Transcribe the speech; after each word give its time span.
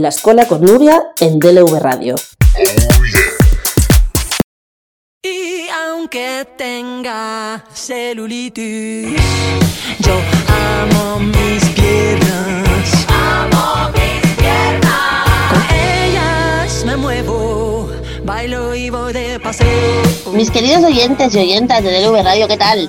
en 0.00 0.04
la 0.04 0.08
escuela 0.08 0.48
con 0.48 0.62
Nuria 0.62 1.12
en 1.20 1.38
DLV 1.38 1.78
Radio. 1.78 2.14
Y 5.22 5.68
aunque 5.68 6.46
tenga 6.56 7.62
celulitis, 7.74 9.20
yo 9.98 10.14
amo 10.48 11.20
mis 11.20 11.62
piernas. 11.74 13.06
Amo 13.08 13.90
mis 13.92 14.36
piernas. 14.36 15.50
Con 15.50 15.76
ellas 15.76 16.84
me 16.86 16.96
muevo, 16.96 17.90
bailo 18.24 18.74
y 18.74 18.88
voy 18.88 19.12
de 19.12 19.38
paseo. 19.38 19.68
Mis 20.32 20.50
queridos 20.50 20.82
oyentes 20.82 21.34
y 21.34 21.40
oyentas 21.40 21.82
de 21.84 22.00
DLV 22.00 22.22
Radio, 22.24 22.48
¿qué 22.48 22.56
tal? 22.56 22.88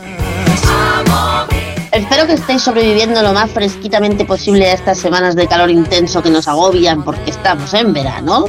Espero 1.92 2.26
que 2.26 2.34
estéis 2.34 2.62
sobreviviendo 2.62 3.22
lo 3.22 3.34
más 3.34 3.52
fresquitamente 3.52 4.24
posible 4.24 4.70
a 4.70 4.74
estas 4.74 4.98
semanas 4.98 5.36
de 5.36 5.48
calor 5.48 5.70
intenso 5.70 6.24
que 6.24 6.30
nos 6.30 6.48
agobian 6.48 7.04
porque 7.04 7.32
estamos 7.32 7.74
en 7.74 7.94
verano. 7.94 8.46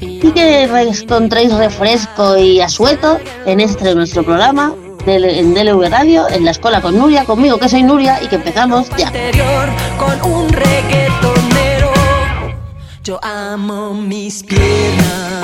Y 0.00 0.30
que 0.32 0.64
encontréis 0.64 1.52
refresco 1.54 2.36
y 2.36 2.60
asueto 2.60 3.18
en 3.46 3.60
este 3.60 3.94
nuestro 3.94 4.22
programa 4.22 4.74
en 5.06 5.54
DLV 5.54 5.88
Radio, 5.88 6.28
en 6.28 6.44
la 6.44 6.50
escuela 6.50 6.80
con 6.80 6.98
Nuria, 6.98 7.24
conmigo 7.24 7.58
que 7.58 7.68
soy 7.68 7.82
Nuria 7.82 8.22
y 8.22 8.26
que 8.26 8.36
empezamos 8.36 8.88
ya. 8.96 9.12
Con 9.98 10.32
un 10.32 10.48
reggaetonero. 10.48 11.92
Yo 13.04 13.20
amo 13.22 13.94
mis 13.94 14.42
piernas. 14.42 15.35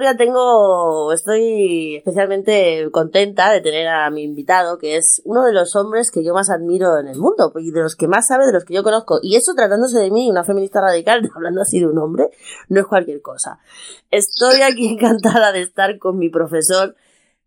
Nuria 0.00 0.16
tengo, 0.16 1.12
estoy 1.12 1.96
especialmente 1.96 2.88
contenta 2.90 3.50
de 3.52 3.60
tener 3.60 3.86
a 3.86 4.08
mi 4.08 4.22
invitado, 4.22 4.78
que 4.78 4.96
es 4.96 5.20
uno 5.26 5.44
de 5.44 5.52
los 5.52 5.76
hombres 5.76 6.10
que 6.10 6.24
yo 6.24 6.32
más 6.32 6.48
admiro 6.48 6.96
en 6.96 7.06
el 7.06 7.18
mundo 7.18 7.52
y 7.56 7.70
de 7.70 7.82
los 7.82 7.96
que 7.96 8.08
más 8.08 8.28
sabe, 8.28 8.46
de 8.46 8.52
los 8.54 8.64
que 8.64 8.72
yo 8.72 8.82
conozco. 8.82 9.18
Y 9.22 9.36
eso 9.36 9.52
tratándose 9.52 9.98
de 9.98 10.10
mí, 10.10 10.30
una 10.30 10.42
feminista 10.42 10.80
radical, 10.80 11.30
hablando 11.36 11.60
así 11.60 11.80
de 11.80 11.86
un 11.86 11.98
hombre, 11.98 12.30
no 12.70 12.80
es 12.80 12.86
cualquier 12.86 13.20
cosa. 13.20 13.58
Estoy 14.10 14.62
aquí 14.62 14.88
encantada 14.94 15.52
de 15.52 15.60
estar 15.60 15.98
con 15.98 16.16
mi 16.16 16.30
profesor, 16.30 16.96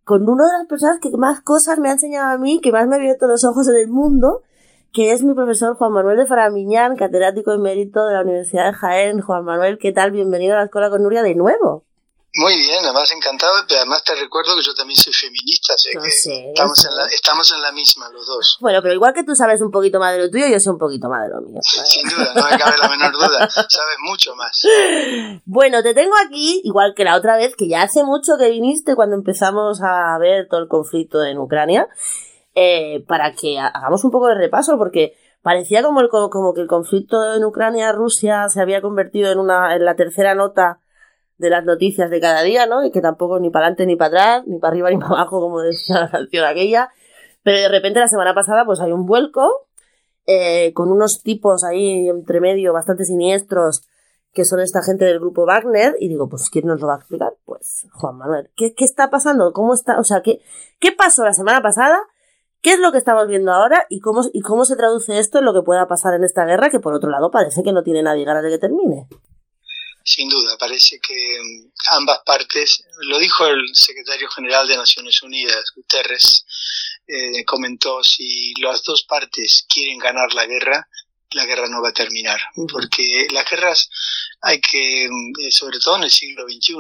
con 0.03 0.29
una 0.29 0.45
de 0.45 0.59
las 0.59 0.67
personas 0.67 0.99
que 0.99 1.09
más 1.17 1.41
cosas 1.41 1.79
me 1.79 1.89
ha 1.89 1.93
enseñado 1.93 2.35
a 2.35 2.37
mí, 2.37 2.61
que 2.61 2.71
más 2.71 2.87
me 2.87 2.93
ha 2.93 2.99
abierto 2.99 3.25
los 3.25 3.43
ojos 3.45 3.67
en 3.67 3.77
el 3.77 3.87
mundo, 3.87 4.43
que 4.91 5.11
es 5.11 5.23
mi 5.23 5.33
profesor 5.33 5.75
Juan 5.75 5.91
Manuel 5.91 6.17
de 6.17 6.27
Faramiñán, 6.27 6.97
catedrático 6.97 7.51
emérito 7.51 8.05
de 8.05 8.13
la 8.13 8.21
Universidad 8.21 8.67
de 8.67 8.73
Jaén. 8.73 9.21
Juan 9.21 9.43
Manuel, 9.43 9.79
¿qué 9.79 9.91
tal? 9.91 10.11
Bienvenido 10.11 10.53
a 10.53 10.57
la 10.57 10.65
escuela 10.65 10.91
con 10.91 11.01
Nuria 11.01 11.23
de 11.23 11.33
nuevo. 11.33 11.83
Muy 12.35 12.57
bien, 12.57 12.79
además 12.83 13.11
encantado. 13.11 13.53
pero 13.67 13.81
Además 13.81 14.03
te 14.03 14.15
recuerdo 14.15 14.55
que 14.55 14.63
yo 14.63 14.73
también 14.73 14.97
soy 14.97 15.13
feminista, 15.13 15.73
así 15.75 15.89
No 15.95 16.01
que 16.01 16.09
sé, 16.09 16.47
estamos, 16.49 16.85
en 16.85 16.95
la, 16.95 17.05
estamos 17.05 17.53
en 17.53 17.61
la 17.61 17.71
misma 17.71 18.09
los 18.09 18.25
dos. 18.25 18.57
Bueno, 18.59 18.81
pero 18.81 18.93
igual 18.95 19.13
que 19.13 19.23
tú 19.23 19.35
sabes 19.35 19.61
un 19.61 19.69
poquito 19.69 19.99
más 19.99 20.13
de 20.15 20.19
lo 20.23 20.29
tuyo, 20.31 20.47
yo 20.47 20.59
sé 20.59 20.69
un 20.71 20.79
poquito 20.79 21.09
más 21.09 21.27
de 21.27 21.33
lo 21.35 21.41
mío. 21.41 21.59
Sin 21.61 22.09
duda, 22.09 22.33
no 22.35 22.49
me 22.49 22.57
cabe 22.57 22.77
la 22.79 22.89
menor 22.89 23.11
duda. 23.13 23.49
Sabes 23.49 23.97
mucho 24.03 24.35
más. 24.35 24.61
Bueno, 25.45 25.83
te 25.83 25.93
tengo 25.93 26.13
aquí, 26.25 26.61
igual 26.63 26.93
que 26.95 27.03
la 27.03 27.15
otra 27.15 27.35
vez, 27.37 27.55
que 27.55 27.67
ya 27.67 27.81
hace 27.83 28.03
mucho 28.03 28.37
que 28.37 28.49
viniste 28.49 28.95
cuando 28.95 29.15
empezamos 29.15 29.79
a 29.81 30.17
ver 30.19 30.47
todo 30.49 30.61
el 30.61 30.67
conflicto 30.67 31.23
en 31.23 31.37
Ucrania, 31.37 31.87
eh, 32.55 33.03
para 33.07 33.33
que 33.33 33.59
ha- 33.59 33.67
hagamos 33.67 34.03
un 34.03 34.11
poco 34.11 34.27
de 34.27 34.35
repaso, 34.35 34.77
porque 34.77 35.13
parecía 35.41 35.83
como, 35.83 36.01
el, 36.01 36.09
como 36.09 36.53
que 36.53 36.61
el 36.61 36.67
conflicto 36.67 37.33
en 37.35 37.43
Ucrania-Rusia 37.43 38.47
se 38.49 38.61
había 38.61 38.81
convertido 38.81 39.31
en, 39.31 39.39
una, 39.39 39.75
en 39.75 39.85
la 39.85 39.95
tercera 39.95 40.33
nota 40.35 40.79
de 41.37 41.49
las 41.49 41.65
noticias 41.65 42.09
de 42.09 42.19
cada 42.21 42.41
día, 42.43 42.65
¿no? 42.65 42.85
Y 42.85 42.91
que 42.91 43.01
tampoco 43.01 43.39
ni 43.39 43.49
para 43.49 43.65
adelante 43.65 43.85
ni 43.85 43.95
para 43.95 44.07
atrás, 44.07 44.43
ni 44.47 44.59
para 44.59 44.71
arriba 44.71 44.89
ni 44.89 44.97
para 44.97 45.13
abajo, 45.13 45.39
como 45.39 45.61
decía 45.61 45.99
la 45.99 46.09
canción 46.09 46.45
aquella. 46.45 46.89
Pero 47.43 47.57
de 47.57 47.69
repente 47.69 47.99
la 47.99 48.07
semana 48.07 48.33
pasada 48.33 48.65
pues 48.65 48.79
hay 48.79 48.91
un 48.91 49.05
vuelco 49.05 49.67
eh, 50.25 50.73
con 50.73 50.91
unos 50.91 51.21
tipos 51.23 51.63
ahí 51.63 52.07
entre 52.07 52.39
medio 52.39 52.71
bastante 52.73 53.03
siniestros 53.03 53.85
que 54.33 54.45
son 54.45 54.59
esta 54.59 54.81
gente 54.81 55.05
del 55.05 55.19
grupo 55.19 55.45
Wagner 55.45 55.95
y 55.99 56.09
digo, 56.09 56.27
pues 56.27 56.49
¿quién 56.49 56.65
nos 56.65 56.81
lo 56.81 56.87
va 56.87 56.95
a 56.95 56.97
explicar? 56.97 57.35
Pues 57.45 57.87
Juan 57.93 58.17
Manuel. 58.17 58.49
¿Qué, 58.55 58.73
qué 58.73 58.83
está 58.83 59.09
pasando? 59.11 59.53
¿Cómo 59.53 59.75
está? 59.75 59.99
O 59.99 60.03
sea, 60.03 60.21
¿qué, 60.21 60.41
¿qué 60.79 60.91
pasó 60.91 61.23
la 61.23 61.33
semana 61.33 61.61
pasada? 61.61 61.99
¿Qué 62.61 62.71
es 62.73 62.79
lo 62.79 62.91
que 62.91 62.97
estamos 62.97 63.27
viendo 63.27 63.51
ahora? 63.51 63.85
¿Y 63.89 63.99
cómo, 63.99 64.21
¿Y 64.33 64.41
cómo 64.41 64.65
se 64.65 64.75
traduce 64.75 65.19
esto 65.19 65.39
en 65.39 65.45
lo 65.45 65.53
que 65.53 65.61
pueda 65.61 65.87
pasar 65.87 66.15
en 66.15 66.23
esta 66.23 66.45
guerra 66.45 66.69
que 66.69 66.79
por 66.79 66.93
otro 66.93 67.11
lado 67.11 67.29
parece 67.29 67.61
que 67.61 67.73
no 67.73 67.83
tiene 67.83 68.01
nadie 68.01 68.25
ganas 68.25 68.41
de 68.41 68.49
que 68.49 68.57
termine? 68.57 69.07
Sin 70.03 70.27
duda, 70.27 70.57
parece 70.57 70.99
que 70.99 71.13
mm, 71.13 71.71
ambas 71.91 72.19
partes, 72.25 72.83
lo 73.03 73.19
dijo 73.19 73.47
el 73.47 73.63
secretario 73.73 74.29
general 74.29 74.67
de 74.67 74.77
Naciones 74.77 75.21
Unidas, 75.23 75.63
Guterres, 75.75 76.45
eh, 77.07 77.45
comentó, 77.45 78.03
si 78.03 78.53
las 78.61 78.83
dos 78.83 79.03
partes 79.03 79.65
quieren 79.67 79.97
ganar 79.97 80.33
la 80.33 80.45
guerra, 80.45 80.87
la 81.31 81.45
guerra 81.45 81.67
no 81.67 81.81
va 81.81 81.89
a 81.89 81.93
terminar, 81.93 82.39
porque 82.71 83.27
las 83.31 83.49
guerras 83.49 83.89
hay 84.41 84.59
que, 84.59 85.07
mm, 85.09 85.39
eh, 85.41 85.51
sobre 85.51 85.79
todo 85.79 85.97
en 85.97 86.03
el 86.03 86.11
siglo 86.11 86.43
XXI, 86.43 86.75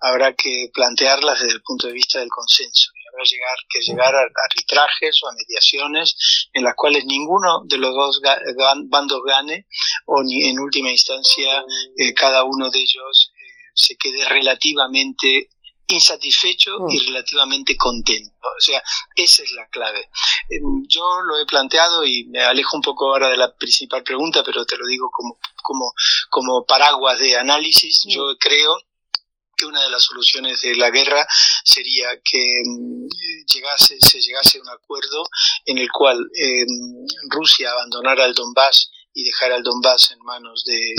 habrá 0.00 0.34
que 0.34 0.70
plantearlas 0.72 1.40
desde 1.40 1.54
el 1.54 1.62
punto 1.62 1.88
de 1.88 1.92
vista 1.92 2.20
del 2.20 2.28
consenso 2.28 2.92
habrá 3.12 3.24
llegar, 3.24 3.56
que 3.68 3.80
llegar 3.80 4.14
a 4.14 4.20
arbitrajes 4.50 5.22
o 5.22 5.28
a 5.28 5.34
mediaciones 5.34 6.48
en 6.52 6.64
las 6.64 6.74
cuales 6.76 7.04
ninguno 7.04 7.62
de 7.64 7.78
los 7.78 7.94
dos 7.94 8.20
ga- 8.22 8.40
bandos 8.88 9.20
gane 9.26 9.66
o 10.06 10.22
ni 10.22 10.48
en 10.48 10.58
última 10.58 10.90
instancia 10.90 11.64
eh, 11.98 12.14
cada 12.14 12.44
uno 12.44 12.70
de 12.70 12.78
ellos 12.80 13.32
eh, 13.34 13.70
se 13.74 13.96
quede 13.96 14.24
relativamente 14.28 15.48
insatisfecho 15.88 16.70
y 16.88 16.98
Mm. 17.00 17.06
relativamente 17.08 17.76
contento. 17.76 18.30
O 18.56 18.60
sea, 18.60 18.82
esa 19.14 19.42
es 19.42 19.52
la 19.52 19.66
clave. 19.68 20.08
Em, 20.48 20.82
Yo 20.88 21.02
lo 21.22 21.38
he 21.38 21.44
planteado 21.44 22.04
y 22.04 22.24
me 22.26 22.40
alejo 22.40 22.76
un 22.76 22.82
poco 22.82 23.10
ahora 23.10 23.28
de 23.28 23.36
la 23.36 23.54
principal 23.54 24.02
pregunta, 24.02 24.42
pero 24.44 24.64
te 24.64 24.76
lo 24.76 24.86
digo 24.86 25.10
como, 25.12 25.38
como, 25.62 25.92
como 26.30 26.64
paraguas 26.64 27.18
de 27.18 27.36
análisis. 27.36 28.04
Yo 28.08 28.36
creo 28.38 28.74
que 29.62 29.66
una 29.66 29.82
de 29.82 29.90
las 29.90 30.02
soluciones 30.02 30.60
de 30.60 30.74
la 30.74 30.90
guerra 30.90 31.24
sería 31.64 32.08
que 32.24 32.62
mm, 32.64 33.06
llegase, 33.46 33.96
se 34.00 34.20
llegase 34.20 34.58
a 34.58 34.62
un 34.62 34.68
acuerdo 34.70 35.24
en 35.66 35.78
el 35.78 35.90
cual 35.90 36.18
eh, 36.34 36.66
Rusia 37.28 37.70
abandonara 37.70 38.24
el 38.24 38.34
Donbass 38.34 38.90
y 39.14 39.24
dejara 39.24 39.56
el 39.56 39.62
Donbass 39.62 40.10
en 40.12 40.18
manos 40.20 40.64
de 40.64 40.94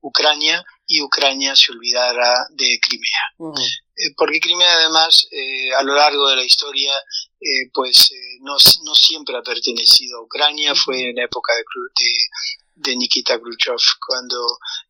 Ucrania 0.00 0.64
y 0.86 1.02
Ucrania 1.02 1.54
se 1.56 1.72
olvidara 1.72 2.46
de 2.50 2.78
Crimea. 2.80 3.56
Eh, 3.96 4.14
porque 4.16 4.40
Crimea 4.40 4.72
además 4.72 5.26
eh, 5.30 5.74
a 5.74 5.82
lo 5.82 5.94
largo 5.94 6.28
de 6.28 6.36
la 6.36 6.44
historia 6.44 6.92
eh, 7.38 7.70
pues 7.72 8.10
eh, 8.12 8.38
no, 8.40 8.56
no 8.84 8.94
siempre 8.94 9.36
ha 9.36 9.42
pertenecido 9.42 10.18
a 10.18 10.22
Ucrania, 10.22 10.74
fue 10.74 11.10
en 11.10 11.18
época 11.18 11.52
de, 11.54 11.62
de 12.76 12.94
Nikita 12.94 13.38
Khrushchev 13.40 13.78
cuando 14.06 14.36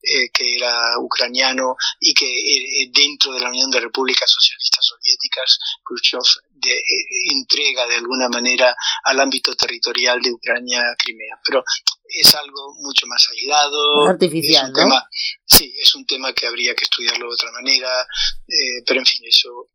eh, 0.03 0.29
que 0.33 0.57
era 0.57 0.99
ucraniano 0.99 1.77
y 2.01 2.13
que 2.13 2.27
eh, 2.27 2.91
dentro 2.93 3.33
de 3.33 3.41
la 3.41 3.49
Unión 3.49 3.71
de 3.71 3.81
Repúblicas 3.81 4.31
Socialistas 4.31 4.85
Soviéticas 4.85 5.59
Khrushchev 5.85 6.23
de, 6.51 6.73
eh, 6.73 7.07
entrega 7.33 7.87
de 7.87 7.97
alguna 7.97 8.29
manera 8.29 8.75
al 9.05 9.21
ámbito 9.21 9.55
territorial 9.55 10.21
de 10.21 10.33
Ucrania 10.33 10.83
Crimea. 10.99 11.39
Pero 11.45 11.63
es 12.09 12.35
algo 12.35 12.75
mucho 12.81 13.07
más 13.07 13.29
aislado. 13.31 14.07
Artificial, 14.07 14.65
es 14.65 14.69
un 14.69 14.73
¿no? 14.73 14.79
tema, 14.81 15.09
sí, 15.45 15.75
es 15.81 15.95
un 15.95 16.07
tema 16.07 16.33
que 16.33 16.47
habría 16.47 16.75
que 16.75 16.85
estudiarlo 16.85 17.29
de 17.29 17.35
otra 17.35 17.53
manera, 17.53 18.03
eh, 18.49 18.83
pero 18.85 19.01
en 19.01 19.07
fin, 19.07 19.23
eso, 19.25 19.71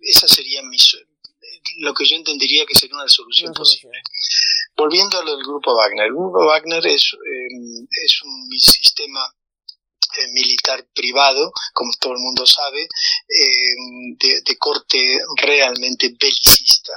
esa 0.00 0.26
sería 0.26 0.62
mi, 0.62 0.78
lo 1.78 1.94
que 1.94 2.04
yo 2.04 2.16
entendería 2.16 2.66
que 2.66 2.74
sería 2.74 2.96
una 2.96 3.08
solución 3.08 3.52
posible. 3.52 4.02
Volviendo 4.76 5.18
a 5.18 5.24
lo 5.24 5.36
del 5.36 5.46
grupo 5.46 5.74
Wagner, 5.74 6.06
el 6.06 6.12
grupo 6.12 6.46
Wagner 6.46 6.86
es, 6.86 7.12
eh, 7.14 7.86
es 8.04 8.22
un 8.22 8.58
sistema 8.58 9.20
eh, 10.18 10.28
militar 10.32 10.86
privado, 10.94 11.52
como 11.72 11.92
todo 12.00 12.12
el 12.14 12.18
mundo 12.18 12.46
sabe, 12.46 12.88
de, 13.28 14.40
de 14.44 14.56
corte 14.58 15.20
realmente 15.36 16.14
belicista, 16.20 16.92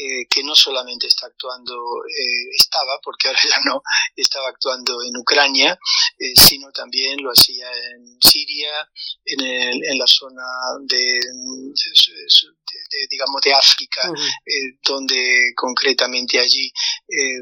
eh, 0.00 0.26
que 0.30 0.42
no 0.44 0.54
solamente 0.54 1.06
está 1.08 1.26
actuando, 1.26 1.74
eh, 2.06 2.44
estaba, 2.56 2.98
porque 3.02 3.28
ahora 3.28 3.40
ya 3.50 3.58
no, 3.64 3.82
estaba 4.16 4.48
actuando 4.48 5.02
en 5.02 5.16
Ucrania, 5.16 5.78
eh, 6.18 6.32
sino 6.36 6.70
también 6.72 7.20
lo 7.22 7.30
hacía 7.30 7.66
en 7.94 8.16
Siria, 8.20 8.88
en, 9.24 9.40
el- 9.40 9.84
en 9.84 9.98
la 9.98 10.06
zona 10.06 10.44
de, 10.82 10.98
de- 10.98 12.78
de- 12.90 13.06
digamos, 13.10 13.40
de 13.42 13.52
África, 13.54 14.02
eh, 14.46 14.78
donde 14.82 15.52
concretamente 15.56 16.38
allí 16.38 16.66
eh, 17.08 17.40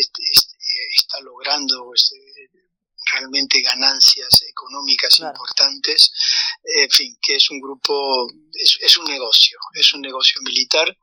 est- 0.00 0.18
est- 0.32 0.52
está 0.96 1.20
logrando 1.20 1.84
pues, 1.86 2.10
realmente 3.12 3.60
ganancias 3.62 4.42
económicas 4.48 5.16
Claro. 5.16 5.32
importantes, 5.34 6.12
en 6.64 6.90
fin, 6.90 7.16
que 7.22 7.36
es 7.36 7.50
un 7.50 7.60
grupo, 7.60 8.26
es, 8.52 8.78
es 8.82 8.96
un 8.98 9.06
negocio, 9.06 9.58
es 9.74 9.92
un 9.94 10.02
negocio 10.02 10.40
militar 10.42 10.96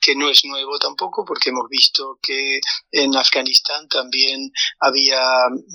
que 0.00 0.14
no 0.14 0.28
es 0.30 0.44
nuevo 0.44 0.78
tampoco, 0.78 1.24
porque 1.24 1.50
hemos 1.50 1.68
visto 1.68 2.18
que 2.22 2.60
en 2.92 3.16
Afganistán 3.16 3.88
también 3.88 4.50
había 4.80 5.20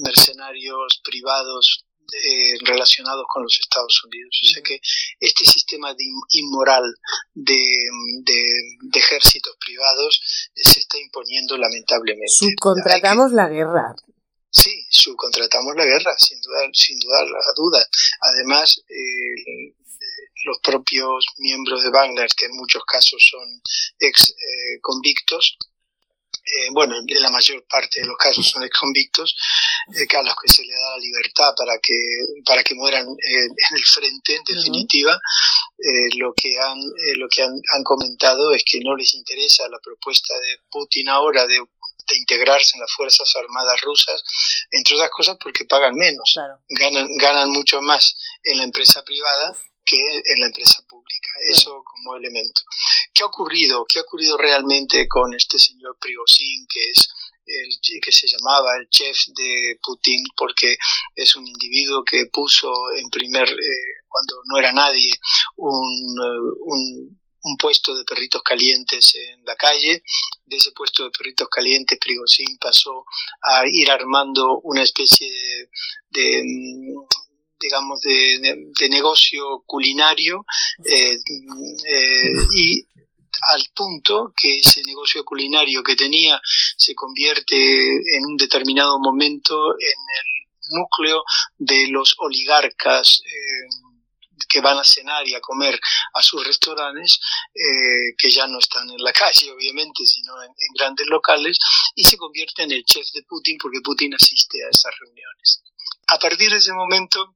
mercenarios 0.03 1.01
privados 1.03 1.85
eh, 2.13 2.57
relacionados 2.65 3.23
con 3.31 3.43
los 3.43 3.57
Estados 3.59 4.03
Unidos. 4.03 4.37
O 4.43 4.47
sea 4.47 4.61
que 4.63 4.79
este 5.19 5.45
sistema 5.45 5.93
de 5.93 6.03
in- 6.03 6.43
inmoral 6.43 6.83
de, 7.33 7.87
de- 8.23 8.77
de 8.81 8.99
ejércitos 8.99 9.55
privados 9.65 10.21
eh, 10.55 10.61
se 10.63 10.79
está 10.81 10.97
imponiendo 10.99 11.57
lamentablemente. 11.57 12.25
Que- 12.39 12.47
Subcontratamos 12.51 13.31
la 13.31 13.47
guerra. 13.47 13.95
Sí, 14.53 14.85
subcontratamos 14.89 15.73
la 15.77 15.85
guerra, 15.85 16.13
sin 16.17 16.41
duda, 16.41 16.59
sin 16.73 16.99
duda 16.99 17.23
la 17.23 17.39
duda. 17.55 17.79
Además, 18.19 18.83
eh, 18.89 19.73
los 20.43 20.59
propios 20.59 21.25
miembros 21.37 21.83
de 21.83 21.89
Wagner, 21.89 22.29
que 22.35 22.45
en 22.45 22.55
muchos 22.55 22.83
casos 22.85 23.25
son 23.29 23.61
ex 23.99 24.29
eh, 24.29 24.79
convictos, 24.81 25.57
eh, 26.43 26.69
bueno, 26.71 26.95
en 26.97 27.21
la 27.21 27.29
mayor 27.29 27.63
parte 27.67 28.01
de 28.01 28.07
los 28.07 28.17
casos 28.17 28.47
son 28.49 28.63
ex 28.63 28.77
convictos, 28.77 29.35
eh, 29.95 30.07
a 30.17 30.23
los 30.23 30.35
que 30.41 30.47
se 30.47 30.63
le 30.63 30.73
da 30.73 30.91
la 30.91 30.97
libertad 30.97 31.53
para 31.55 31.77
que 31.79 31.93
para 32.45 32.63
que 32.63 32.73
mueran 32.75 33.05
eh, 33.07 33.45
en 33.45 33.77
el 33.77 33.85
frente, 33.85 34.35
en 34.35 34.43
definitiva, 34.43 35.13
eh, 35.77 36.09
lo 36.17 36.33
que 36.33 36.57
han 36.59 36.79
eh, 36.79 37.15
lo 37.15 37.27
que 37.29 37.43
han, 37.43 37.53
han 37.75 37.83
comentado 37.83 38.51
es 38.53 38.63
que 38.63 38.79
no 38.79 38.95
les 38.95 39.13
interesa 39.13 39.69
la 39.69 39.79
propuesta 39.79 40.33
de 40.39 40.59
Putin 40.69 41.09
ahora 41.09 41.45
de 41.45 41.59
de 42.09 42.17
integrarse 42.17 42.71
en 42.75 42.81
las 42.81 42.91
Fuerzas 42.91 43.31
Armadas 43.35 43.79
rusas, 43.81 44.23
entre 44.71 44.95
otras 44.95 45.11
cosas 45.11 45.37
porque 45.41 45.65
pagan 45.65 45.93
menos, 45.93 46.31
Claro. 46.33 46.59
ganan, 46.67 47.07
ganan 47.17 47.51
mucho 47.51 47.79
más 47.81 48.17
en 48.43 48.57
la 48.57 48.63
empresa 48.63 49.03
privada 49.03 49.55
que 49.91 50.21
en 50.25 50.39
la 50.39 50.47
empresa 50.47 50.81
pública, 50.87 51.29
eso 51.49 51.83
como 51.83 52.15
elemento. 52.15 52.61
¿Qué 53.13 53.23
ha 53.23 53.25
ocurrido? 53.25 53.85
¿Qué 53.85 53.99
ha 53.99 54.03
ocurrido 54.03 54.37
realmente 54.37 55.07
con 55.07 55.33
este 55.33 55.59
señor 55.59 55.97
Prigozhin, 55.99 56.65
que 56.67 56.91
es 56.91 57.09
el 57.45 58.01
que 58.01 58.11
se 58.11 58.27
llamaba 58.27 58.77
el 58.77 58.87
chef 58.89 59.17
de 59.35 59.77
Putin, 59.81 60.23
porque 60.37 60.77
es 61.15 61.35
un 61.35 61.45
individuo 61.45 62.03
que 62.05 62.27
puso 62.27 62.71
en 62.95 63.09
primer, 63.09 63.49
eh, 63.49 64.05
cuando 64.07 64.35
no 64.45 64.57
era 64.57 64.71
nadie, 64.71 65.11
un, 65.57 66.17
eh, 66.23 66.55
un, 66.61 67.19
un 67.43 67.57
puesto 67.57 67.95
de 67.95 68.05
perritos 68.05 68.41
calientes 68.43 69.15
en 69.15 69.43
la 69.43 69.55
calle. 69.55 70.03
De 70.45 70.57
ese 70.57 70.71
puesto 70.71 71.03
de 71.03 71.11
perritos 71.11 71.49
calientes, 71.49 71.99
Prigozhin 71.99 72.57
pasó 72.57 73.05
a 73.41 73.63
ir 73.67 73.89
armando 73.91 74.59
una 74.63 74.83
especie 74.83 75.29
de, 75.29 75.69
de, 76.09 76.43
mm, 76.43 77.30
digamos, 77.61 78.01
de, 78.01 78.39
de- 78.39 78.57
de 78.79 78.89
negocio 78.89 79.63
culinario 79.65 80.45
eh, 80.85 81.17
eh, 81.87 82.33
y 82.55 82.85
al 83.53 83.63
punto 83.73 84.33
que 84.35 84.59
ese 84.59 84.81
negocio 84.83 85.23
culinario 85.23 85.81
que 85.83 85.95
tenía 85.95 86.39
se 86.77 86.93
convierte 86.93 87.55
en 87.55 88.25
un 88.25 88.37
determinado 88.37 88.99
momento 88.99 89.73
en 89.79 89.87
el 90.19 90.77
núcleo 90.77 91.23
de 91.57 91.87
los 91.89 92.15
oligarcas 92.19 93.21
eh, 93.25 93.67
que 94.49 94.59
van 94.59 94.77
a 94.77 94.83
cenar 94.83 95.25
y 95.27 95.33
a 95.33 95.39
comer 95.39 95.79
a 96.13 96.21
sus 96.21 96.45
restaurantes, 96.45 97.19
eh, 97.53 98.13
que 98.17 98.29
ya 98.29 98.47
no 98.47 98.59
están 98.59 98.89
en 98.89 99.01
la 99.01 99.13
calle, 99.23 99.49
obviamente, 99.51 100.03
sino 100.05 100.41
en, 100.43 100.49
en 100.49 100.73
grandes 100.77 101.07
locales, 101.07 101.57
y 101.95 102.03
se 102.03 102.17
convierte 102.17 102.63
en 102.63 102.71
el 102.71 102.83
chef 102.83 103.07
de 103.13 103.23
Putin 103.23 103.57
porque 103.61 103.79
Putin 103.81 104.13
asiste 104.13 104.57
a 104.65 104.69
esas 104.69 104.91
reuniones. 104.99 105.63
A 106.07 106.19
partir 106.19 106.49
de 106.51 106.57
ese 106.57 106.73
momento, 106.73 107.35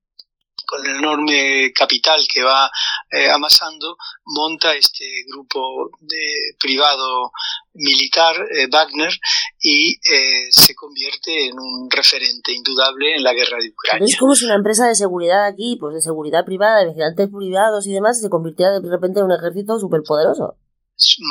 con 0.66 0.86
el 0.86 0.98
enorme 0.98 1.72
capital 1.74 2.26
que 2.32 2.44
va 2.44 2.70
eh, 3.12 3.30
amasando, 3.30 3.98
monta 4.26 4.74
este 4.76 5.06
grupo 5.32 5.92
de 6.02 6.56
privado 6.60 7.32
militar, 7.74 8.36
eh, 8.52 8.68
Wagner, 8.72 9.14
y 9.62 9.94
eh, 10.10 10.48
se 10.50 10.76
convierte 10.76 11.48
en 11.48 11.60
un 11.60 11.90
referente 11.90 12.54
indudable 12.54 13.16
en 13.16 13.24
la 13.24 13.34
guerra 13.34 13.58
de 13.60 13.70
Ucrania. 13.70 14.06
Es 14.06 14.18
como 14.18 14.36
si 14.36 14.46
una 14.46 14.56
empresa 14.56 14.88
de 14.88 14.96
seguridad 14.96 15.46
aquí, 15.46 15.78
pues 15.80 15.96
de 15.96 16.02
seguridad 16.02 16.46
privada, 16.46 16.80
de 16.80 16.88
vigilantes 16.88 17.30
privados 17.36 17.86
y 17.88 17.94
demás, 17.94 18.22
se 18.22 18.30
convirtiera 18.30 18.80
de 18.80 18.90
repente 18.90 19.20
en 19.20 19.26
un 19.26 19.34
ejército 19.34 19.80
superpoderoso. 19.80 20.56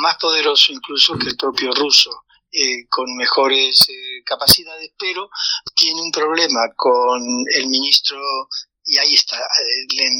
Más 0.01 0.17
poderoso 0.17 0.71
incluso 0.71 1.17
que 1.17 1.29
el 1.29 1.37
propio 1.37 1.71
ruso. 1.71 2.11
eh, 2.55 2.87
con 2.89 3.05
mejores 3.17 3.85
eh, 3.89 4.23
capacidades, 4.25 4.91
pero 4.97 5.29
tiene 5.75 6.01
un 6.01 6.11
problema 6.11 6.61
con 6.75 7.21
el 7.53 7.67
ministro 7.67 8.17
y 8.85 8.97
ahí 8.97 9.13
está, 9.13 9.37
eh, 9.37 9.87
en, 9.99 10.13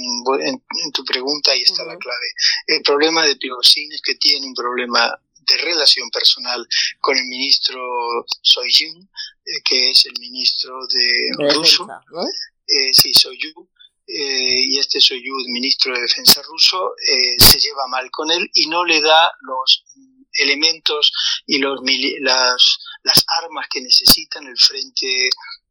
en- 0.47 0.63
en 0.83 0.91
tu 0.91 1.03
pregunta 1.05 1.51
ahí 1.51 1.61
está 1.61 1.83
la 1.83 1.97
clave. 1.97 2.27
El 2.67 2.81
problema 2.81 3.25
de 3.25 3.35
Prigozhin 3.35 3.91
es 3.91 4.01
que 4.01 4.15
tiene 4.15 4.45
un 4.47 4.53
problema 4.55 5.11
de 5.47 5.57
relación 5.57 6.09
personal 6.09 6.67
con 6.99 7.15
el 7.17 7.25
ministro 7.25 7.79
Soyun, 8.41 9.09
eh, 9.45 9.61
que 9.63 9.91
es 9.91 10.05
el 10.07 10.19
ministro 10.19 10.85
de 10.87 11.29
De 11.37 11.53
ruso, 11.53 11.85
defensa, 11.85 12.01
¿no? 12.11 12.21
eh, 12.67 12.93
sí, 12.93 13.13
Soyuz, 13.13 13.53
eh, 14.07 14.59
y 14.63 14.79
este 14.79 14.99
Soyuz, 15.01 15.45
ministro 15.47 15.93
de 15.95 16.01
Defensa 16.01 16.41
ruso, 16.43 16.93
eh, 17.07 17.35
se 17.39 17.59
lleva 17.59 17.87
mal 17.87 18.09
con 18.11 18.31
él 18.31 18.49
y 18.53 18.67
no 18.67 18.83
le 18.85 19.01
da 19.01 19.31
los 19.41 19.83
elementos 20.37 21.11
y 21.45 21.59
los 21.59 21.79
las, 22.19 22.77
las 23.03 23.23
armas 23.43 23.67
que 23.69 23.81
necesita 23.81 24.39
en 24.39 24.47
el 24.47 24.57
frente 24.57 25.29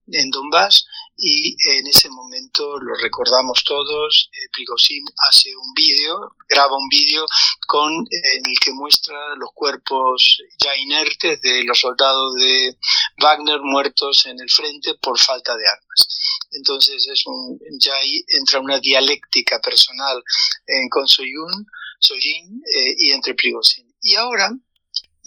en 0.08 0.30
Donbass 0.30 0.87
y 1.16 1.56
en 1.78 1.87
ese 1.87 2.11
momento 2.11 2.78
lo 2.80 2.94
recordamos 2.96 3.62
todos, 3.64 4.30
eh, 4.32 4.49
Prigozhin 4.52 5.04
hace 5.28 5.54
un 5.56 5.73
vídeo, 5.75 6.34
graba 6.49 6.76
un 6.76 6.88
vídeo 6.88 7.25
con 7.66 7.92
eh, 7.92 8.37
en 8.37 8.50
el 8.50 8.58
que 8.58 8.73
muestra 8.73 9.16
los 9.37 9.50
cuerpos 9.54 10.42
ya 10.58 10.75
inertes 10.76 11.40
de 11.40 11.62
los 11.64 11.78
soldados 11.78 12.34
de 12.34 12.76
Wagner 13.18 13.61
muertos 13.61 14.26
en 14.26 14.40
el 14.40 14.50
frente 14.50 14.94
por 15.00 15.18
falta 15.18 15.56
de 15.56 15.68
armas. 15.68 16.08
Entonces 16.52 17.06
es 17.08 17.26
un, 17.26 17.58
ya 17.78 17.94
ahí 17.94 18.25
entra 18.28 18.61
una 18.61 18.78
dialéctica 18.78 19.61
personal 19.61 20.23
eh, 20.66 20.88
con 20.90 21.06
Soyun, 21.06 21.66
Soyin 21.99 22.62
eh, 22.75 22.94
y 22.99 23.12
entre 23.12 23.34
Prigozhin. 23.34 23.92
Y 24.02 24.14
ahora 24.16 24.50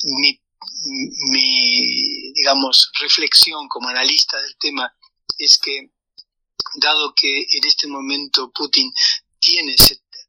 mi, 0.04 0.40
digamos, 2.48 2.90
reflexión 3.02 3.68
como 3.68 3.90
analista 3.90 4.42
del 4.42 4.56
tema 4.58 4.90
es 5.38 5.60
que, 5.60 5.92
dado 6.76 7.14
que 7.14 7.40
en 7.42 7.66
este 7.66 7.88
momento 7.88 8.50
Putin 8.52 8.90
tiene, 9.38 9.76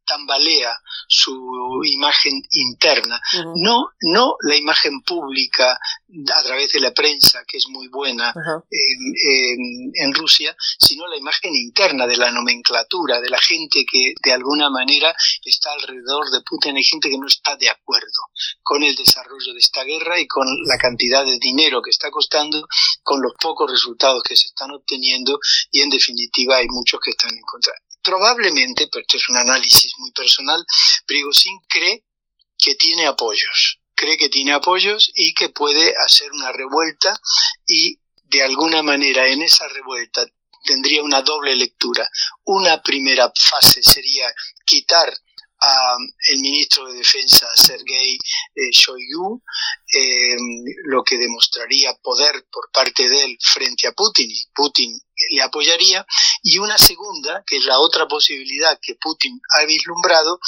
tambalea 0.09 0.73
su 1.07 1.81
imagen 1.85 2.43
interna, 2.53 3.21
no, 3.57 3.91
no 4.01 4.37
la 4.43 4.57
imagen 4.57 5.03
pública 5.03 5.79
a 6.35 6.43
través 6.43 6.73
de 6.73 6.81
la 6.81 6.93
prensa, 6.93 7.45
que 7.47 7.59
es 7.59 7.69
muy 7.69 7.89
buena 7.89 8.33
en, 8.71 9.01
en- 9.31 9.93
en 9.95 10.15
Rusia, 10.15 10.57
sino 10.79 11.07
la 11.07 11.17
imagen 11.17 11.55
interna 11.55 12.07
de 12.07 12.17
la 12.17 12.31
nomenclatura, 12.33 13.21
de 13.21 13.29
la 13.31 13.39
gente 13.39 13.85
que 13.85 14.15
de 14.23 14.33
alguna 14.33 14.71
manera 14.71 15.15
está 15.45 15.73
alrededor 15.73 16.31
de 16.31 16.41
Putin. 16.43 16.77
Hay 16.77 16.85
gente 16.85 17.11
que 17.11 17.19
no 17.19 17.27
está 17.27 17.57
de 17.57 17.69
acuerdo 17.69 18.21
con 18.63 18.83
el 18.83 18.95
desarrollo 18.97 19.53
de 19.53 19.61
esta 19.61 19.85
guerra 19.85 20.19
y 20.19 20.27
con 20.27 20.47
la 20.67 20.79
cantidad 20.79 21.25
de 21.25 21.39
dinero 21.39 21.83
que 21.83 21.91
está 21.91 22.11
costando 22.11 22.67
con 23.03 23.21
los 23.23 23.33
pocos 23.39 23.71
resultados 23.71 24.23
que 24.23 24.37
se 24.37 24.47
están 24.49 24.71
obteniendo 24.71 25.39
y 25.71 25.83
en 25.83 25.91
definitiva 25.91 26.57
hay 26.57 26.67
muchos 26.69 26.99
que 27.05 27.11
están 27.11 27.31
en 27.35 27.43
contra. 27.43 27.73
Probablemente, 28.03 28.89
pero 28.91 29.03
esto 29.03 29.17
es 29.19 29.29
un 29.29 29.37
análisis 29.37 29.93
muy 29.99 30.13
personal, 30.13 30.65
Prigozhin 31.07 31.59
cree 31.69 32.05
que 32.57 32.75
tiene 32.75 33.07
apoyos, 33.07 33.81
cree 33.95 34.17
que 34.17 34.29
tiene 34.29 34.53
apoyos 34.53 35.11
y 35.15 35.35
que 35.35 35.49
puede 35.51 35.95
hacer 35.97 36.31
una 36.33 36.53
revuelta 36.53 37.21
y 37.67 37.99
de 38.25 38.43
alguna 38.43 38.83
manera 38.83 39.27
en 39.27 39.43
esa 39.43 39.69
revuelta 39.69 40.27
tendría 40.65 41.03
una 41.03 41.23
doble 41.23 41.57
lectura. 41.57 42.09
Una 42.45 42.83
primera 42.83 43.33
fase 43.35 43.83
sería 43.83 44.27
quitar 44.65 45.17
al 45.61 46.39
ministro 46.39 46.87
de 46.87 46.99
Defensa 46.99 47.49
Sergei 47.57 48.17
eh, 48.55 48.71
Shoigu, 48.71 49.43
eh, 49.93 50.37
lo 50.85 51.03
que 51.03 51.19
demostraría 51.19 51.95
poder 51.95 52.47
por 52.53 52.71
parte 52.71 53.09
de 53.09 53.25
él 53.25 53.39
frente 53.41 53.89
a 53.89 53.93
Putin 53.93 54.31
y 54.31 54.47
Putin 54.55 55.01
le 55.31 55.43
apoyaría, 55.43 56.07
y 56.43 56.59
una 56.59 56.79
segunda, 56.79 57.43
que 57.47 57.59
es 57.59 57.65
la 57.65 57.79
otra 57.79 58.07
posibilidad 58.07 58.79
que 58.81 58.97
Putin 58.97 59.41
ha 59.57 59.65
vislumbrado, 59.65 60.41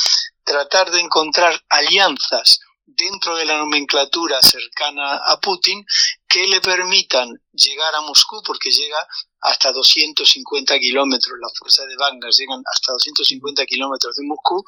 tratar 0.44 0.90
de 0.90 1.00
encontrar 1.00 1.62
alianzas 1.68 2.60
dentro 2.86 3.36
de 3.36 3.44
la 3.44 3.58
nomenclatura 3.58 4.40
cercana 4.42 5.16
a 5.16 5.40
Putin 5.40 5.84
que 6.28 6.46
le 6.46 6.60
permitan 6.60 7.28
llegar 7.52 7.94
a 7.94 8.00
Moscú, 8.02 8.42
porque 8.44 8.70
llega 8.70 9.06
hasta 9.40 9.72
250 9.72 10.78
kilómetros, 10.78 11.38
las 11.40 11.52
fuerzas 11.58 11.86
de 11.88 11.96
Wagner 11.96 12.30
llegan 12.30 12.62
hasta 12.72 12.92
250 12.92 13.64
kilómetros 13.66 14.14
de 14.16 14.26
Moscú, 14.26 14.62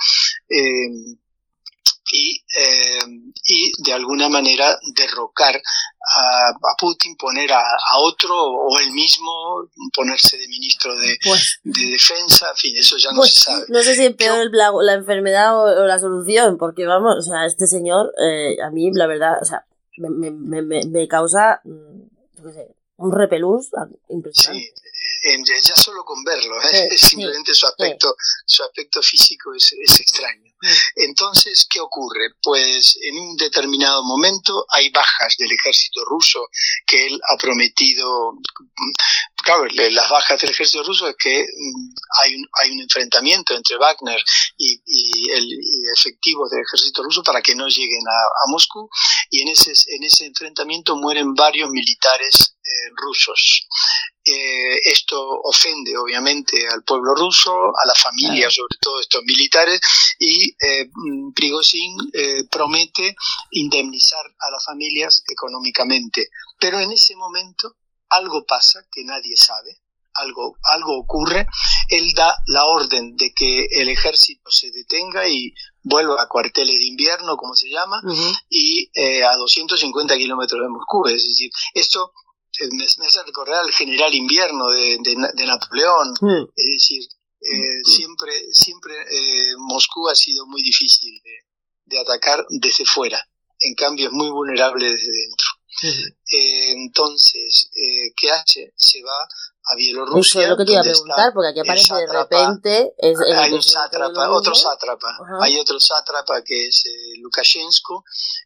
eh, 0.49 1.19
y, 2.13 2.45
eh, 2.59 2.99
y 3.47 3.73
de 3.83 3.93
alguna 3.93 4.29
manera 4.29 4.79
derrocar 4.95 5.57
a, 5.57 6.53
Putin, 6.79 7.17
poner 7.17 7.51
a, 7.53 7.63
otro 7.99 8.35
o 8.35 8.79
él 8.79 8.91
mismo 8.91 9.69
ponerse 9.95 10.37
de 10.37 10.49
ministro 10.49 10.95
de, 10.95 11.17
pues 11.25 11.61
de 11.63 11.87
defensa, 11.87 12.51
en 12.51 12.57
fin, 12.57 12.77
eso 12.77 12.97
ya 12.99 13.11
no 13.13 13.19
pues 13.19 13.33
se 13.33 13.41
sabe. 13.45 13.65
No 13.69 13.83
sé 13.83 13.95
si 13.95 14.05
es 14.05 14.15
peor 14.15 14.41
el, 14.41 14.51
la, 14.53 14.95
enfermedad 14.95 15.59
o, 15.59 15.87
la 15.87 15.99
solución, 15.99 16.59
porque 16.59 16.85
vamos, 16.85 17.17
o 17.19 17.23
sea, 17.23 17.47
este 17.47 17.67
señor, 17.67 18.13
eh, 18.23 18.57
a 18.63 18.71
mí 18.71 18.91
la 18.93 19.07
verdad, 19.07 19.39
o 19.41 19.45
sea, 19.45 19.65
me, 19.97 20.11
me, 20.11 20.63
me, 20.63 20.85
me 20.85 21.09
causa, 21.09 21.61
mm, 21.65 22.53
sé, 22.53 22.75
un 22.97 23.13
repelús 23.13 23.71
impresionante. 24.09 24.73
Sí 24.75 24.82
ya 25.63 25.77
solo 25.77 26.05
con 26.05 26.23
verlo, 26.25 26.61
¿eh? 26.63 26.89
simplemente 26.97 27.55
su 27.55 27.67
aspecto, 27.67 28.15
su 28.47 28.63
aspecto 28.63 29.03
físico 29.03 29.55
es, 29.55 29.73
es 29.73 30.01
extraño. 30.01 30.53
Entonces, 30.97 31.67
¿qué 31.69 31.81
ocurre? 31.81 32.35
Pues 32.41 32.97
en 33.03 33.19
un 33.19 33.37
determinado 33.37 34.05
momento 34.05 34.65
hay 34.71 34.91
bajas 34.91 35.35
del 35.39 35.51
ejército 35.51 36.05
ruso 36.05 36.49
que 36.87 37.07
él 37.07 37.21
ha 37.29 37.37
prometido. 37.37 38.35
Claro, 39.43 39.67
las 39.67 40.09
bajas 40.09 40.41
del 40.41 40.51
ejército 40.51 40.85
ruso 40.85 41.09
es 41.09 41.17
que 41.19 41.43
mm, 41.43 41.95
hay 42.23 42.35
un, 42.37 42.49
hay 42.63 42.71
un 42.71 42.81
enfrentamiento 42.81 43.57
entre 43.57 43.77
Wagner 43.77 44.23
y, 44.57 44.81
y 44.87 45.31
el 45.31 45.49
efectivo 45.97 46.49
del 46.49 46.61
ejército 46.61 47.03
ruso 47.03 47.25
para 47.25 47.43
que 47.43 47.57
no 47.57 47.67
lleguen 47.67 48.07
a, 48.07 48.47
a 48.47 48.51
Moscú 48.51 48.89
y 49.31 49.43
en 49.43 49.49
ese, 49.49 49.73
en 49.95 50.05
ese 50.05 50.27
enfrentamiento 50.27 50.95
mueren 50.95 51.35
varios 51.35 51.71
militares 51.71 52.55
eh, 52.65 52.91
rusos. 52.95 53.67
Eh, 55.13 55.19
esto 55.23 55.41
ofende 55.45 55.97
obviamente 55.97 56.67
al 56.69 56.83
pueblo 56.85 57.15
ruso, 57.15 57.53
a 57.53 57.87
la 57.87 57.95
familia, 57.95 58.51
sobre 58.51 58.77
todo 58.81 59.01
estos 59.01 59.23
militares, 59.25 59.81
y 60.19 60.51
eh, 60.59 60.89
Prigozhin 61.35 61.97
eh, 62.13 62.45
promete 62.51 63.15
indemnizar 63.51 64.25
a 64.41 64.51
las 64.51 64.65
familias 64.65 65.23
económicamente. 65.31 66.29
Pero 66.59 66.81
en 66.81 66.93
ese 66.93 67.15
momento 67.17 67.77
algo 68.09 68.45
pasa 68.47 68.87
que 68.91 69.05
nadie 69.05 69.37
sabe, 69.37 69.81
algo, 70.15 70.57
algo 70.65 70.99
ocurre, 70.99 71.47
él 71.89 72.13
da 72.15 72.37
la 72.47 72.65
orden 72.67 73.17
de 73.17 73.33
que 73.33 73.67
el 73.71 73.89
ejército 73.89 74.51
se 74.51 74.71
detenga 74.71 75.27
y 75.29 75.53
vuelva 75.83 76.23
a 76.23 76.29
cuarteles 76.29 76.79
de 76.79 76.87
invierno, 76.87 77.37
como 77.37 77.55
se 77.55 77.71
llama, 77.71 78.01
y 78.51 78.91
a 79.23 79.37
250 79.37 80.17
kilómetros 80.17 80.61
de 80.61 80.69
Moscú. 80.69 81.07
Es 81.07 81.25
decir, 81.27 81.51
esto 81.75 82.13
eh, 82.61 82.69
me, 82.73 83.07
hace 83.07 83.23
recordar 83.25 83.65
al 83.65 83.73
general 83.73 84.15
invierno 84.15 84.69
de, 84.71 84.99
de, 85.03 85.47
Napoleón, 85.47 86.15
mm. 86.21 86.45
es 86.55 86.67
decir, 86.67 87.03
eh, 87.41 87.83
siempre, 87.85 88.33
siempre 88.53 88.95
eh, 88.95 89.55
Moscú 89.59 90.09
ha 90.09 90.15
sido 90.15 90.47
muy 90.47 90.63
difícil 90.63 91.21
de, 91.23 91.31
de, 91.87 92.01
atacar 92.01 92.45
desde 92.51 92.85
fuera, 92.85 93.27
en 93.61 93.75
cambio 93.75 94.07
es 94.09 94.13
muy 94.13 94.31
vulnerable 94.31 94.91
desde 94.91 95.11
dentro. 95.11 95.47
entonces, 96.29 97.71
¿qué 98.17 98.31
hace? 98.31 98.73
Se 98.77 99.03
va 99.03 99.29
a 99.65 99.77
Bielorrusia. 99.77 100.41
Eso 100.41 100.43
es 100.43 100.49
lo 100.51 100.57
que 100.57 100.65
te 100.65 100.73
iba 100.73 100.81
a 100.81 100.85
preguntar, 100.85 101.33
porque 101.33 101.49
aquí 101.49 101.61
aparece 101.61 101.95
de 101.95 102.07
repente. 102.07 102.95
hay 103.37 103.53
un 103.53 103.63
sátrapa, 103.63 104.31
otro 104.31 104.55
sátrapa. 104.55 105.19
Hay 105.41 105.59
otro 105.59 105.79
sátrapa 105.79 106.43
que 106.43 106.67
es 106.67 106.85
eh, 106.87 107.19
Lukashenko, 107.19 108.05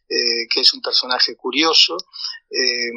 eh, 0.09 0.47
que 0.49 0.61
es 0.61 0.73
un 0.73 0.81
personaje 0.81 1.35
curioso. 1.35 1.97
Eh, 2.49 2.91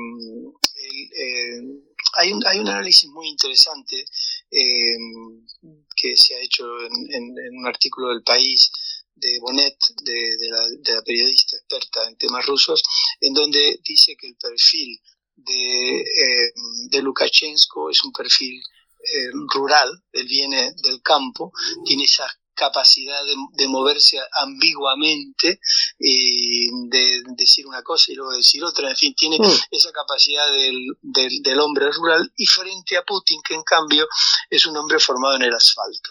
hay, 2.15 2.33
un, 2.33 2.47
hay 2.47 2.59
un 2.59 2.69
análisis 2.69 3.09
muy 3.11 3.29
interesante 3.29 4.05
que 4.51 6.17
se 6.17 6.35
ha 6.35 6.41
hecho 6.41 6.65
en, 6.83 7.35
un 7.59 7.67
artículo 7.67 8.09
del 8.09 8.23
país 8.23 8.71
de 9.15 9.39
Bonet, 9.41 9.77
de, 10.03 10.49
la, 10.49 10.67
de 10.79 10.95
la 10.95 11.03
periodista 11.03 11.57
experta 11.57 12.09
en 12.09 12.17
temas 12.17 12.45
rusos, 12.47 12.83
en 13.21 13.35
donde 13.35 13.81
dice 13.85 14.17
que 14.17 14.29
el 14.29 14.37
perfil 14.37 15.01
de, 15.45 16.01
eh, 16.01 16.53
de 16.91 17.03
Lukashenko 17.03 17.91
es 17.91 18.03
un 18.05 18.13
perfil 18.13 18.61
eh, 19.03 19.31
rural, 19.55 19.91
él 20.13 20.27
viene 20.27 20.73
del 20.83 21.01
campo, 21.03 21.53
tiene 21.85 22.05
esa 22.05 22.29
capacidad 22.55 23.23
de, 23.55 23.69
moverse 23.69 24.19
ambiguamente 24.33 25.61
y 25.99 26.69
de 26.89 27.23
decir 27.35 27.67
una 27.67 27.83
cosa 27.83 28.13
y 28.13 28.17
luego 28.17 28.33
decir 28.33 28.63
otra, 28.63 28.91
en 28.91 28.97
fin, 28.97 29.15
tiene 29.15 29.39
mm. 29.39 29.59
esa 29.71 29.91
capacidad 29.93 30.47
del, 30.53 30.85
del, 31.01 31.61
hombre 31.61 31.91
rural 31.91 32.31
y 32.37 32.45
frente 32.45 32.99
a 32.99 33.03
Putin, 33.03 33.41
que 33.43 33.55
en 33.55 33.63
cambio 33.63 34.07
es 34.51 34.67
un 34.67 34.77
hombre 34.77 34.99
formado 34.99 35.37
en 35.37 35.43
el 35.43 35.55
asfalto 35.55 36.11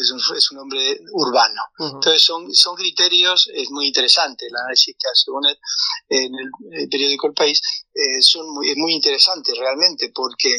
es 0.00 0.10
un, 0.10 0.20
es 0.36 0.50
un 0.50 0.58
hombre 0.58 1.00
urbano. 1.12 1.62
Entonces 1.78 2.22
son, 2.22 2.52
son 2.54 2.76
criterios, 2.76 3.48
es 3.52 3.70
muy 3.70 3.86
interesante 3.86 4.46
el 4.46 4.56
análisis 4.56 4.96
que 4.98 5.08
hace 5.08 5.30
Bonet 5.30 5.58
en 6.08 6.32
el, 6.34 6.88
periódico 6.88 7.28
El 7.28 7.34
País, 7.34 7.60
eh, 7.94 8.22
son 8.22 8.48
muy, 8.50 8.70
es 8.70 8.76
muy 8.76 8.94
interesante 8.94 9.52
realmente 9.54 10.10
porque 10.14 10.58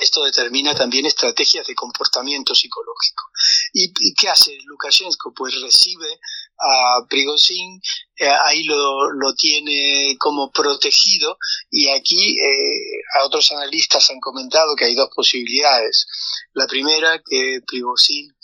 esto 0.00 0.24
determina 0.24 0.74
también 0.74 1.06
estrategias 1.06 1.66
de 1.66 1.74
comportamiento 1.74 2.54
psicológico. 2.54 3.24
¿Y, 3.72 4.14
qué 4.14 4.28
hace 4.28 4.56
Lukashenko? 4.64 5.32
Pues 5.34 5.60
recibe 5.60 6.20
a 6.58 7.06
Prigozhin, 7.08 7.80
eh, 8.16 8.28
ahí 8.46 8.64
lo, 8.64 9.10
lo, 9.12 9.34
tiene 9.34 10.16
como 10.18 10.50
protegido 10.50 11.38
y 11.70 11.88
aquí 11.88 12.38
eh, 12.38 13.00
a 13.18 13.24
otros 13.24 13.50
analistas 13.52 14.10
han 14.10 14.20
comentado 14.20 14.74
que 14.74 14.86
hay 14.86 14.94
dos 14.94 15.10
posibilidades. 15.14 16.06
La 16.54 16.66
primera, 16.66 17.22
que 17.24 17.60
Prigozhin 17.66 18.34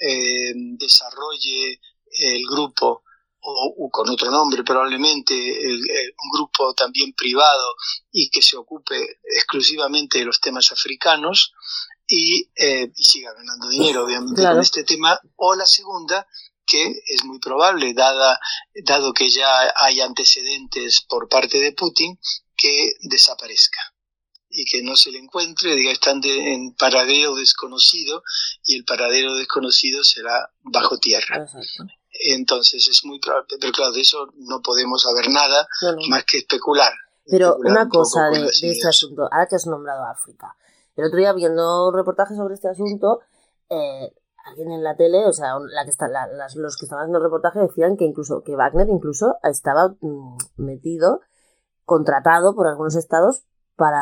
eh, 0.00 0.52
desarrolle 0.54 1.80
el 2.12 2.42
grupo 2.50 3.04
o, 3.42 3.88
con 3.90 4.08
otro 4.10 4.30
nombre 4.30 4.62
probablemente, 4.64 5.34
un 5.34 6.30
grupo 6.34 6.74
también 6.74 7.14
privado 7.14 7.74
y 8.12 8.28
que 8.28 8.42
se 8.42 8.56
ocupe 8.56 9.20
exclusivamente 9.22 10.18
de 10.18 10.26
los 10.26 10.40
temas 10.40 10.70
africanos 10.72 11.54
y, 12.10 12.50
eh, 12.56 12.90
y 12.94 13.04
siga 13.04 13.32
ganando 13.32 13.68
dinero, 13.68 14.04
obviamente, 14.04 14.42
con 14.42 14.60
este 14.60 14.84
tema. 14.84 15.18
O 15.36 15.54
la 15.54 15.64
segunda, 15.64 16.26
que 16.70 17.02
es 17.06 17.24
muy 17.24 17.40
probable, 17.40 17.92
dada, 17.94 18.38
dado 18.84 19.12
que 19.12 19.28
ya 19.28 19.72
hay 19.76 20.00
antecedentes 20.00 21.00
por 21.08 21.28
parte 21.28 21.58
de 21.58 21.72
Putin, 21.72 22.18
que 22.56 22.92
desaparezca 23.00 23.80
y 24.48 24.64
que 24.64 24.82
no 24.82 24.96
se 24.96 25.10
le 25.10 25.18
encuentre, 25.18 25.74
diga, 25.76 25.92
están 25.92 26.20
en 26.24 26.74
paradero 26.74 27.34
desconocido 27.34 28.22
y 28.64 28.76
el 28.76 28.84
paradero 28.84 29.34
desconocido 29.36 30.02
será 30.02 30.50
bajo 30.62 30.98
tierra. 30.98 31.46
Entonces 32.12 32.88
es 32.88 33.04
muy 33.04 33.20
probable, 33.20 33.56
pero 33.60 33.72
claro, 33.72 33.92
de 33.92 34.00
eso 34.00 34.28
no 34.36 34.60
podemos 34.60 35.02
saber 35.02 35.30
nada 35.30 35.66
más 36.08 36.24
que 36.24 36.38
especular. 36.38 36.92
Pero 37.26 37.56
una 37.56 37.88
cosa 37.88 38.28
de, 38.28 38.46
este 38.46 38.88
asunto, 38.88 39.22
ahora 39.30 39.46
que 39.48 39.56
has 39.56 39.66
nombrado 39.66 40.04
África, 40.04 40.56
el 40.96 41.04
otro 41.04 41.18
día 41.18 41.32
viendo 41.32 41.92
reportajes 41.92 42.36
sobre 42.36 42.54
este 42.54 42.68
asunto, 42.68 43.20
eh, 43.70 44.12
alguien 44.44 44.72
en 44.72 44.82
la 44.82 44.96
tele, 44.96 45.26
o 45.26 45.32
sea, 45.32 45.54
la 45.58 45.84
que 45.84 45.90
está, 45.90 46.08
los 46.08 46.76
que 46.76 46.86
estaban 46.86 47.04
haciendo 47.04 47.18
el 47.18 47.24
reportaje 47.24 47.60
decían 47.60 47.96
que 47.96 48.04
incluso 48.04 48.42
que 48.42 48.56
Wagner 48.56 48.88
incluso 48.88 49.36
estaba 49.42 49.94
mm, 50.00 50.36
metido, 50.56 51.20
contratado 51.84 52.54
por 52.54 52.66
algunos 52.66 52.96
estados 52.96 53.42
para, 53.76 54.00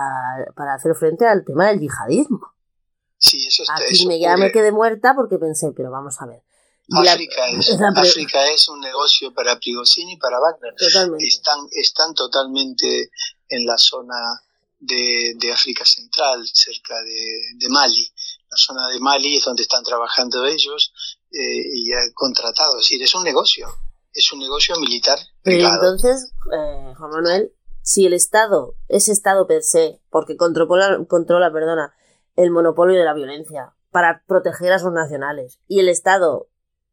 para 0.54 0.74
hacer 0.74 0.94
frente 0.94 1.26
al 1.26 1.44
tema 1.44 1.68
del 1.68 1.80
yihadismo. 1.80 2.54
Sí, 3.18 3.46
eso 3.46 3.62
está. 3.62 3.74
Aquí 3.74 4.06
me, 4.06 4.20
ya 4.20 4.36
me 4.36 4.52
quedé 4.52 4.72
muerta 4.72 5.14
porque 5.14 5.38
pensé, 5.38 5.72
pero 5.76 5.90
vamos 5.90 6.20
a 6.20 6.26
ver. 6.26 6.42
África, 6.90 7.48
es, 7.48 7.78
África 7.96 8.50
es 8.50 8.68
un 8.68 8.80
negocio 8.80 9.32
para 9.34 9.58
Prigozhin 9.58 10.10
y 10.10 10.16
para 10.16 10.40
Wagner. 10.40 10.74
Están, 11.18 11.66
están 11.72 12.14
totalmente 12.14 13.10
en 13.48 13.66
la 13.66 13.76
zona 13.76 14.42
de, 14.78 15.34
de 15.36 15.52
África 15.52 15.84
Central, 15.84 16.46
cerca 16.46 16.94
de, 17.02 17.40
de, 17.56 17.68
Mali. 17.68 18.10
La 18.50 18.56
zona 18.56 18.88
de 18.88 19.00
Mali 19.00 19.36
es 19.36 19.44
donde 19.44 19.62
están 19.62 19.84
trabajando 19.84 20.46
ellos 20.46 20.92
eh, 21.30 21.62
y 21.74 21.92
han 21.92 22.12
contratado. 22.14 22.78
Es 22.78 22.84
decir, 22.88 23.02
es 23.02 23.14
un 23.14 23.24
negocio, 23.24 23.68
es 24.12 24.32
un 24.32 24.38
negocio 24.40 24.76
militar. 24.80 25.18
Pero 25.42 25.68
entonces, 25.68 26.32
eh, 26.52 26.94
Juan 26.96 27.10
Manuel, 27.10 27.52
si 27.82 28.06
el 28.06 28.12
Estado, 28.12 28.74
ese 28.88 29.12
Estado 29.12 29.46
per 29.46 29.62
se, 29.62 30.00
porque 30.10 30.36
controla, 30.36 30.98
controla, 31.08 31.52
perdona, 31.52 31.94
el 32.36 32.50
monopolio 32.50 32.98
de 32.98 33.04
la 33.04 33.14
violencia 33.14 33.74
para 33.90 34.22
proteger 34.26 34.72
a 34.72 34.78
sus 34.78 34.92
nacionales, 34.92 35.60
y 35.66 35.80
el 35.80 35.88
Estado 35.88 36.48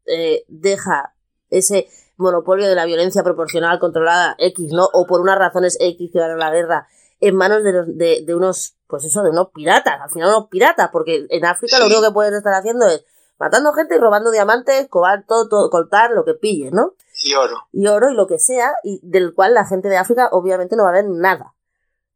eh, 0.06 0.46
deja 0.48 1.16
ese 1.50 1.88
monopolio 2.18 2.68
de 2.68 2.76
la 2.76 2.86
violencia 2.86 3.24
proporcional 3.24 3.80
controlada 3.80 4.36
X, 4.40 4.72
¿no? 4.72 4.88
O 4.94 5.06
por 5.06 5.22
unas 5.22 5.38
razones 5.38 5.78
X 5.80 6.10
que 6.12 6.20
van 6.20 6.32
a 6.32 6.38
la 6.38 6.52
guerra 6.52 6.88
en 7.20 7.36
manos 7.36 7.64
de, 7.64 7.72
los, 7.72 7.98
de, 7.98 8.24
de, 8.26 8.36
unos, 8.36 8.76
pues 8.88 9.06
eso, 9.06 9.24
de 9.24 9.30
unos 9.30 9.50
piratas, 9.54 10.00
al 10.02 10.10
final 10.10 10.30
unos 10.30 10.50
piratas, 10.50 10.90
porque 10.92 11.26
en 11.30 11.46
África 11.46 11.78
sí. 11.78 11.82
lo 11.82 11.88
único 11.88 12.02
que 12.02 12.12
pueden 12.12 12.34
estar 12.34 12.54
haciendo 12.54 12.88
es 12.88 13.04
matando 13.38 13.74
gente 13.74 13.96
y 13.96 14.00
robando 14.00 14.32
diamantes, 14.32 14.88
cobalto, 14.90 15.48
todo, 15.50 15.70
coltar, 15.70 16.12
lo 16.12 16.26
que 16.26 16.34
pilles, 16.34 16.72
¿no? 16.72 16.94
Y 17.24 17.34
oro. 17.34 17.68
Y 17.72 17.88
oro 17.88 18.12
y 18.12 18.16
lo 18.16 18.28
que 18.28 18.40
sea, 18.40 18.72
y 18.84 19.00
del 19.04 19.34
cual 19.34 19.54
la 19.54 19.66
gente 19.66 19.90
de 19.90 19.98
África 19.98 20.30
obviamente 20.32 20.76
no 20.76 20.84
va 20.84 20.90
a 20.90 20.94
ver 20.94 21.06
nada. 21.08 21.56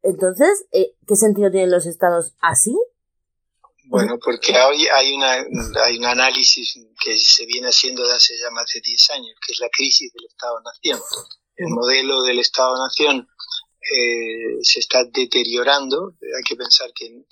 Entonces, 0.02 0.66
eh, 0.72 0.94
¿qué 1.06 1.16
sentido 1.16 1.50
tienen 1.50 1.70
los 1.70 1.86
estados 1.86 2.34
así? 2.40 2.76
Bueno, 3.90 4.18
porque 4.24 4.52
hoy 4.52 4.86
hay, 4.86 5.12
una, 5.12 5.32
hay 5.84 5.98
un 5.98 6.04
análisis 6.04 6.78
que 7.04 7.18
se 7.18 7.44
viene 7.44 7.68
haciendo 7.68 8.02
desde 8.02 8.16
hace 8.16 8.38
ya 8.38 8.50
más 8.52 8.70
de 8.72 8.80
10 8.80 9.10
años, 9.10 9.34
que 9.44 9.52
es 9.52 9.58
la 9.58 9.68
crisis 9.68 10.12
del 10.12 10.26
Estado-Nación. 10.26 11.00
El 11.56 11.68
modelo 11.70 12.22
del 12.22 12.38
Estado-Nación 12.38 13.28
eh, 13.90 14.58
se 14.62 14.80
está 14.80 15.04
deteriorando. 15.04 16.14
Hay 16.20 16.42
que 16.46 16.56
pensar 16.56 16.92
que 16.94 17.24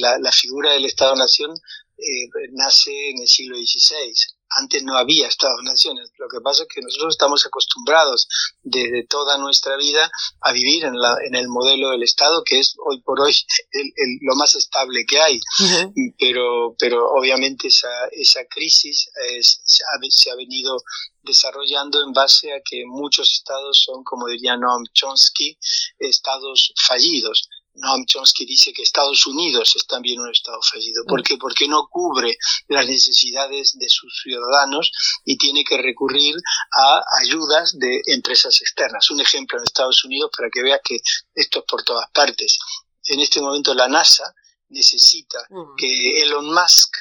la, 0.00 0.18
la, 0.18 0.32
figura 0.32 0.72
del 0.72 0.86
Estado-Nación 0.86 1.52
eh, 1.98 2.28
nace 2.52 3.10
en 3.10 3.20
el 3.20 3.28
siglo 3.28 3.56
XVI. 3.56 4.12
Antes 4.60 4.82
no 4.82 4.96
había 4.96 5.28
Estados-naciones. 5.28 6.10
Lo 6.18 6.28
que 6.28 6.40
pasa 6.40 6.62
es 6.62 6.68
que 6.68 6.80
nosotros 6.80 7.14
estamos 7.14 7.44
acostumbrados 7.46 8.28
desde 8.62 9.06
toda 9.06 9.38
nuestra 9.38 9.76
vida 9.76 10.10
a 10.40 10.52
vivir 10.52 10.84
en, 10.84 10.98
la, 10.98 11.16
en 11.26 11.34
el 11.34 11.48
modelo 11.48 11.90
del 11.90 12.02
Estado, 12.02 12.42
que 12.44 12.58
es 12.58 12.74
hoy 12.84 13.00
por 13.02 13.20
hoy 13.20 13.32
el, 13.72 13.86
el, 13.96 14.18
lo 14.22 14.34
más 14.36 14.54
estable 14.54 15.04
que 15.06 15.20
hay. 15.20 15.36
Uh 15.36 15.64
-huh. 15.64 16.14
pero, 16.18 16.74
pero 16.78 17.10
obviamente 17.12 17.68
esa, 17.68 17.88
esa 18.12 18.44
crisis 18.46 19.10
es, 19.30 19.60
se, 19.64 19.82
ha, 19.84 19.98
se 20.10 20.30
ha 20.30 20.34
venido 20.36 20.82
desarrollando 21.24 22.02
en 22.04 22.12
base 22.12 22.52
a 22.52 22.60
que 22.60 22.84
muchos 22.86 23.32
estados 23.32 23.82
son, 23.82 24.04
como 24.04 24.28
diría 24.28 24.56
Noam 24.56 24.84
Chomsky, 24.92 25.58
estados 25.98 26.72
fallidos. 26.86 27.48
Noam 27.74 28.04
Chomsky 28.06 28.46
dice 28.46 28.72
que 28.72 28.82
Estados 28.82 29.26
Unidos 29.26 29.74
es 29.76 29.86
también 29.86 30.20
un 30.20 30.30
Estado 30.30 30.60
fallido. 30.62 31.04
¿Por 31.06 31.22
qué? 31.22 31.36
Porque 31.36 31.66
no 31.66 31.88
cubre 31.88 32.36
las 32.68 32.86
necesidades 32.86 33.76
de 33.78 33.88
sus 33.88 34.20
ciudadanos 34.22 34.90
y 35.24 35.36
tiene 35.36 35.64
que 35.64 35.76
recurrir 35.76 36.36
a 36.76 37.02
ayudas 37.20 37.76
de 37.78 38.00
empresas 38.06 38.60
externas. 38.60 39.10
Un 39.10 39.20
ejemplo 39.20 39.58
en 39.58 39.64
Estados 39.64 40.04
Unidos 40.04 40.30
para 40.36 40.50
que 40.50 40.62
veas 40.62 40.80
que 40.84 40.98
esto 41.34 41.60
es 41.60 41.64
por 41.66 41.82
todas 41.82 42.08
partes. 42.12 42.58
En 43.04 43.20
este 43.20 43.40
momento 43.40 43.74
la 43.74 43.88
NASA 43.88 44.34
necesita 44.68 45.38
que 45.76 46.22
Elon 46.22 46.46
Musk, 46.46 46.96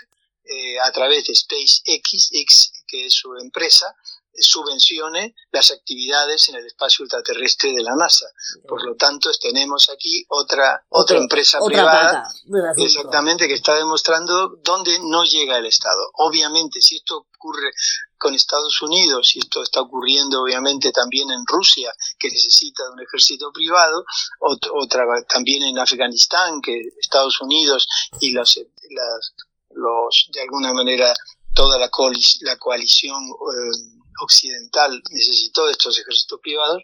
eh, 0.45 0.79
a 0.79 0.91
través 0.91 1.25
de 1.25 1.35
SpaceX, 1.35 2.29
X, 2.31 2.71
que 2.85 3.05
es 3.05 3.13
su 3.13 3.33
empresa, 3.37 3.95
subvencione 4.35 5.35
las 5.51 5.71
actividades 5.71 6.49
en 6.49 6.55
el 6.55 6.65
espacio 6.65 7.03
ultraterrestre 7.03 7.71
de 7.71 7.83
la 7.83 7.95
NASA. 7.95 8.25
Por 8.67 8.83
lo 8.83 8.95
tanto, 8.95 9.29
tenemos 9.39 9.89
aquí 9.89 10.25
otra 10.29 10.83
otra 10.89 11.17
empresa 11.17 11.59
otra 11.61 11.67
privada, 11.67 12.73
exactamente, 12.77 13.47
que 13.47 13.53
está 13.53 13.75
demostrando 13.75 14.57
dónde 14.63 14.99
no 15.01 15.23
llega 15.23 15.57
el 15.57 15.65
Estado. 15.65 16.09
Obviamente, 16.15 16.81
si 16.81 16.97
esto 16.97 17.27
ocurre 17.35 17.71
con 18.17 18.33
Estados 18.33 18.81
Unidos, 18.81 19.35
y 19.35 19.39
esto 19.39 19.61
está 19.61 19.81
ocurriendo 19.81 20.41
obviamente 20.41 20.91
también 20.91 21.29
en 21.31 21.45
Rusia, 21.45 21.93
que 22.17 22.29
necesita 22.29 22.83
de 22.83 22.91
un 22.91 23.01
ejército 23.01 23.51
privado, 23.51 24.05
otra 24.39 25.05
también 25.27 25.63
en 25.63 25.77
Afganistán, 25.77 26.61
que 26.61 26.81
Estados 27.01 27.41
Unidos 27.41 27.87
y 28.21 28.31
las, 28.31 28.59
las 28.89 29.33
los 29.75 30.29
de 30.31 30.41
alguna 30.41 30.73
manera 30.73 31.13
toda 31.53 31.77
la, 31.77 31.89
coalic 31.89 32.41
la 32.41 32.57
coalición 32.57 33.23
eh, 33.23 34.01
occidental 34.21 35.01
necesitó 35.11 35.65
de 35.65 35.71
estos 35.73 35.97
ejércitos 35.99 36.39
privados, 36.41 36.83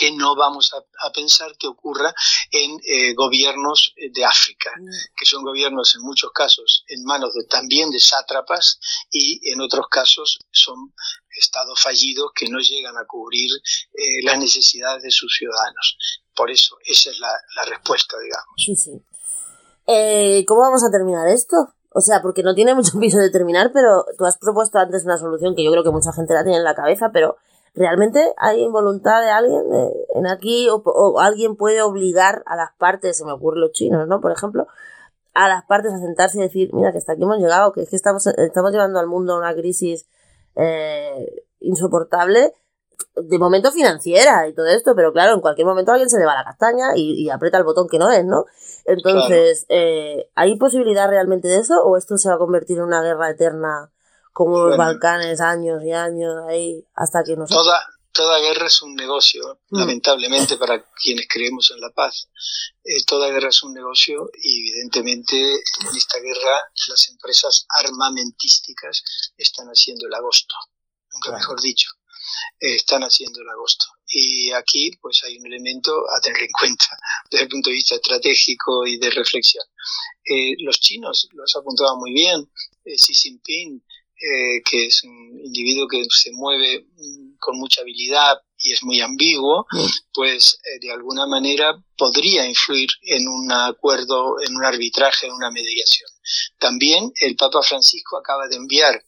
que 0.00 0.12
no 0.12 0.34
vamos 0.34 0.72
a, 0.72 1.06
a 1.06 1.12
pensar 1.12 1.54
que 1.58 1.66
ocurra 1.66 2.14
en 2.50 2.80
eh, 2.86 3.12
gobiernos 3.12 3.94
de 3.96 4.24
África, 4.24 4.72
que 5.14 5.26
son 5.26 5.44
gobiernos 5.44 5.94
en 5.94 6.00
muchos 6.00 6.32
casos 6.32 6.84
en 6.88 7.04
manos 7.04 7.34
de, 7.34 7.44
también 7.44 7.90
de 7.90 8.00
sátrapas 8.00 8.80
y 9.10 9.52
en 9.52 9.60
otros 9.60 9.88
casos 9.90 10.38
son 10.50 10.94
estados 11.36 11.78
fallidos 11.82 12.30
que 12.34 12.48
no 12.48 12.60
llegan 12.60 12.96
a 12.96 13.04
cubrir 13.06 13.50
eh, 13.92 14.22
las 14.24 14.38
necesidades 14.38 15.02
de 15.02 15.10
sus 15.10 15.36
ciudadanos. 15.36 15.98
Por 16.34 16.50
eso, 16.50 16.78
esa 16.86 17.10
es 17.10 17.18
la, 17.20 17.32
la 17.56 17.66
respuesta, 17.66 18.16
digamos. 18.18 18.54
Sí, 18.56 18.74
sí. 18.74 18.92
Eh, 19.86 20.44
¿Cómo 20.46 20.62
vamos 20.62 20.82
a 20.82 20.90
terminar 20.90 21.28
esto? 21.28 21.74
O 21.92 22.00
sea, 22.00 22.22
porque 22.22 22.42
no 22.42 22.54
tiene 22.54 22.74
mucho 22.74 22.98
piso 23.00 23.18
de 23.18 23.30
terminar, 23.30 23.70
pero 23.72 24.04
tú 24.16 24.24
has 24.24 24.38
propuesto 24.38 24.78
antes 24.78 25.04
una 25.04 25.18
solución 25.18 25.54
que 25.54 25.64
yo 25.64 25.70
creo 25.70 25.84
que 25.84 25.90
mucha 25.90 26.12
gente 26.12 26.34
la 26.34 26.42
tiene 26.42 26.58
en 26.58 26.64
la 26.64 26.74
cabeza, 26.74 27.10
pero 27.12 27.36
¿realmente 27.74 28.34
hay 28.36 28.68
voluntad 28.68 29.22
de 29.22 29.30
alguien 29.30 29.62
en 30.14 30.26
aquí 30.26 30.68
o, 30.68 30.82
o, 30.84 31.20
alguien 31.20 31.56
puede 31.56 31.82
obligar 31.82 32.42
a 32.46 32.56
las 32.56 32.70
partes, 32.78 33.18
se 33.18 33.24
me 33.24 33.32
ocurre 33.32 33.58
los 33.58 33.72
chinos, 33.72 34.06
¿no? 34.08 34.20
Por 34.20 34.32
ejemplo, 34.32 34.66
a 35.34 35.48
las 35.48 35.64
partes 35.64 35.92
a 35.92 35.98
sentarse 35.98 36.38
y 36.38 36.42
decir, 36.42 36.70
mira, 36.72 36.92
que 36.92 36.98
hasta 36.98 37.12
aquí 37.12 37.22
hemos 37.22 37.38
llegado, 37.38 37.72
que 37.72 37.82
es 37.82 37.90
que 37.90 37.96
estamos, 37.96 38.26
estamos 38.26 38.72
llevando 38.72 38.98
al 38.98 39.06
mundo 39.06 39.34
a 39.34 39.38
una 39.38 39.54
crisis 39.54 40.06
eh, 40.56 41.44
insoportable, 41.60 42.52
de 43.16 43.38
momento 43.38 43.72
financiera 43.72 44.48
y 44.48 44.54
todo 44.54 44.66
esto, 44.66 44.92
pero 44.94 45.12
claro, 45.12 45.34
en 45.34 45.40
cualquier 45.40 45.66
momento 45.66 45.92
alguien 45.92 46.08
se 46.08 46.18
le 46.18 46.26
va 46.26 46.34
la 46.34 46.44
castaña 46.44 46.96
y, 46.96 47.24
y 47.24 47.30
aprieta 47.30 47.58
el 47.58 47.64
botón 47.64 47.88
que 47.88 47.98
no 47.98 48.10
es, 48.10 48.24
¿no? 48.24 48.44
Entonces, 48.84 49.64
claro. 49.66 49.82
eh, 49.82 50.30
¿hay 50.34 50.56
posibilidad 50.56 51.08
realmente 51.08 51.48
de 51.48 51.58
eso 51.58 51.82
o 51.84 51.96
esto 51.96 52.16
se 52.16 52.28
va 52.28 52.36
a 52.36 52.38
convertir 52.38 52.78
en 52.78 52.84
una 52.84 53.02
guerra 53.02 53.30
eterna 53.30 53.92
como 54.32 54.52
bueno, 54.52 54.68
los 54.68 54.78
Balcanes, 54.78 55.40
años 55.40 55.82
y 55.84 55.92
años 55.92 56.34
ahí, 56.48 56.84
hasta 56.94 57.22
que 57.24 57.36
nos... 57.36 57.50
Toda, 57.50 57.84
toda 58.12 58.38
guerra 58.38 58.66
es 58.66 58.80
un 58.82 58.94
negocio, 58.94 59.60
mm. 59.70 59.78
lamentablemente 59.78 60.56
para 60.56 60.84
quienes 60.94 61.26
creemos 61.28 61.70
en 61.72 61.80
la 61.80 61.90
paz. 61.90 62.28
Eh, 62.84 63.04
toda 63.06 63.28
guerra 63.28 63.48
es 63.48 63.62
un 63.62 63.74
negocio 63.74 64.30
y 64.40 64.60
evidentemente 64.60 65.36
en 65.36 65.96
esta 65.96 66.18
guerra 66.20 66.60
las 66.88 67.08
empresas 67.10 67.66
armamentísticas 67.68 69.02
están 69.36 69.68
haciendo 69.68 70.06
el 70.06 70.14
agosto, 70.14 70.54
nunca 71.12 71.32
mejor 71.32 71.60
dicho 71.60 71.90
están 72.58 73.02
haciendo 73.02 73.40
en 73.40 73.48
agosto. 73.48 73.86
Y 74.06 74.50
aquí 74.52 74.90
pues 75.00 75.22
hay 75.24 75.38
un 75.38 75.46
elemento 75.46 75.92
a 76.10 76.20
tener 76.20 76.42
en 76.42 76.50
cuenta 76.58 76.86
desde 77.30 77.44
el 77.44 77.48
punto 77.50 77.70
de 77.70 77.76
vista 77.76 77.94
estratégico 77.94 78.86
y 78.86 78.98
de 78.98 79.10
reflexión. 79.10 79.64
Eh, 80.24 80.54
los 80.58 80.80
chinos 80.80 81.28
lo 81.32 81.44
has 81.44 81.56
apuntado 81.56 81.96
muy 81.96 82.12
bien. 82.12 82.50
Eh, 82.84 82.96
Xi 82.96 83.14
Jinping, 83.14 83.82
eh, 84.22 84.62
que 84.68 84.86
es 84.86 85.02
un 85.04 85.40
individuo 85.44 85.88
que 85.88 86.04
se 86.10 86.30
mueve 86.32 86.86
con 87.38 87.58
mucha 87.58 87.80
habilidad 87.80 88.38
y 88.62 88.72
es 88.72 88.82
muy 88.82 89.00
ambiguo, 89.00 89.66
pues 90.12 90.58
eh, 90.64 90.78
de 90.80 90.92
alguna 90.92 91.26
manera 91.26 91.74
podría 91.96 92.46
influir 92.46 92.90
en 93.02 93.26
un 93.26 93.50
acuerdo, 93.50 94.40
en 94.40 94.54
un 94.54 94.64
arbitraje, 94.64 95.26
en 95.26 95.32
una 95.32 95.50
mediación. 95.50 96.10
También 96.58 97.10
el 97.20 97.36
Papa 97.36 97.62
Francisco 97.62 98.18
acaba 98.18 98.46
de 98.48 98.56
enviar 98.56 99.02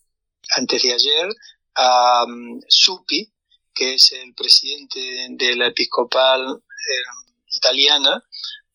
antes 0.57 0.83
de 0.83 0.95
ayer 0.95 1.29
a 1.75 2.25
um, 2.25 2.61
Supi, 2.69 3.31
que 3.75 3.95
es 3.95 4.13
el 4.13 4.35
presidente 4.35 5.29
de 5.31 5.57
la 5.57 5.69
episcopal 5.69 6.43
eh, 6.43 7.55
italiana, 7.55 8.23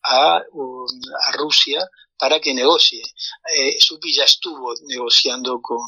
a, 0.02 0.42
um, 0.52 0.86
a, 1.26 1.32
Rusia 1.32 1.86
para 2.18 2.40
que 2.40 2.54
negocie. 2.54 3.02
Eh, 3.54 3.76
Supi 3.80 4.12
ya 4.12 4.24
estuvo 4.24 4.74
negociando 4.86 5.60
con, 5.60 5.78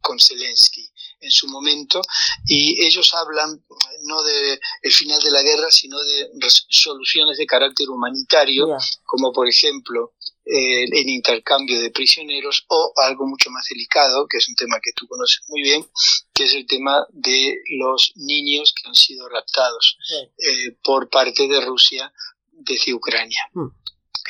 con 0.00 0.18
Zelensky 0.18 0.88
en 1.20 1.30
su 1.30 1.48
momento 1.48 2.00
y 2.46 2.84
ellos 2.84 3.12
hablan 3.14 3.62
no 4.02 4.22
de 4.22 4.60
el 4.82 4.92
final 4.92 5.20
de 5.20 5.30
la 5.30 5.42
guerra 5.42 5.70
sino 5.70 5.98
de 6.00 6.30
soluciones 6.68 7.38
de 7.38 7.46
carácter 7.46 7.90
humanitario 7.90 8.66
yeah. 8.66 8.78
como 9.04 9.32
por 9.32 9.48
ejemplo 9.48 10.12
eh, 10.50 10.84
el 10.84 11.08
intercambio 11.08 11.80
de 11.80 11.90
prisioneros 11.90 12.64
o 12.68 12.92
algo 12.96 13.26
mucho 13.26 13.50
más 13.50 13.66
delicado 13.68 14.26
que 14.26 14.38
es 14.38 14.48
un 14.48 14.54
tema 14.54 14.78
que 14.82 14.92
tú 14.94 15.06
conoces 15.06 15.42
muy 15.48 15.62
bien 15.62 15.86
que 16.32 16.44
es 16.44 16.54
el 16.54 16.66
tema 16.66 17.06
de 17.10 17.58
los 17.78 18.12
niños 18.16 18.72
que 18.72 18.88
han 18.88 18.94
sido 18.94 19.28
raptados 19.28 19.98
eh, 20.38 20.76
por 20.82 21.10
parte 21.10 21.46
de 21.48 21.60
Rusia 21.60 22.12
desde 22.52 22.94
Ucrania 22.94 23.42
mm. 23.52 23.66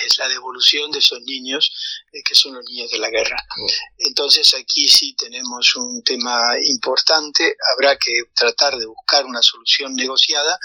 Es 0.05 0.19
la 0.19 0.29
devolución 0.29 0.91
de 0.91 0.99
esos 0.99 1.21
niños 1.23 1.71
eh, 2.13 2.23
que 2.25 2.35
son 2.35 2.55
los 2.55 2.65
niños 2.65 2.91
de 2.91 2.99
la 2.99 3.11
guerra. 3.11 3.37
Entonces 3.99 4.55
aquí 4.55 4.89
sí 4.89 5.15
tenemos 5.15 5.75
un 5.77 6.03
tema 6.03 6.41
importante, 6.65 7.57
habrá 7.75 7.97
que 7.97 8.13
tratar 8.35 8.77
de 8.77 8.87
buscar 8.87 9.25
una 9.27 9.43
solución 9.43 9.95
negociada, 9.95 10.59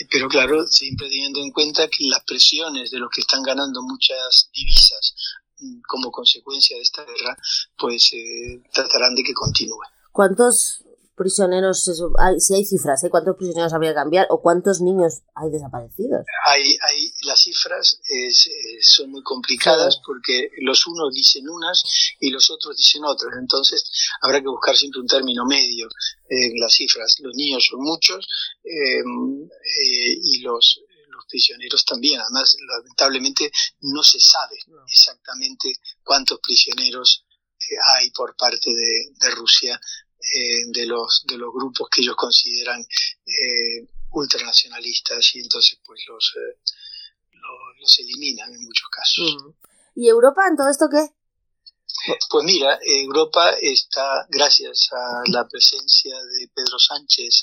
eh, 0.00 0.06
pero 0.10 0.28
claro, 0.28 0.66
siempre 0.66 1.08
teniendo 1.08 1.40
en 1.40 1.50
cuenta 1.50 1.88
que 1.88 2.04
las 2.04 2.24
presiones 2.24 2.90
de 2.90 2.98
los 2.98 3.10
que 3.10 3.20
están 3.20 3.42
ganando 3.42 3.82
muchas 3.82 4.50
divisas 4.52 5.14
mm, 5.58 5.80
como 5.86 6.10
consecuencia 6.10 6.76
de 6.76 6.82
esta 6.82 7.04
guerra, 7.04 7.36
pues 7.76 8.12
eh, 8.12 8.62
tratarán 8.72 9.14
de 9.14 9.22
que 9.22 9.34
continúe. 9.34 9.82
¿Cuántos 10.12 10.85
prisioneros, 11.16 11.90
hay, 12.18 12.38
si 12.40 12.54
hay 12.54 12.64
cifras, 12.64 13.02
¿eh? 13.04 13.10
¿cuántos 13.10 13.36
prisioneros 13.36 13.72
habría 13.72 13.90
que 13.90 13.96
cambiar 13.96 14.26
o 14.30 14.40
cuántos 14.40 14.80
niños 14.80 15.22
hay 15.34 15.50
desaparecidos? 15.50 16.24
Hay, 16.46 16.76
hay 16.82 17.12
las 17.22 17.40
cifras 17.40 18.00
es, 18.06 18.46
eh, 18.46 18.78
son 18.82 19.10
muy 19.10 19.22
complicadas 19.22 20.00
porque 20.04 20.50
los 20.58 20.86
unos 20.86 21.12
dicen 21.14 21.48
unas 21.48 21.82
y 22.20 22.30
los 22.30 22.50
otros 22.50 22.76
dicen 22.76 23.04
otras. 23.04 23.32
Entonces 23.38 23.90
habrá 24.20 24.40
que 24.40 24.48
buscar 24.48 24.76
siempre 24.76 25.00
un 25.00 25.06
término 25.06 25.44
medio 25.46 25.88
en 26.28 26.60
las 26.60 26.74
cifras. 26.74 27.16
Los 27.20 27.34
niños 27.34 27.66
son 27.68 27.80
muchos 27.80 28.28
eh, 28.62 29.00
eh, 29.00 30.18
y 30.22 30.40
los, 30.40 30.80
los 31.08 31.26
prisioneros 31.26 31.84
también. 31.84 32.20
Además, 32.20 32.56
lamentablemente 32.68 33.50
no 33.80 34.02
se 34.02 34.20
sabe 34.20 34.56
exactamente 34.86 35.74
cuántos 36.02 36.40
prisioneros 36.40 37.24
eh, 37.58 37.76
hay 37.96 38.10
por 38.10 38.36
parte 38.36 38.70
de, 38.70 39.12
de 39.18 39.30
Rusia 39.30 39.80
eh, 40.34 40.62
de 40.68 40.86
los 40.86 41.24
de 41.26 41.36
los 41.38 41.52
grupos 41.52 41.88
que 41.90 42.02
ellos 42.02 42.16
consideran 42.16 42.80
eh, 43.26 43.86
ultranacionalistas 44.10 45.34
y 45.34 45.40
entonces 45.40 45.78
pues 45.84 46.00
los 46.08 46.34
eh, 46.36 46.58
lo- 47.32 47.74
los 47.80 47.98
eliminan 48.00 48.52
en 48.52 48.62
muchos 48.64 48.88
casos. 48.88 49.36
¿Y 49.94 50.08
Europa 50.08 50.42
en 50.48 50.56
todo 50.56 50.68
esto 50.68 50.86
qué? 50.90 51.08
Pues 52.28 52.44
mira, 52.44 52.78
Europa 52.82 53.50
está, 53.60 54.26
gracias 54.28 54.88
a 54.92 55.22
la 55.30 55.48
presencia 55.48 56.14
de 56.14 56.48
Pedro 56.54 56.78
Sánchez 56.78 57.40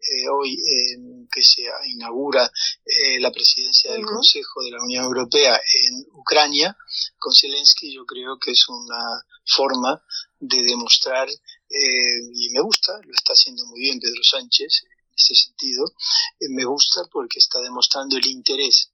eh, 0.00 0.28
hoy 0.30 0.56
en 0.88 1.28
que 1.28 1.42
se 1.42 1.62
inaugura 1.86 2.50
eh, 2.86 3.20
la 3.20 3.30
presidencia 3.30 3.92
del. 3.92 4.00
Consejo 4.06 4.62
de 4.62 4.70
la 4.70 4.82
Unión 4.82 5.04
Europea 5.04 5.60
en 5.86 6.06
Ucrania, 6.12 6.74
con 7.18 7.34
Zelensky 7.34 7.92
yo 7.94 8.06
creo 8.06 8.38
que 8.38 8.52
es 8.52 8.66
una 8.68 9.22
forma 9.44 10.02
de 10.38 10.62
demostrar, 10.62 11.28
eh, 11.70 12.20
y 12.34 12.50
me 12.50 12.60
gusta, 12.60 13.00
lo 13.04 13.14
está 13.14 13.32
haciendo 13.32 13.64
muy 13.66 13.80
bien 13.80 14.00
Pedro 14.00 14.22
Sánchez 14.22 14.82
en 14.84 15.14
ese 15.16 15.34
sentido, 15.34 15.92
eh, 16.40 16.48
me 16.50 16.64
gusta 16.64 17.04
porque 17.10 17.38
está 17.38 17.60
demostrando 17.60 18.16
el 18.16 18.26
interés 18.26 18.90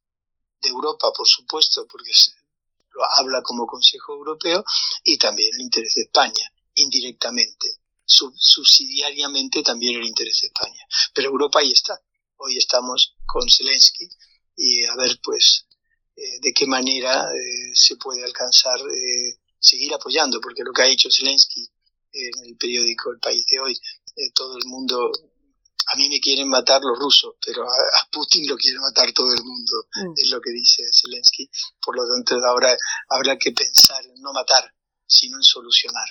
de 0.62 0.68
Europa, 0.68 1.12
por 1.12 1.26
supuesto, 1.26 1.86
porque 1.86 2.12
lo 2.94 3.04
habla 3.18 3.42
como 3.42 3.66
Consejo 3.66 4.14
Europeo, 4.14 4.64
y 5.04 5.18
también 5.18 5.50
el 5.54 5.60
interés 5.62 5.94
de 5.94 6.02
España, 6.02 6.52
indirectamente, 6.74 7.68
sub- 8.04 8.34
subsidiariamente 8.36 9.62
también 9.62 9.96
el 10.00 10.06
interés 10.06 10.40
de 10.40 10.46
España. 10.48 10.82
Pero 11.14 11.28
Europa 11.28 11.60
ahí 11.60 11.72
está. 11.72 12.00
Hoy 12.38 12.56
estamos 12.58 13.14
con 13.26 13.48
Zelensky 13.50 14.08
y 14.56 14.84
a 14.84 14.96
ver, 14.96 15.18
pues, 15.22 15.66
eh, 16.16 16.40
de 16.40 16.52
qué 16.52 16.66
manera 16.66 17.28
eh, 17.34 17.70
se 17.74 17.96
puede 17.96 18.24
alcanzar 18.24 18.78
eh, 18.80 19.38
seguir 19.58 19.92
apoyando, 19.92 20.40
porque 20.40 20.64
lo 20.64 20.72
que 20.72 20.82
ha 20.82 20.86
hecho 20.86 21.10
Zelensky 21.10 21.68
en 22.16 22.44
el 22.46 22.56
periódico 22.56 23.12
El 23.12 23.18
País 23.18 23.44
de 23.46 23.58
hoy, 23.60 23.72
eh, 24.16 24.30
todo 24.34 24.56
el 24.56 24.64
mundo, 24.66 25.10
a 25.92 25.96
mí 25.96 26.08
me 26.08 26.20
quieren 26.20 26.48
matar 26.48 26.80
los 26.82 26.98
rusos, 26.98 27.34
pero 27.44 27.62
a, 27.62 27.74
a 27.74 28.10
Putin 28.10 28.48
lo 28.48 28.56
quiere 28.56 28.78
matar 28.78 29.12
todo 29.12 29.32
el 29.32 29.42
mundo, 29.44 29.72
Mm. 29.96 30.12
es 30.16 30.30
lo 30.30 30.40
que 30.40 30.50
dice 30.50 30.82
Zelensky. 30.92 31.48
Por 31.84 31.96
lo 31.96 32.02
tanto, 32.08 32.34
ahora 32.46 32.76
habrá 33.10 33.36
que 33.38 33.52
pensar 33.52 34.04
en 34.06 34.20
no 34.22 34.32
matar, 34.32 34.72
sino 35.06 35.36
en 35.36 35.42
solucionar. 35.42 36.04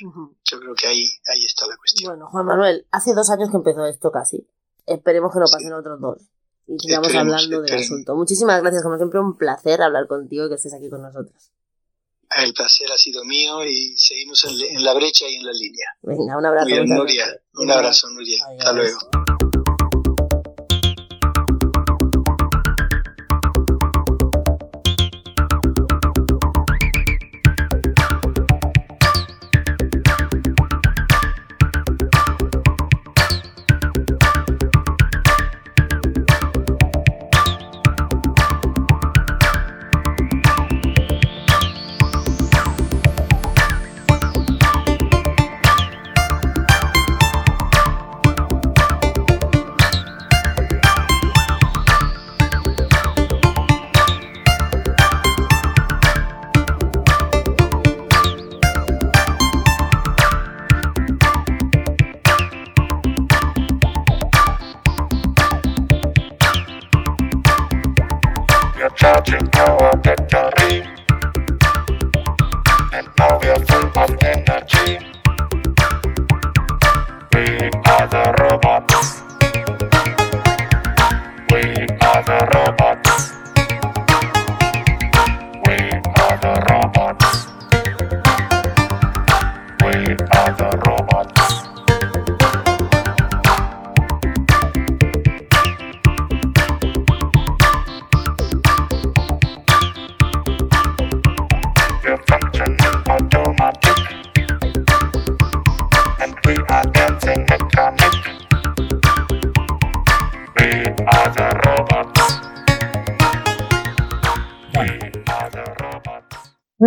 Yo 0.46 0.60
creo 0.60 0.74
que 0.76 0.88
ahí, 0.88 1.10
ahí 1.28 1.46
está 1.46 1.68
la 1.68 1.76
cuestión. 1.78 2.12
Bueno, 2.12 2.30
Juan 2.30 2.46
Manuel, 2.46 2.88
hace 2.92 3.14
dos 3.14 3.30
años 3.30 3.50
que 3.50 3.58
empezó 3.58 3.86
esto 3.86 4.12
casi. 4.12 4.48
Esperemos 4.86 5.34
que 5.34 5.40
no 5.40 5.46
pasen 5.52 5.74
otros 5.74 6.00
dos. 6.00 6.22
Y 6.68 6.80
sigamos 6.80 7.08
Esperemos, 7.10 7.34
hablando 7.36 7.62
del 7.62 7.76
asunto. 7.80 8.16
Muchísimas 8.16 8.62
gracias, 8.62 8.82
como 8.84 8.98
siempre, 8.98 9.20
un 9.20 9.38
placer 9.38 9.82
hablar 9.82 10.08
contigo 10.08 10.46
y 10.46 10.50
que 10.50 10.56
estés 10.56 10.74
aquí 10.74 10.90
con 10.90 11.02
nosotros. 11.02 11.52
El 12.44 12.54
placer 12.54 12.92
ha 12.92 12.98
sido 12.98 13.24
mío 13.24 13.64
y 13.64 13.96
seguimos 13.98 14.44
en, 14.46 14.78
en 14.78 14.84
la 14.84 14.94
brecha 14.94 15.28
y 15.28 15.36
en 15.36 15.46
la 15.46 15.54
línea. 15.54 15.88
Venga, 16.02 16.38
un 16.38 16.46
abrazo. 16.46 16.68
Bien, 16.68 16.86
Nuria. 16.88 17.26
Un 17.54 17.72
abrazo, 17.72 18.10
Nuria. 18.10 18.44
Hasta 18.58 18.74
luego. 18.74 19.00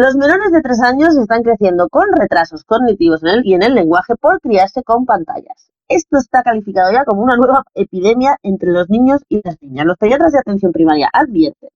Los 0.00 0.14
menores 0.14 0.52
de 0.52 0.62
3 0.62 0.80
años 0.82 1.16
están 1.16 1.42
creciendo 1.42 1.88
con 1.88 2.04
retrasos 2.16 2.62
cognitivos 2.62 3.20
en 3.24 3.30
el, 3.30 3.44
y 3.44 3.54
en 3.54 3.64
el 3.64 3.74
lenguaje 3.74 4.14
por 4.14 4.40
criarse 4.40 4.84
con 4.84 5.04
pantallas. 5.06 5.72
Esto 5.88 6.18
está 6.18 6.44
calificado 6.44 6.92
ya 6.92 7.04
como 7.04 7.24
una 7.24 7.36
nueva 7.36 7.64
epidemia 7.74 8.36
entre 8.44 8.70
los 8.70 8.88
niños 8.88 9.22
y 9.28 9.40
las 9.42 9.60
niñas. 9.60 9.86
Los 9.86 9.96
pediatras 9.96 10.30
de 10.30 10.38
atención 10.38 10.70
primaria 10.70 11.10
advierten 11.12 11.70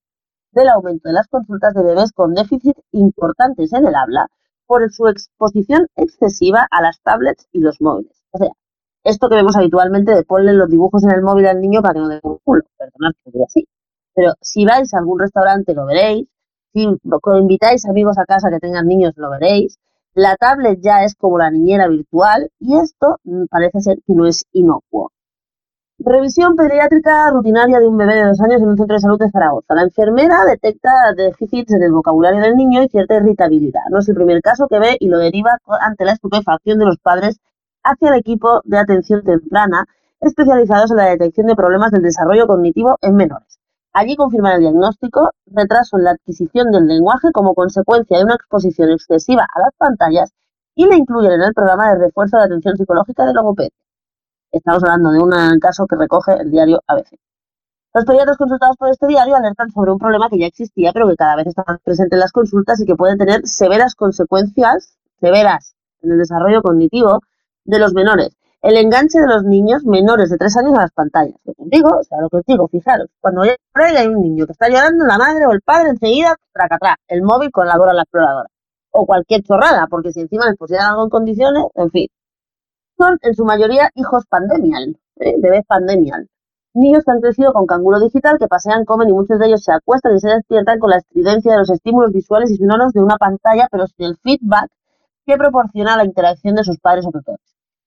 del 0.52 0.68
aumento 0.68 1.08
de 1.08 1.14
las 1.14 1.26
consultas 1.26 1.74
de 1.74 1.82
bebés 1.82 2.12
con 2.12 2.32
déficit 2.32 2.76
importantes 2.92 3.72
en 3.72 3.86
el 3.86 3.94
habla 3.96 4.28
por 4.68 4.88
su 4.92 5.08
exposición 5.08 5.88
excesiva 5.96 6.68
a 6.70 6.80
las 6.80 7.00
tablets 7.02 7.48
y 7.50 7.58
los 7.58 7.80
móviles. 7.80 8.22
O 8.30 8.38
sea, 8.38 8.52
esto 9.02 9.28
que 9.30 9.34
vemos 9.34 9.56
habitualmente 9.56 10.14
de 10.14 10.22
ponle 10.22 10.52
los 10.52 10.70
dibujos 10.70 11.02
en 11.02 11.10
el 11.10 11.22
móvil 11.22 11.46
al 11.46 11.60
niño 11.60 11.82
para 11.82 11.94
que 11.94 12.00
no 12.00 12.08
dé 12.08 12.20
un 12.22 12.38
culo. 12.44 12.62
Perdonad 12.78 13.14
que 13.24 13.32
diga 13.32 13.46
así. 13.48 13.66
Pero 14.14 14.34
si 14.40 14.64
vais 14.64 14.94
a 14.94 14.98
algún 14.98 15.18
restaurante 15.18 15.74
lo 15.74 15.86
veréis, 15.86 16.28
si 16.72 16.88
invitáis 17.38 17.86
amigos 17.86 18.18
a 18.18 18.24
casa 18.24 18.50
que 18.50 18.58
tengan 18.58 18.86
niños 18.86 19.12
lo 19.16 19.30
veréis. 19.30 19.78
La 20.14 20.36
tablet 20.36 20.80
ya 20.82 21.04
es 21.04 21.14
como 21.14 21.38
la 21.38 21.50
niñera 21.50 21.88
virtual 21.88 22.50
y 22.60 22.76
esto 22.76 23.18
parece 23.50 23.80
ser 23.80 23.98
que 24.06 24.14
no 24.14 24.26
es 24.26 24.44
inocuo. 24.52 25.10
Revisión 25.98 26.56
pediátrica 26.56 27.30
rutinaria 27.30 27.78
de 27.78 27.86
un 27.86 27.96
bebé 27.96 28.14
de 28.14 28.24
dos 28.24 28.40
años 28.40 28.60
en 28.60 28.68
un 28.68 28.76
centro 28.76 28.96
de 28.96 29.00
salud 29.00 29.18
de 29.18 29.30
Zaragoza. 29.30 29.74
La 29.74 29.82
enfermera 29.82 30.44
detecta 30.44 30.90
déficits 31.16 31.72
en 31.72 31.82
el 31.82 31.92
vocabulario 31.92 32.40
del 32.40 32.56
niño 32.56 32.82
y 32.82 32.88
cierta 32.88 33.16
irritabilidad. 33.16 33.82
No 33.90 34.00
es 34.00 34.08
el 34.08 34.16
primer 34.16 34.42
caso 34.42 34.66
que 34.68 34.80
ve 34.80 34.96
y 34.98 35.08
lo 35.08 35.18
deriva 35.18 35.58
ante 35.80 36.04
la 36.04 36.12
estupefacción 36.12 36.78
de 36.78 36.86
los 36.86 36.98
padres 36.98 37.38
hacia 37.84 38.08
el 38.08 38.16
equipo 38.16 38.62
de 38.64 38.78
atención 38.78 39.22
temprana 39.22 39.86
especializados 40.20 40.90
en 40.90 40.96
la 40.96 41.06
detección 41.06 41.46
de 41.46 41.56
problemas 41.56 41.90
del 41.92 42.02
desarrollo 42.02 42.46
cognitivo 42.46 42.98
en 43.00 43.14
menores. 43.14 43.61
Allí 43.94 44.16
confirman 44.16 44.54
el 44.54 44.60
diagnóstico, 44.60 45.32
retraso 45.46 45.98
en 45.98 46.04
la 46.04 46.12
adquisición 46.12 46.70
del 46.70 46.86
lenguaje 46.86 47.28
como 47.32 47.54
consecuencia 47.54 48.16
de 48.16 48.24
una 48.24 48.36
exposición 48.36 48.90
excesiva 48.90 49.46
a 49.54 49.60
las 49.60 49.74
pantallas 49.76 50.32
y 50.74 50.86
le 50.86 50.96
incluyen 50.96 51.32
en 51.32 51.42
el 51.42 51.52
programa 51.52 51.92
de 51.92 52.06
refuerzo 52.06 52.38
de 52.38 52.44
atención 52.44 52.76
psicológica 52.76 53.26
de 53.26 53.34
logopedia. 53.34 53.76
Estamos 54.50 54.82
hablando 54.82 55.10
de 55.10 55.18
un 55.18 55.58
caso 55.60 55.86
que 55.86 55.96
recoge 55.96 56.32
el 56.40 56.50
diario 56.50 56.80
ABC. 56.86 57.18
Los 57.92 58.06
pediatras 58.06 58.38
consultados 58.38 58.76
por 58.78 58.88
este 58.88 59.06
diario 59.06 59.36
alertan 59.36 59.70
sobre 59.70 59.92
un 59.92 59.98
problema 59.98 60.30
que 60.30 60.38
ya 60.38 60.46
existía, 60.46 60.92
pero 60.94 61.06
que 61.08 61.16
cada 61.16 61.36
vez 61.36 61.48
está 61.48 61.62
más 61.66 61.78
presente 61.80 62.16
en 62.16 62.20
las 62.20 62.32
consultas 62.32 62.80
y 62.80 62.86
que 62.86 62.96
puede 62.96 63.16
tener 63.16 63.46
severas 63.46 63.94
consecuencias, 63.94 64.96
severas, 65.20 65.74
en 66.00 66.12
el 66.12 66.18
desarrollo 66.18 66.62
cognitivo 66.62 67.20
de 67.64 67.78
los 67.78 67.92
menores. 67.92 68.34
El 68.62 68.76
enganche 68.76 69.18
de 69.18 69.26
los 69.26 69.42
niños 69.42 69.84
menores 69.84 70.30
de 70.30 70.38
tres 70.38 70.56
años 70.56 70.78
a 70.78 70.82
las 70.82 70.92
pantallas. 70.92 71.34
Lo 71.44 71.52
que 71.52 71.62
os 71.64 71.68
digo, 71.68 71.88
o 71.98 72.04
sea, 72.04 72.20
lo 72.20 72.28
que 72.28 72.36
os 72.36 72.44
digo, 72.46 72.68
fijaros, 72.68 73.08
cuando 73.20 73.42
por 73.72 73.82
ahí 73.82 73.96
hay 73.96 74.06
un 74.06 74.22
niño 74.22 74.46
que 74.46 74.52
está 74.52 74.68
llorando, 74.68 75.04
la 75.04 75.18
madre 75.18 75.46
o 75.46 75.50
el 75.50 75.62
padre 75.62 75.90
enseguida, 75.90 76.36
tracatrá, 76.52 76.96
el 77.08 77.22
móvil 77.22 77.50
con 77.50 77.66
la 77.66 77.74
Dora 77.74 77.92
la 77.92 78.02
exploradora. 78.02 78.48
O 78.92 79.04
cualquier 79.04 79.42
chorrada, 79.42 79.88
porque 79.90 80.12
si 80.12 80.20
encima 80.20 80.46
les 80.46 80.56
pusieran 80.56 80.90
algo 80.90 81.02
en 81.02 81.10
condiciones, 81.10 81.64
en 81.74 81.90
fin. 81.90 82.06
Son 82.96 83.18
en 83.22 83.34
su 83.34 83.44
mayoría 83.44 83.90
hijos 83.96 84.26
pandemial, 84.26 84.96
¿eh? 85.16 85.34
bebés 85.40 85.66
pandemial. 85.66 86.28
Niños 86.72 87.02
que 87.04 87.10
han 87.10 87.20
crecido 87.20 87.52
con 87.52 87.66
canguro 87.66 87.98
digital, 87.98 88.38
que 88.38 88.46
pasean, 88.46 88.84
comen 88.84 89.08
y 89.08 89.12
muchos 89.12 89.40
de 89.40 89.46
ellos 89.46 89.64
se 89.64 89.72
acuestan 89.72 90.14
y 90.14 90.20
se 90.20 90.28
despiertan 90.28 90.78
con 90.78 90.90
la 90.90 90.98
estridencia 90.98 91.50
de 91.50 91.58
los 91.58 91.70
estímulos 91.70 92.12
visuales 92.12 92.52
y 92.52 92.58
sonoros 92.58 92.92
de 92.92 93.00
una 93.00 93.16
pantalla, 93.16 93.66
pero 93.72 93.88
sin 93.88 94.06
el 94.06 94.16
feedback 94.18 94.70
que 95.26 95.36
proporciona 95.36 95.96
la 95.96 96.04
interacción 96.04 96.54
de 96.54 96.62
sus 96.62 96.78
padres 96.78 97.04
o 97.06 97.10
tutores. 97.10 97.40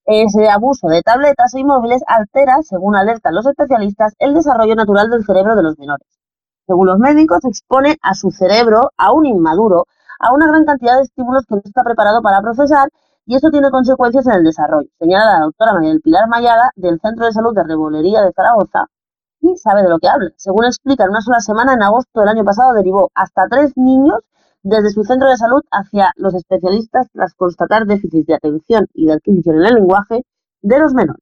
Ese 0.05 0.49
abuso 0.49 0.87
de 0.87 1.01
tabletas 1.01 1.55
e 1.55 1.59
inmóviles 1.61 2.03
altera, 2.05 2.61
según 2.61 2.95
alertan 2.95 3.33
los 3.33 3.47
especialistas, 3.47 4.13
el 4.19 4.35
desarrollo 4.35 4.75
natural 4.75 5.09
del 5.09 5.25
cerebro 5.25 5.55
de 5.55 5.63
los 5.63 5.79
menores. 5.79 6.07
Según 6.67 6.87
los 6.87 6.99
médicos, 6.99 7.43
expone 7.43 7.97
a 8.03 8.13
su 8.13 8.29
cerebro, 8.29 8.91
aún 8.97 9.25
inmaduro, 9.25 9.85
a 10.19 10.31
una 10.33 10.47
gran 10.47 10.65
cantidad 10.65 10.97
de 10.97 11.03
estímulos 11.03 11.45
que 11.47 11.55
no 11.55 11.61
está 11.63 11.83
preparado 11.83 12.21
para 12.21 12.41
procesar 12.41 12.89
y 13.25 13.35
eso 13.35 13.49
tiene 13.49 13.71
consecuencias 13.71 14.27
en 14.27 14.33
el 14.33 14.43
desarrollo, 14.43 14.87
señala 14.99 15.39
la 15.39 15.45
doctora 15.45 15.73
María 15.73 15.89
del 15.89 16.01
Pilar 16.01 16.27
Mayada 16.27 16.69
del 16.75 16.99
Centro 16.99 17.25
de 17.25 17.33
Salud 17.33 17.55
de 17.55 17.63
Rebolería 17.63 18.21
de 18.21 18.31
Zaragoza 18.31 18.85
y 19.41 19.57
sabe 19.57 19.81
de 19.81 19.89
lo 19.89 19.97
que 19.97 20.07
habla. 20.07 20.29
Según 20.37 20.65
explica, 20.65 21.03
en 21.05 21.09
una 21.09 21.21
sola 21.21 21.39
semana, 21.39 21.73
en 21.73 21.81
agosto 21.81 22.19
del 22.19 22.29
año 22.29 22.45
pasado, 22.45 22.73
derivó 22.73 23.09
hasta 23.15 23.47
tres 23.47 23.73
niños 23.75 24.19
desde 24.65 24.89
su 24.89 25.03
centro 25.03 25.29
de 25.29 25.37
salud 25.37 25.61
hacia 25.69 26.11
los 26.15 26.33
especialistas 26.33 27.07
tras 27.13 27.35
constatar 27.35 27.85
déficits 27.85 28.25
de 28.25 28.33
atención 28.33 28.87
y 28.95 29.05
de 29.05 29.13
adquisición 29.13 29.57
en 29.57 29.65
el 29.67 29.75
lenguaje 29.75 30.23
de 30.63 30.79
los 30.79 30.91
menores. 30.95 31.21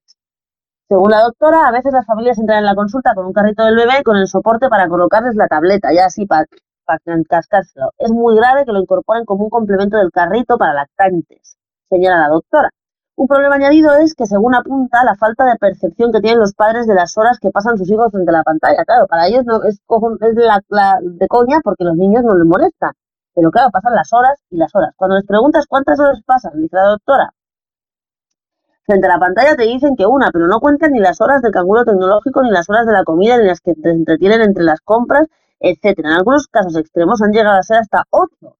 Según 0.87 1.11
la 1.11 1.23
doctora, 1.23 1.67
a 1.67 1.71
veces 1.71 1.91
las 1.91 2.05
familias 2.05 2.39
entran 2.39 2.59
en 2.59 2.65
la 2.65 2.75
consulta 2.75 3.13
con 3.13 3.25
un 3.25 3.33
carrito 3.33 3.65
del 3.65 3.75
bebé 3.75 4.01
con 4.05 4.15
el 4.15 4.27
soporte 4.27 4.69
para 4.69 4.87
colocarles 4.87 5.35
la 5.35 5.47
tableta, 5.47 5.89
ya 5.93 6.05
así 6.05 6.25
para, 6.25 6.45
para 6.85 6.99
cascárselo. 7.27 7.91
Es 7.97 8.11
muy 8.11 8.33
grave 8.37 8.63
que 8.63 8.71
lo 8.71 8.79
incorporen 8.79 9.25
como 9.25 9.43
un 9.43 9.49
complemento 9.49 9.97
del 9.97 10.11
carrito 10.11 10.57
para 10.57 10.73
lactantes, 10.73 11.57
señala 11.89 12.19
la 12.19 12.29
doctora. 12.29 12.69
Un 13.17 13.27
problema 13.27 13.55
añadido 13.55 13.91
es 13.97 14.13
que, 14.15 14.25
según 14.25 14.55
apunta, 14.55 15.03
la 15.03 15.17
falta 15.17 15.43
de 15.43 15.57
percepción 15.57 16.13
que 16.13 16.21
tienen 16.21 16.39
los 16.39 16.53
padres 16.53 16.87
de 16.87 16.95
las 16.95 17.17
horas 17.17 17.39
que 17.41 17.51
pasan 17.51 17.77
sus 17.77 17.91
hijos 17.91 18.09
frente 18.09 18.31
a 18.31 18.37
la 18.37 18.43
pantalla. 18.43 18.85
Claro, 18.85 19.05
para 19.07 19.27
ellos 19.27 19.43
no 19.45 19.61
es, 19.63 19.75
es 19.75 20.35
la, 20.35 20.61
la, 20.69 20.99
de 21.01 21.27
coña 21.27 21.59
porque 21.61 21.83
los 21.83 21.97
niños 21.97 22.23
no 22.23 22.35
les 22.35 22.47
molestan. 22.47 22.93
Pero 23.35 23.51
claro, 23.51 23.69
pasan 23.71 23.95
las 23.95 24.13
horas 24.13 24.39
y 24.49 24.57
las 24.57 24.73
horas. 24.75 24.93
Cuando 24.95 25.15
les 25.15 25.25
preguntas 25.25 25.65
cuántas 25.67 25.99
horas 25.99 26.21
pasan, 26.25 26.53
dice 26.61 26.75
la 26.75 26.83
doctora, 26.83 27.33
frente 28.85 29.07
a 29.07 29.09
la 29.09 29.19
pantalla 29.19 29.55
te 29.55 29.63
dicen 29.63 29.95
que 29.95 30.05
una, 30.05 30.29
pero 30.31 30.47
no 30.47 30.59
cuentan 30.59 30.91
ni 30.91 30.99
las 30.99 31.19
horas 31.21 31.41
del 31.41 31.51
canguro 31.51 31.83
tecnológico, 31.83 32.43
ni 32.43 32.51
las 32.51 32.69
horas 32.69 32.85
de 32.85 32.93
la 32.93 33.03
comida, 33.03 33.37
ni 33.37 33.47
las 33.47 33.61
que 33.61 33.73
te 33.73 33.89
entretienen 33.89 34.41
entre 34.41 34.63
las 34.63 34.81
compras, 34.81 35.27
etcétera. 35.59 36.09
En 36.09 36.15
algunos 36.15 36.47
casos 36.47 36.75
extremos 36.77 37.21
han 37.21 37.31
llegado 37.31 37.57
a 37.57 37.63
ser 37.63 37.77
hasta 37.77 38.03
ocho. 38.09 38.57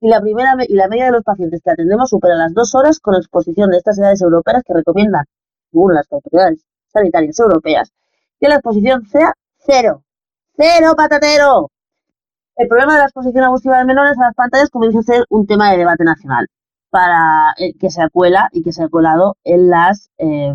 Y 0.00 0.08
la 0.08 0.20
primera 0.20 0.54
y 0.66 0.74
la 0.74 0.88
media 0.88 1.06
de 1.06 1.12
los 1.12 1.22
pacientes 1.22 1.62
que 1.62 1.70
atendemos 1.70 2.10
supera 2.10 2.34
las 2.34 2.52
dos 2.52 2.74
horas 2.74 2.98
con 3.00 3.14
exposición 3.14 3.70
de 3.70 3.78
estas 3.78 3.98
edades 3.98 4.20
europeas 4.22 4.62
que 4.64 4.74
recomiendan, 4.74 5.24
según 5.70 5.94
las 5.94 6.10
autoridades 6.12 6.64
sanitarias 6.88 7.38
europeas, 7.38 7.92
que 8.38 8.48
la 8.48 8.56
exposición 8.56 9.06
sea 9.06 9.32
cero. 9.58 10.02
¡Cero, 10.56 10.94
patatero! 10.96 11.70
El 12.56 12.68
problema 12.68 12.94
de 12.94 13.00
la 13.00 13.04
exposición 13.04 13.44
abusiva 13.44 13.76
de 13.78 13.84
menores 13.84 14.18
a 14.18 14.24
las 14.24 14.34
pantallas 14.34 14.70
comienza 14.70 15.00
a 15.00 15.02
ser 15.02 15.24
un 15.28 15.46
tema 15.46 15.70
de 15.70 15.76
debate 15.76 16.04
nacional 16.04 16.46
para 16.88 17.52
eh, 17.58 17.74
que 17.78 17.90
se 17.90 18.00
acuela 18.02 18.48
y 18.50 18.62
que 18.62 18.72
se 18.72 18.82
ha 18.82 18.88
colado 18.88 19.36
en 19.44 19.68
las 19.68 20.08
eh, 20.16 20.54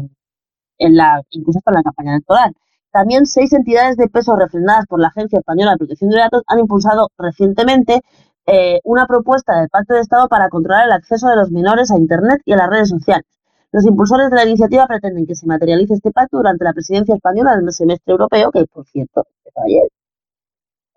en 0.79 0.95
la 0.95 1.21
incluso 1.29 1.59
hasta 1.59 1.71
la 1.71 1.83
campaña 1.83 2.13
electoral. 2.13 2.55
También 2.91 3.27
seis 3.27 3.53
entidades 3.53 3.97
de 3.97 4.07
peso 4.09 4.35
refrendadas 4.35 4.87
por 4.87 4.99
la 4.99 5.09
Agencia 5.09 5.37
Española 5.37 5.73
de 5.73 5.77
Protección 5.77 6.09
de 6.09 6.17
Datos 6.17 6.41
han 6.47 6.59
impulsado 6.59 7.09
recientemente 7.19 8.01
eh, 8.47 8.79
una 8.83 9.05
propuesta 9.05 9.59
del 9.59 9.69
Pacto 9.69 9.93
de 9.93 10.01
Estado 10.01 10.27
para 10.27 10.49
controlar 10.49 10.87
el 10.87 10.93
acceso 10.93 11.27
de 11.27 11.35
los 11.35 11.51
menores 11.51 11.91
a 11.91 11.97
Internet 11.97 12.41
y 12.45 12.53
a 12.53 12.57
las 12.57 12.69
redes 12.69 12.89
sociales. 12.89 13.27
Los 13.71 13.85
impulsores 13.85 14.31
de 14.31 14.37
la 14.37 14.45
iniciativa 14.45 14.87
pretenden 14.87 15.27
que 15.27 15.35
se 15.35 15.45
materialice 15.45 15.93
este 15.93 16.11
pacto 16.11 16.37
durante 16.37 16.63
la 16.65 16.73
presidencia 16.73 17.13
española 17.13 17.55
del 17.55 17.71
semestre 17.71 18.11
europeo, 18.11 18.49
que 18.51 18.65
por 18.65 18.87
cierto, 18.87 19.23
ayer 19.63 19.83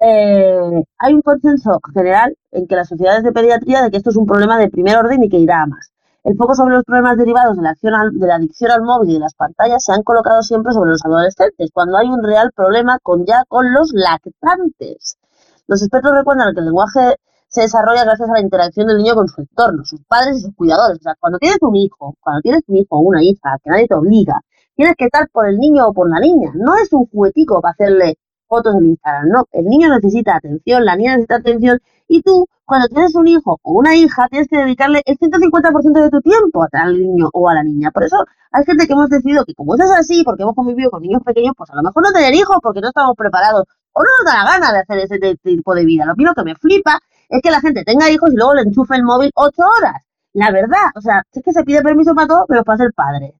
eh, 0.00 0.84
hay 0.98 1.14
un 1.14 1.22
consenso 1.22 1.80
general 1.94 2.36
en 2.52 2.66
que 2.66 2.76
las 2.76 2.88
sociedades 2.88 3.22
de 3.22 3.32
pediatría 3.32 3.82
de 3.82 3.90
que 3.90 3.96
esto 3.96 4.10
es 4.10 4.16
un 4.16 4.26
problema 4.26 4.58
de 4.58 4.68
primer 4.68 4.96
orden 4.96 5.22
y 5.22 5.28
que 5.28 5.38
irá 5.38 5.62
a 5.62 5.66
más. 5.66 5.90
El 6.24 6.36
foco 6.36 6.54
sobre 6.54 6.74
los 6.74 6.84
problemas 6.84 7.18
derivados 7.18 7.56
de 7.56 7.62
la, 7.62 7.70
acción 7.70 7.94
al, 7.94 8.18
de 8.18 8.26
la 8.26 8.36
adicción 8.36 8.70
al 8.70 8.82
móvil 8.82 9.10
y 9.10 9.14
de 9.14 9.20
las 9.20 9.34
pantallas 9.34 9.84
se 9.84 9.92
han 9.92 10.02
colocado 10.02 10.42
siempre 10.42 10.72
sobre 10.72 10.90
los 10.90 11.04
adolescentes, 11.04 11.70
cuando 11.72 11.98
hay 11.98 12.08
un 12.08 12.22
real 12.22 12.50
problema 12.54 12.98
con 13.02 13.26
ya 13.26 13.44
con 13.46 13.72
los 13.74 13.90
lactantes. 13.92 15.18
Los 15.66 15.82
expertos 15.82 16.12
recuerdan 16.12 16.54
que 16.54 16.60
el 16.60 16.66
lenguaje 16.66 17.16
se 17.48 17.62
desarrolla 17.62 18.04
gracias 18.04 18.28
a 18.28 18.32
la 18.32 18.40
interacción 18.40 18.86
del 18.86 18.98
niño 18.98 19.14
con 19.14 19.28
su 19.28 19.42
entorno, 19.42 19.84
sus 19.84 20.00
padres 20.04 20.38
y 20.38 20.40
sus 20.40 20.54
cuidadores. 20.56 20.98
O 20.98 21.02
sea, 21.02 21.14
cuando 21.20 21.38
tienes 21.38 21.58
un 21.60 21.76
hijo, 21.76 22.16
cuando 22.20 22.40
tienes 22.40 22.62
un 22.66 22.76
hijo 22.76 22.96
o 22.96 23.00
una 23.00 23.22
hija, 23.22 23.58
que 23.62 23.70
nadie 23.70 23.86
te 23.86 23.94
obliga, 23.94 24.40
tienes 24.74 24.96
que 24.96 25.04
estar 25.04 25.28
por 25.30 25.46
el 25.46 25.58
niño 25.58 25.88
o 25.88 25.92
por 25.92 26.10
la 26.10 26.20
niña. 26.20 26.52
No 26.54 26.74
es 26.74 26.92
un 26.92 27.06
juguetico 27.06 27.60
para 27.60 27.72
hacerle 27.72 28.16
fotos 28.54 28.74
en 28.76 28.86
Instagram. 28.86 29.28
No, 29.28 29.46
el 29.52 29.64
niño 29.64 29.88
necesita 29.88 30.36
atención, 30.36 30.84
la 30.84 30.96
niña 30.96 31.12
necesita 31.12 31.36
atención 31.36 31.80
y 32.08 32.22
tú, 32.22 32.46
cuando 32.64 32.88
tienes 32.88 33.14
un 33.14 33.26
hijo 33.26 33.58
o 33.62 33.72
una 33.72 33.96
hija, 33.96 34.28
tienes 34.28 34.48
que 34.48 34.58
dedicarle 34.58 35.02
el 35.04 35.18
150% 35.18 36.02
de 36.02 36.10
tu 36.10 36.20
tiempo 36.20 36.66
al 36.72 37.00
niño 37.00 37.30
o 37.32 37.48
a 37.48 37.54
la 37.54 37.62
niña. 37.64 37.90
Por 37.90 38.04
eso 38.04 38.24
hay 38.52 38.64
gente 38.64 38.86
que 38.86 38.92
hemos 38.92 39.08
decidido 39.10 39.44
que 39.44 39.54
como 39.54 39.74
eso 39.74 39.84
es 39.84 39.92
así, 39.92 40.22
porque 40.24 40.42
hemos 40.42 40.54
convivido 40.54 40.90
con 40.90 41.02
niños 41.02 41.22
pequeños, 41.24 41.54
pues 41.56 41.70
a 41.70 41.76
lo 41.76 41.82
mejor 41.82 42.02
no 42.04 42.12
tener 42.12 42.34
hijos 42.34 42.58
porque 42.62 42.80
no 42.80 42.88
estamos 42.88 43.16
preparados 43.16 43.64
o 43.92 44.02
no 44.02 44.08
nos 44.18 44.32
da 44.32 44.44
la 44.44 44.50
gana 44.50 44.72
de 44.72 44.78
hacer 44.80 44.98
ese 44.98 45.36
tipo 45.42 45.74
de 45.74 45.84
vida. 45.84 46.04
Lo 46.06 46.14
primero 46.14 46.34
que 46.34 46.44
me 46.44 46.54
flipa 46.54 47.00
es 47.28 47.42
que 47.42 47.50
la 47.50 47.60
gente 47.60 47.84
tenga 47.84 48.10
hijos 48.10 48.32
y 48.32 48.36
luego 48.36 48.54
le 48.54 48.62
enchufe 48.62 48.94
el 48.96 49.04
móvil 49.04 49.30
ocho 49.34 49.62
horas. 49.78 50.02
La 50.32 50.50
verdad, 50.50 50.90
o 50.96 51.00
sea, 51.00 51.22
es 51.32 51.42
que 51.42 51.52
se 51.52 51.64
pide 51.64 51.82
permiso 51.82 52.14
para 52.14 52.26
todo, 52.28 52.44
pero 52.48 52.64
para 52.64 52.78
ser 52.78 52.92
padre. 52.92 53.34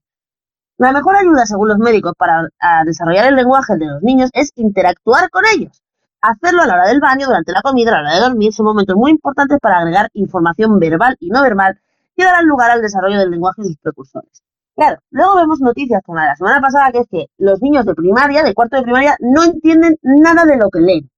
La 0.77 0.91
mejor 0.91 1.15
ayuda, 1.15 1.45
según 1.45 1.69
los 1.69 1.77
médicos, 1.77 2.13
para 2.17 2.49
desarrollar 2.85 3.27
el 3.27 3.35
lenguaje 3.35 3.77
de 3.77 3.85
los 3.85 4.03
niños 4.03 4.29
es 4.33 4.51
interactuar 4.55 5.29
con 5.29 5.43
ellos. 5.55 5.81
Hacerlo 6.21 6.63
a 6.63 6.67
la 6.67 6.73
hora 6.73 6.87
del 6.87 6.99
baño, 6.99 7.27
durante 7.27 7.53
la 7.53 7.61
comida, 7.61 7.91
a 7.91 8.01
la 8.01 8.09
hora 8.09 8.15
de 8.15 8.19
dormir, 8.19 8.51
son 8.51 8.65
momentos 8.65 8.95
muy 8.97 9.11
importantes 9.11 9.57
para 9.61 9.77
agregar 9.77 10.09
información 10.13 10.77
verbal 10.79 11.15
y 11.19 11.29
no 11.29 11.41
verbal 11.43 11.79
que 12.17 12.25
darán 12.25 12.47
lugar 12.47 12.71
al 12.71 12.81
desarrollo 12.81 13.19
del 13.19 13.31
lenguaje 13.31 13.61
y 13.61 13.67
sus 13.67 13.77
precursores. 13.77 14.43
Claro, 14.75 14.99
luego 15.11 15.37
vemos 15.37 15.61
noticias 15.61 16.01
como 16.05 16.17
la 16.17 16.23
de 16.23 16.29
la 16.29 16.35
semana 16.35 16.59
pasada, 16.59 16.91
que 16.91 16.99
es 16.99 17.07
que 17.09 17.27
los 17.37 17.61
niños 17.61 17.85
de 17.85 17.95
primaria, 17.95 18.43
de 18.43 18.53
cuarto 18.53 18.75
de 18.75 18.83
primaria, 18.83 19.15
no 19.21 19.43
entienden 19.43 19.97
nada 20.03 20.43
de 20.43 20.57
lo 20.57 20.69
que 20.69 20.79
leen. 20.81 21.09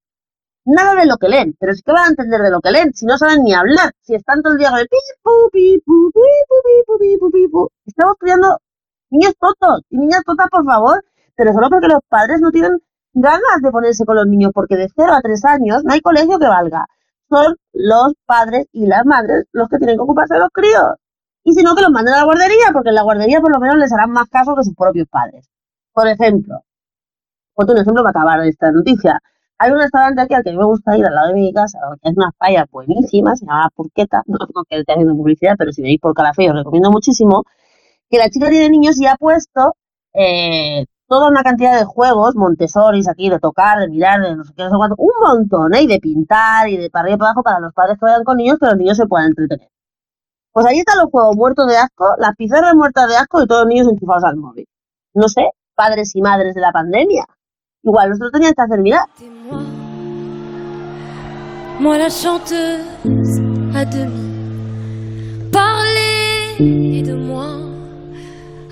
Nada 0.65 0.93
de 0.93 1.08
lo 1.08 1.17
que 1.17 1.30
leen. 1.30 1.56
Pero 1.60 1.72
es 1.72 1.82
que 1.82 1.91
van 1.91 2.04
a 2.04 2.10
entender 2.10 2.41
de 2.41 2.52
lo 2.52 2.60
que 2.62 2.72
leen 2.72 2.93
si 2.93 3.08
no 3.08 3.17
saben 3.17 3.43
ni 3.43 3.54
hablar. 3.56 3.93
Si 4.02 4.13
están 4.13 4.43
todo 4.43 4.54
el 4.54 4.60
día 4.60 4.70
con 4.70 4.80
el 4.80 4.88
pipu, 4.88 5.50
pipu, 5.52 6.12
pipu, 6.12 7.00
pipu, 7.00 7.32
pipu, 7.32 7.70
Estamos 7.86 8.15
criando 8.20 8.60
niños 9.10 9.34
totos 9.39 9.82
y 9.89 9.98
niñas 9.98 10.24
totas, 10.26 10.48
por 10.50 10.65
favor, 10.65 11.04
pero 11.36 11.54
solo 11.54 11.70
porque 11.70 11.88
los 11.88 12.02
padres 12.10 12.41
no 12.41 12.52
tienen 12.52 12.78
ganas 13.13 13.62
de 13.62 13.72
ponerse 13.72 14.06
con 14.06 14.15
los 14.15 14.28
niños, 14.28 14.52
porque 14.54 14.76
de 14.76 14.88
0 14.96 15.13
a 15.13 15.22
3 15.22 15.46
años 15.46 15.84
no 15.84 15.93
hay 15.93 16.02
colegio 16.02 16.39
que 16.39 16.48
valga. 16.48 16.86
Son 17.30 17.56
los 17.74 18.13
padres 18.26 18.67
y 18.72 18.86
las 18.86 19.06
madres 19.06 19.46
los 19.52 19.67
que 19.70 19.78
tienen 19.78 19.98
que 19.98 20.04
ocuparse 20.04 20.36
de 20.36 20.39
los 20.39 20.50
críos. 20.50 20.96
Y 21.43 21.54
si 21.54 21.63
no, 21.63 21.76
que 21.76 21.82
los 21.82 21.91
manden 21.91 22.13
a 22.13 22.17
la 22.17 22.26
guardería, 22.26 22.72
porque 22.74 22.89
en 22.89 22.96
la 22.96 23.04
guardería 23.04 23.41
por 23.41 23.54
lo 23.54 23.60
menos 23.60 23.78
les 23.78 23.91
harán 23.93 24.12
más 24.12 24.30
caso 24.30 24.56
que 24.56 24.63
sus 24.63 24.76
propios 24.76 25.08
padres. 25.10 25.50
Por 25.93 26.08
ejemplo, 26.08 26.62
otro 27.56 27.76
ejemplo 27.76 28.04
para 28.04 28.10
acabar 28.12 28.46
esta 28.46 28.72
noticia. 28.72 29.20
Hay 29.58 29.72
un 29.72 29.80
restaurante 29.80 30.22
aquí 30.22 30.36
al 30.36 30.43
que 30.43 30.54
me 30.54 30.63
gusta 30.63 30.96
ir 30.98 31.06
al 31.06 31.15
lado 31.15 31.30
de 31.30 31.34
mi 31.34 31.52
casa, 31.54 31.80
que 32.02 32.10
es 32.10 32.15
una 32.15 32.32
falla 32.38 32.65
buenísima, 32.72 33.36
se 33.36 33.46
llama 33.46 33.70
Purqueta, 33.76 34.22
no 34.28 34.38
tengo 34.46 34.63
que 34.70 34.78
esté 34.80 34.93
haciendo 34.93 35.15
publicidad, 35.15 35.56
pero 35.58 35.72
si 35.72 35.82
veis 35.82 36.00
por 36.00 36.13
Calafé 36.13 36.50
os 36.50 36.56
recomiendo 36.56 36.91
muchísimo, 36.91 37.43
que 38.10 38.17
la 38.17 38.30
chica 38.30 38.50
tiene 38.50 38.70
niños 38.70 39.00
y 39.00 39.06
ha 39.06 39.15
puesto 39.15 39.76
eh, 40.13 40.86
toda 41.08 41.30
una 41.30 41.43
cantidad 41.43 41.78
de 41.78 41.86
juegos, 41.86 42.36
Montessori, 42.36 43.02
aquí, 43.10 43.30
de 43.30 43.39
tocar, 43.39 43.80
de 43.80 43.89
mirar, 43.89 44.22
de 44.22 44.36
no 44.36 44.43
sé 44.43 44.54
qué, 44.56 44.63
no 44.63 44.70
sé 44.70 44.76
cuánto, 44.78 44.96
un 44.98 45.13
montón, 45.20 45.74
¿eh? 45.76 45.84
Y 45.84 45.88
de 45.88 46.00
pintar 46.00 46.70
y 46.70 46.78
de 46.78 46.89
para 46.89 47.04
arriba 47.04 47.15
y 47.15 47.20
para 47.20 47.30
abajo 47.32 47.43
para 47.43 47.60
los 47.60 47.74
padres 47.74 47.98
que 48.00 48.06
vayan 48.06 48.24
con 48.24 48.38
niños, 48.38 48.58
que 48.60 48.65
los 48.67 48.78
niños 48.78 48.98
se 48.98 49.06
puedan 49.08 49.28
entretener. 49.28 49.70
Pues 50.52 50.65
ahí 50.65 50.80
están 50.80 50.98
los 50.98 51.12
juegos 51.12 51.36
muertos 51.36 51.67
de 51.67 51.78
asco, 51.78 52.15
las 52.17 52.36
pizarras 52.36 52.76
muertas 52.76 53.08
de 53.08 53.15
asco 53.15 53.41
y 53.43 53.48
todos 53.48 53.65
los 53.65 53.70
niños 53.74 53.88
enchufados 53.89 54.24
al 54.24 54.38
móvil. 54.38 54.67
No 55.13 55.28
sé, 55.28 55.50
padres 55.76 56.15
y 56.15 56.22
madres 56.22 56.56
de 56.56 56.62
la 56.62 56.72
pandemia. 56.72 57.26
igual 57.84 58.10
nosotros 58.10 58.32
tenían 58.32 58.54
que 58.54 58.62
hacer 58.62 58.82
mirar. 58.82 59.06
moi 61.80 61.98
la 61.98 62.10
chanteuse 62.10 63.39
à 63.76 63.86
demi. 63.86 64.26
Parlez 65.52 67.04
de 67.04 67.13
moi 67.13 67.57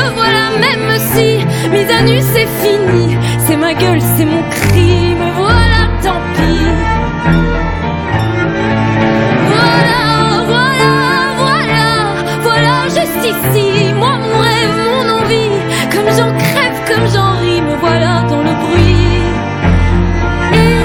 Me 0.00 0.08
voilà, 0.14 0.44
même 0.58 0.98
si 1.12 1.44
mise 1.68 1.90
à 1.90 2.02
nu 2.02 2.20
c'est 2.32 2.48
fini. 2.62 3.16
C'est 3.46 3.56
ma 3.56 3.74
gueule, 3.74 4.00
c'est 4.16 4.24
mon 4.24 4.42
cri. 4.50 5.14
Me 5.14 5.30
voilà, 5.32 5.80
tant 6.02 6.20
pis. 6.34 6.68
Voilà, 9.52 10.00
voilà, 10.46 10.92
voilà, 11.36 11.88
voilà, 12.42 12.88
juste 12.88 13.24
ici, 13.24 13.92
moi 13.94 14.12
mon 14.16 14.38
rêve, 14.38 14.78
mon 14.90 15.06
envie, 15.18 15.52
comme 15.92 16.10
j'en 16.16 16.32
crève, 16.38 16.78
comme 16.88 17.06
j'en 17.12 17.32
ris, 17.40 17.60
me 17.60 17.74
voilà 17.76 18.22
dans 18.28 18.42
le 18.42 18.54
bruit 18.64 19.22
et 20.54 20.84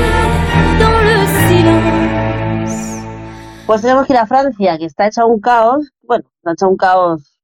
dans 0.82 0.99
le 1.08 1.17
silence. 1.47 2.78
Pues 3.65 3.82
tenemos 3.82 4.06
que 4.06 4.13
ir 4.13 4.19
a 4.19 4.25
Francia, 4.25 4.78
que 4.78 4.86
está 4.86 5.08
hecha 5.08 5.23
un 5.23 5.39
caos, 5.39 5.89
bueno, 6.04 6.25
está 6.45 6.65
un 6.67 6.75
caos, 6.78 7.35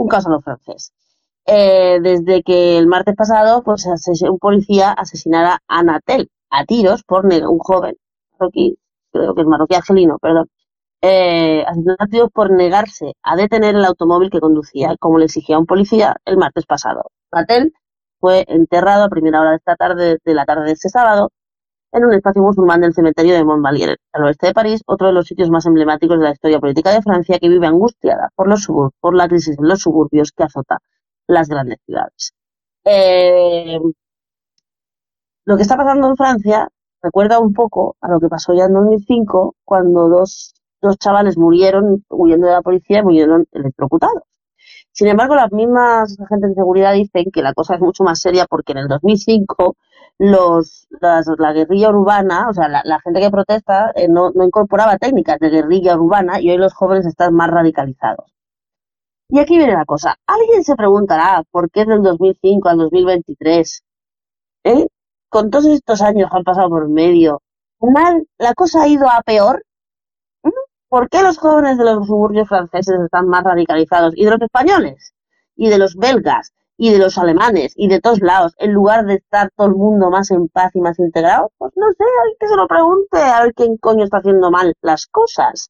un 0.00 0.08
los 0.32 0.44
franceses. 0.44 0.92
Eh, 1.46 1.98
desde 2.02 2.42
que 2.42 2.78
el 2.78 2.86
martes 2.86 3.14
pasado, 3.16 3.62
pues 3.62 3.86
un 4.22 4.38
policía 4.38 4.92
asesinara 4.92 5.60
a 5.68 5.82
Natel 5.82 6.30
a 6.50 6.64
tiros 6.64 7.02
por 7.04 7.24
un 7.26 7.58
joven 7.58 7.96
marroquí, 8.38 8.78
creo 9.12 9.34
que 9.34 9.42
es 9.42 9.46
marroquí 9.46 9.74
argelino, 9.74 10.18
perdón, 10.18 10.48
eh, 11.02 11.64
a 11.66 12.06
tiros 12.06 12.30
por 12.32 12.50
negarse 12.50 13.14
a 13.22 13.36
detener 13.36 13.74
el 13.74 13.84
automóvil 13.84 14.30
que 14.30 14.40
conducía, 14.40 14.96
como 14.98 15.18
le 15.18 15.26
exigía 15.26 15.58
un 15.58 15.66
policía 15.66 16.16
el 16.24 16.36
martes 16.36 16.66
pasado. 16.66 17.10
Natel 17.32 17.72
fue 18.20 18.44
enterrado 18.48 19.04
a 19.04 19.08
primera 19.08 19.40
hora 19.40 19.50
de 19.50 19.56
esta 19.56 19.76
tarde, 19.76 20.18
de 20.24 20.34
la 20.34 20.44
tarde 20.44 20.64
de 20.66 20.72
este 20.72 20.88
sábado, 20.88 21.30
en 21.92 22.04
un 22.04 22.14
espacio 22.14 22.42
musulmán 22.42 22.80
del 22.80 22.94
cementerio 22.94 23.34
de 23.34 23.44
Montbalier, 23.44 23.98
al 24.12 24.24
oeste 24.24 24.48
de 24.48 24.54
París, 24.54 24.82
otro 24.86 25.08
de 25.08 25.12
los 25.12 25.26
sitios 25.26 25.50
más 25.50 25.66
emblemáticos 25.66 26.18
de 26.18 26.24
la 26.24 26.32
historia 26.32 26.60
política 26.60 26.90
de 26.92 27.02
Francia, 27.02 27.38
que 27.38 27.48
vive 27.48 27.66
angustiada 27.66 28.30
por, 28.34 28.48
los 28.48 28.68
subur- 28.68 28.92
por 29.00 29.14
la 29.14 29.28
crisis 29.28 29.58
en 29.58 29.68
los 29.68 29.80
suburbios 29.80 30.32
que 30.32 30.44
azota 30.44 30.78
las 31.26 31.48
grandes 31.48 31.78
ciudades. 31.86 32.32
Eh, 32.84 33.78
lo 35.44 35.56
que 35.56 35.62
está 35.62 35.76
pasando 35.76 36.08
en 36.08 36.16
Francia 36.16 36.68
recuerda 37.02 37.38
un 37.40 37.52
poco 37.54 37.96
a 38.00 38.08
lo 38.08 38.20
que 38.20 38.28
pasó 38.28 38.52
ya 38.54 38.64
en 38.64 38.74
2005, 38.74 39.54
cuando 39.64 40.08
dos, 40.08 40.54
dos 40.80 40.96
chavales 40.98 41.36
murieron 41.38 42.04
huyendo 42.08 42.46
de 42.46 42.52
la 42.54 42.62
policía 42.62 42.98
y 43.00 43.02
murieron 43.02 43.46
electrocutados. 43.52 44.22
Sin 44.92 45.08
embargo, 45.08 45.34
las 45.34 45.52
mismas 45.52 46.18
agentes 46.20 46.50
de 46.50 46.54
seguridad 46.56 46.92
dicen 46.94 47.26
que 47.32 47.42
la 47.42 47.54
cosa 47.54 47.74
es 47.74 47.80
mucho 47.80 48.04
más 48.04 48.20
seria 48.20 48.46
porque 48.48 48.72
en 48.72 48.78
el 48.78 48.88
2005 48.88 49.76
los, 50.20 50.86
la 51.00 51.52
guerrilla 51.54 51.88
urbana, 51.88 52.48
o 52.50 52.52
sea, 52.52 52.68
la, 52.68 53.00
gente 53.00 53.20
que 53.20 53.30
protesta 53.30 53.90
eh, 53.94 54.06
no, 54.06 54.30
no 54.32 54.44
incorporaba 54.44 54.98
técnicas 54.98 55.38
de 55.40 55.48
guerrilla 55.48 55.96
urbana 55.96 56.42
y 56.42 56.50
hoy 56.50 56.58
los 56.58 56.74
jóvenes 56.74 57.06
están 57.06 57.34
más 57.34 57.48
radicalizados. 57.48 58.30
Y 59.30 59.38
aquí 59.38 59.56
viene 59.56 59.72
la 59.72 59.86
cosa. 59.86 60.16
Alguien 60.26 60.62
se 60.62 60.76
preguntará 60.76 61.42
por 61.50 61.70
qué 61.70 61.86
del 61.86 62.02
2005 62.02 62.68
al 62.68 62.76
2023, 62.76 63.82
¿eh? 64.64 64.88
con 65.30 65.50
todos 65.50 65.66
estos 65.66 66.02
años 66.02 66.28
que 66.30 66.36
han 66.36 66.44
pasado 66.44 66.68
por 66.68 66.86
medio, 66.90 67.40
mal, 67.80 68.26
la 68.36 68.52
cosa 68.52 68.82
ha 68.82 68.88
ido 68.88 69.08
a 69.08 69.22
peor. 69.22 69.64
¿Por 70.90 71.08
qué 71.08 71.22
los 71.22 71.38
jóvenes 71.38 71.78
de 71.78 71.84
los 71.84 72.06
suburbios 72.06 72.46
franceses 72.46 73.00
están 73.00 73.26
más 73.26 73.42
radicalizados? 73.44 74.12
Y 74.16 74.26
de 74.26 74.32
los 74.32 74.42
españoles, 74.42 75.14
y 75.56 75.70
de 75.70 75.78
los 75.78 75.96
belgas, 75.96 76.52
y 76.82 76.90
de 76.92 76.98
los 76.98 77.18
alemanes, 77.18 77.74
y 77.76 77.88
de 77.88 78.00
todos 78.00 78.20
lados, 78.22 78.54
en 78.56 78.72
lugar 78.72 79.04
de 79.04 79.16
estar 79.16 79.50
todo 79.54 79.66
el 79.66 79.74
mundo 79.74 80.08
más 80.10 80.30
en 80.30 80.48
paz 80.48 80.70
y 80.74 80.80
más 80.80 80.98
integrado, 80.98 81.52
pues 81.58 81.72
no 81.76 81.86
sé, 81.92 82.04
alguien 82.22 82.36
que 82.40 82.48
se 82.48 82.56
lo 82.56 82.66
pregunte, 82.66 83.18
a 83.18 83.42
ver 83.42 83.52
quién 83.52 83.76
coño 83.76 84.02
está 84.04 84.16
haciendo 84.16 84.50
mal 84.50 84.72
las 84.80 85.06
cosas. 85.06 85.68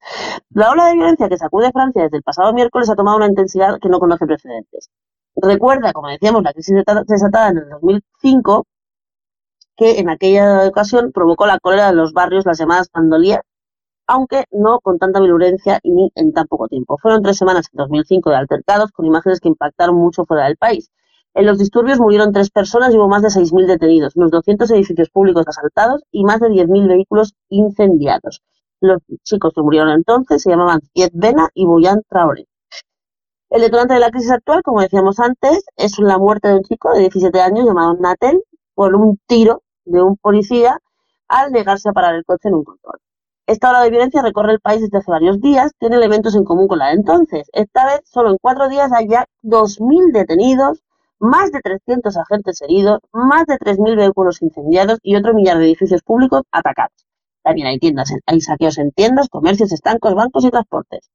La 0.50 0.70
ola 0.70 0.86
de 0.86 0.94
violencia 0.94 1.28
que 1.28 1.36
sacude 1.36 1.72
Francia 1.72 2.04
desde 2.04 2.18
el 2.18 2.22
pasado 2.22 2.52
miércoles 2.52 2.88
ha 2.90 2.94
tomado 2.94 3.16
una 3.16 3.26
intensidad 3.26 3.80
que 3.82 3.88
no 3.88 3.98
conoce 3.98 4.24
precedentes. 4.24 4.88
Recuerda, 5.34 5.92
como 5.92 6.08
decíamos, 6.10 6.44
la 6.44 6.52
crisis 6.52 6.76
desata- 6.76 7.02
desatada 7.04 7.48
en 7.48 7.58
el 7.58 7.68
2005, 7.70 8.66
que 9.76 9.98
en 9.98 10.10
aquella 10.10 10.68
ocasión 10.68 11.10
provocó 11.12 11.44
la 11.46 11.58
cólera 11.58 11.88
de 11.88 11.94
los 11.94 12.12
barrios, 12.12 12.46
las 12.46 12.58
llamadas 12.58 12.88
bandolier, 12.94 13.42
aunque 14.10 14.44
no 14.50 14.80
con 14.80 14.98
tanta 14.98 15.20
violencia 15.20 15.78
y 15.84 15.92
ni 15.92 16.10
en 16.16 16.32
tan 16.32 16.48
poco 16.48 16.66
tiempo. 16.66 16.98
Fueron 16.98 17.22
tres 17.22 17.38
semanas 17.38 17.68
en 17.72 17.76
2005 17.76 18.30
de 18.30 18.36
altercados 18.36 18.90
con 18.90 19.06
imágenes 19.06 19.38
que 19.38 19.46
impactaron 19.46 19.94
mucho 19.94 20.24
fuera 20.24 20.46
del 20.46 20.56
país. 20.56 20.90
En 21.32 21.46
los 21.46 21.58
disturbios 21.58 22.00
murieron 22.00 22.32
tres 22.32 22.50
personas 22.50 22.92
y 22.92 22.96
hubo 22.96 23.06
más 23.06 23.22
de 23.22 23.28
6.000 23.28 23.68
detenidos, 23.68 24.16
unos 24.16 24.32
200 24.32 24.68
edificios 24.72 25.10
públicos 25.10 25.46
asaltados 25.46 26.02
y 26.10 26.24
más 26.24 26.40
de 26.40 26.48
10.000 26.48 26.88
vehículos 26.88 27.34
incendiados. 27.50 28.42
Los 28.80 28.98
chicos 29.22 29.52
que 29.54 29.62
murieron 29.62 29.90
entonces 29.90 30.42
se 30.42 30.50
llamaban 30.50 30.80
Zied 30.92 31.10
Bena 31.12 31.48
y 31.54 31.66
Boyan 31.66 32.02
Traoré. 32.08 32.48
El 33.48 33.60
detonante 33.60 33.94
de 33.94 34.00
la 34.00 34.10
crisis 34.10 34.32
actual, 34.32 34.62
como 34.64 34.80
decíamos 34.80 35.20
antes, 35.20 35.62
es 35.76 36.00
la 36.00 36.18
muerte 36.18 36.48
de 36.48 36.54
un 36.54 36.62
chico 36.64 36.92
de 36.94 37.00
17 37.02 37.40
años 37.40 37.64
llamado 37.64 37.94
Natel 37.94 38.42
por 38.74 38.92
un 38.96 39.20
tiro 39.28 39.62
de 39.84 40.02
un 40.02 40.16
policía 40.16 40.80
al 41.28 41.52
negarse 41.52 41.88
a 41.88 41.92
parar 41.92 42.16
el 42.16 42.24
coche 42.24 42.48
en 42.48 42.56
un 42.56 42.64
control. 42.64 42.98
Esta 43.52 43.70
ola 43.70 43.82
de 43.82 43.90
violencia 43.90 44.22
recorre 44.22 44.52
el 44.52 44.60
país 44.60 44.80
desde 44.80 44.98
hace 44.98 45.10
varios 45.10 45.40
días, 45.40 45.72
tiene 45.78 45.96
elementos 45.96 46.34
en 46.36 46.44
común 46.44 46.68
con 46.68 46.78
la 46.78 46.86
de 46.88 46.94
entonces. 46.94 47.48
Esta 47.52 47.84
vez, 47.86 48.00
solo 48.04 48.30
en 48.30 48.38
cuatro 48.40 48.68
días 48.68 48.92
hay 48.92 49.08
ya 49.08 49.26
2.000 49.42 50.12
detenidos, 50.12 50.82
más 51.18 51.52
de 51.52 51.60
300 51.60 52.16
agentes 52.16 52.62
heridos, 52.62 53.00
más 53.12 53.46
de 53.46 53.58
3.000 53.58 53.96
vehículos 53.96 54.40
incendiados 54.42 54.98
y 55.02 55.16
otro 55.16 55.34
millar 55.34 55.58
de 55.58 55.64
edificios 55.66 56.02
públicos 56.02 56.42
atacados. 56.50 56.96
También 57.42 57.66
hay 57.66 57.78
tiendas, 57.78 58.10
en- 58.12 58.20
hay 58.26 58.40
saqueos 58.40 58.78
en 58.78 58.92
tiendas, 58.92 59.28
comercios, 59.28 59.72
estancos, 59.72 60.14
bancos 60.14 60.44
y 60.44 60.50
transportes. 60.50 61.10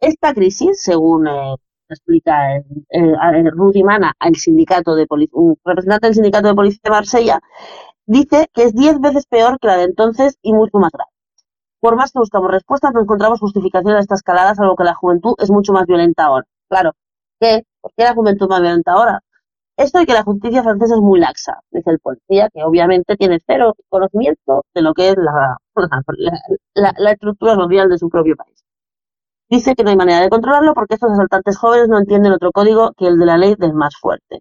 Esta 0.00 0.34
crisis, 0.34 0.82
según 0.82 1.28
eh, 1.28 1.56
explica 1.88 2.56
eh, 2.58 2.64
eh, 2.90 3.50
Rudy 3.52 3.82
Mana, 3.84 4.14
el 4.20 4.36
sindicato 4.36 4.94
de 4.96 5.06
un 5.32 5.56
representante 5.64 6.06
del 6.08 6.14
sindicato 6.14 6.48
de 6.48 6.54
policía 6.54 6.80
de 6.84 6.90
Marsella, 6.90 7.40
dice 8.06 8.48
que 8.54 8.64
es 8.64 8.74
10 8.74 9.00
veces 9.00 9.26
peor 9.26 9.58
que 9.60 9.68
la 9.68 9.78
de 9.78 9.84
entonces 9.84 10.38
y 10.42 10.52
mucho 10.54 10.78
más 10.78 10.92
grave. 10.92 11.09
Por 11.80 11.96
más 11.96 12.12
que 12.12 12.18
buscamos 12.18 12.50
respuestas, 12.50 12.92
no 12.94 13.02
encontramos 13.02 13.40
justificación 13.40 13.94
a 13.96 14.00
esta 14.00 14.14
escalada, 14.14 14.54
salvo 14.54 14.76
que 14.76 14.84
la 14.84 14.94
juventud 14.94 15.34
es 15.38 15.50
mucho 15.50 15.72
más 15.72 15.86
violenta 15.86 16.24
ahora. 16.24 16.46
Claro, 16.68 16.92
¿qué? 17.40 17.64
¿Por 17.80 17.92
qué 17.96 18.04
la 18.04 18.14
juventud 18.14 18.46
es 18.46 18.50
más 18.50 18.60
violenta 18.62 18.92
ahora? 18.92 19.20
Esto 19.76 20.00
y 20.02 20.06
que 20.06 20.14
la 20.14 20.22
justicia 20.24 20.62
francesa 20.62 20.94
es 20.94 21.00
muy 21.00 21.20
laxa, 21.20 21.60
dice 21.70 21.90
el 21.90 22.00
policía, 22.00 22.48
que 22.52 22.64
obviamente 22.64 23.16
tiene 23.16 23.38
cero 23.46 23.74
conocimiento 23.88 24.64
de 24.74 24.82
lo 24.82 24.94
que 24.94 25.10
es 25.10 25.16
la, 25.18 25.58
la, 25.76 26.02
la- 26.74 26.94
la 26.98 27.12
estructura 27.12 27.54
social 27.56 27.88
de 27.88 27.98
su 27.98 28.08
propio 28.10 28.36
país. 28.36 28.64
Dice 29.50 29.74
que 29.74 29.84
no 29.84 29.90
hay 29.90 29.96
manera 29.96 30.20
de 30.22 30.30
controlarlo 30.30 30.72
porque 30.74 30.94
estos 30.94 31.12
asaltantes 31.12 31.58
jóvenes 31.58 31.88
no 31.88 31.98
entienden 31.98 32.32
otro 32.32 32.52
código 32.52 32.92
que 32.96 33.06
el 33.06 33.18
de 33.18 33.26
la 33.26 33.36
ley 33.36 33.54
del 33.58 33.74
más 33.74 33.94
fuerte. 34.00 34.40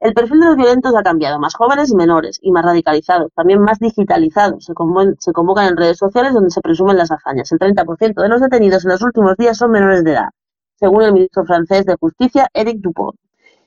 El 0.00 0.12
perfil 0.14 0.40
de 0.40 0.46
los 0.46 0.56
violentos 0.56 0.94
ha 0.96 1.02
cambiado, 1.02 1.38
más 1.38 1.54
jóvenes 1.54 1.90
y 1.90 1.94
menores, 1.96 2.38
y 2.42 2.50
más 2.52 2.64
radicalizados, 2.64 3.32
también 3.34 3.60
más 3.60 3.78
digitalizados. 3.78 4.64
Se, 4.64 4.72
se 5.18 5.32
convocan 5.32 5.66
en 5.68 5.76
redes 5.76 5.98
sociales 5.98 6.34
donde 6.34 6.50
se 6.50 6.60
presumen 6.60 6.96
las 6.96 7.10
hazañas. 7.10 7.50
El 7.52 7.58
30% 7.58 8.22
de 8.22 8.28
los 8.28 8.40
detenidos 8.40 8.84
en 8.84 8.90
los 8.92 9.02
últimos 9.02 9.36
días 9.36 9.56
son 9.56 9.70
menores 9.72 10.04
de 10.04 10.12
edad, 10.12 10.28
según 10.76 11.02
el 11.02 11.12
ministro 11.12 11.44
francés 11.44 11.84
de 11.86 11.96
Justicia, 12.00 12.48
Eric 12.54 12.78
Dupont. 12.80 13.16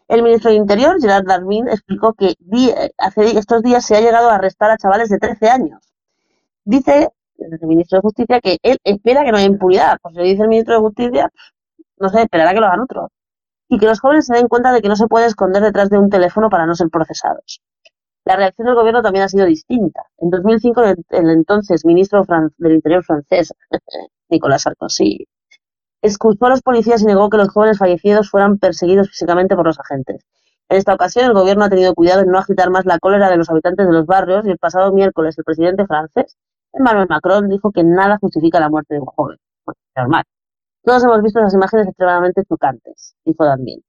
El 0.08 0.24
ministro 0.24 0.52
de 0.52 0.58
Interior, 0.58 1.00
Gerard 1.02 1.26
Darmin, 1.26 1.68
explicó 1.70 2.14
que 2.14 2.36
di- 2.40 2.74
hace 2.98 3.38
estos 3.38 3.62
días 3.64 3.86
se 3.86 3.96
ha 3.98 4.02
llegado 4.02 4.30
a 4.30 4.36
arrestar 4.36 4.72
a 4.72 4.78
chavales 4.78 5.10
de 5.10 5.18
13 5.20 5.50
años. 5.50 5.82
Dice 6.66 7.10
el 7.38 7.60
ministro 7.68 7.98
de 7.98 8.02
Justicia 8.04 8.40
que 8.42 8.58
él 8.64 8.78
espera 8.84 9.24
que 9.24 9.32
no 9.32 9.38
haya 9.38 9.48
impunidad. 9.48 9.98
Pues 10.02 10.16
dice 10.16 10.44
el 10.44 10.50
ministro 10.50 10.76
de 10.76 10.82
Justicia, 10.82 11.30
no 12.00 12.10
sé, 12.10 12.24
esperará 12.24 12.54
que 12.54 12.60
lo 12.60 12.68
hagan 12.68 12.82
otros. 12.82 13.10
Y 13.72 13.80
que 13.80 13.86
los 13.86 14.02
jóvenes 14.02 14.26
se 14.26 14.36
den 14.36 14.50
cuenta 14.50 14.74
de 14.74 14.82
que 14.82 14.90
no 14.90 14.98
se 14.98 15.08
puede 15.08 15.28
esconder 15.28 15.64
detrás 15.64 15.90
de 15.90 15.98
un 15.98 16.10
teléfono 16.10 16.50
para 16.50 16.66
no 16.66 16.76
ser 16.76 16.90
procesados. 16.90 17.62
La 18.26 18.36
reacción 18.36 18.66
del 18.66 18.76
gobierno 18.76 19.02
también 19.02 19.24
ha 19.24 19.30
sido 19.30 19.46
distinta. 19.46 20.04
En 20.18 20.30
2005, 20.30 20.84
el, 20.84 21.30
entonces 21.30 21.86
ministro 21.86 22.26
del 22.58 22.74
Interior 22.74 23.02
francés, 23.06 23.54
Nicolas 24.30 24.64
Sarkozy, 24.64 25.26
excusó 26.02 26.48
a 26.48 26.50
los 26.50 26.62
policías 26.62 27.02
y 27.02 27.06
negó 27.06 27.30
que 27.30 27.38
los 27.38 27.48
jóvenes 27.48 27.78
fallecidos 27.78 28.30
fueran 28.30 28.58
perseguidos 28.58 29.08
físicamente 29.08 29.56
por 29.56 29.66
los 29.66 29.80
agentes. 29.80 30.26
En 30.68 30.78
esta 30.78 30.94
ocasión, 30.94 31.28
el 31.28 31.34
gobierno 31.34 31.64
ha 31.64 31.70
tenido 31.70 31.94
cuidado 31.94 32.24
en 32.24 32.28
no 32.28 32.40
agitar 32.40 32.72
más 32.72 32.86
la 32.86 33.00
cólera 33.00 33.30
de 33.30 33.38
los 33.38 33.50
habitantes 33.50 33.88
de 33.88 33.94
los 33.94 34.06
barrios 34.06 34.46
y 34.46 34.50
el 34.50 34.58
pasado 34.58 34.92
miércoles 34.92 35.38
el 35.38 35.46
presidente 35.46 35.86
francés, 35.86 36.36
Emmanuel 36.74 37.08
Macron, 37.10 37.48
dijo 37.48 37.72
que 37.72 37.86
nada 37.86 38.18
justifica 38.20 38.60
la 38.60 38.70
muerte 38.70 38.96
de 38.96 39.00
un 39.00 39.06
joven. 39.06 39.38
Normal. 39.96 40.26
Todos 40.84 41.04
hemos 41.04 41.22
visto 41.22 41.40
esas 41.40 41.54
imágenes 41.54 41.88
extremadamente 41.88 42.44
chocantes, 42.44 43.16
dijo 43.24 43.44
también. 43.46 43.82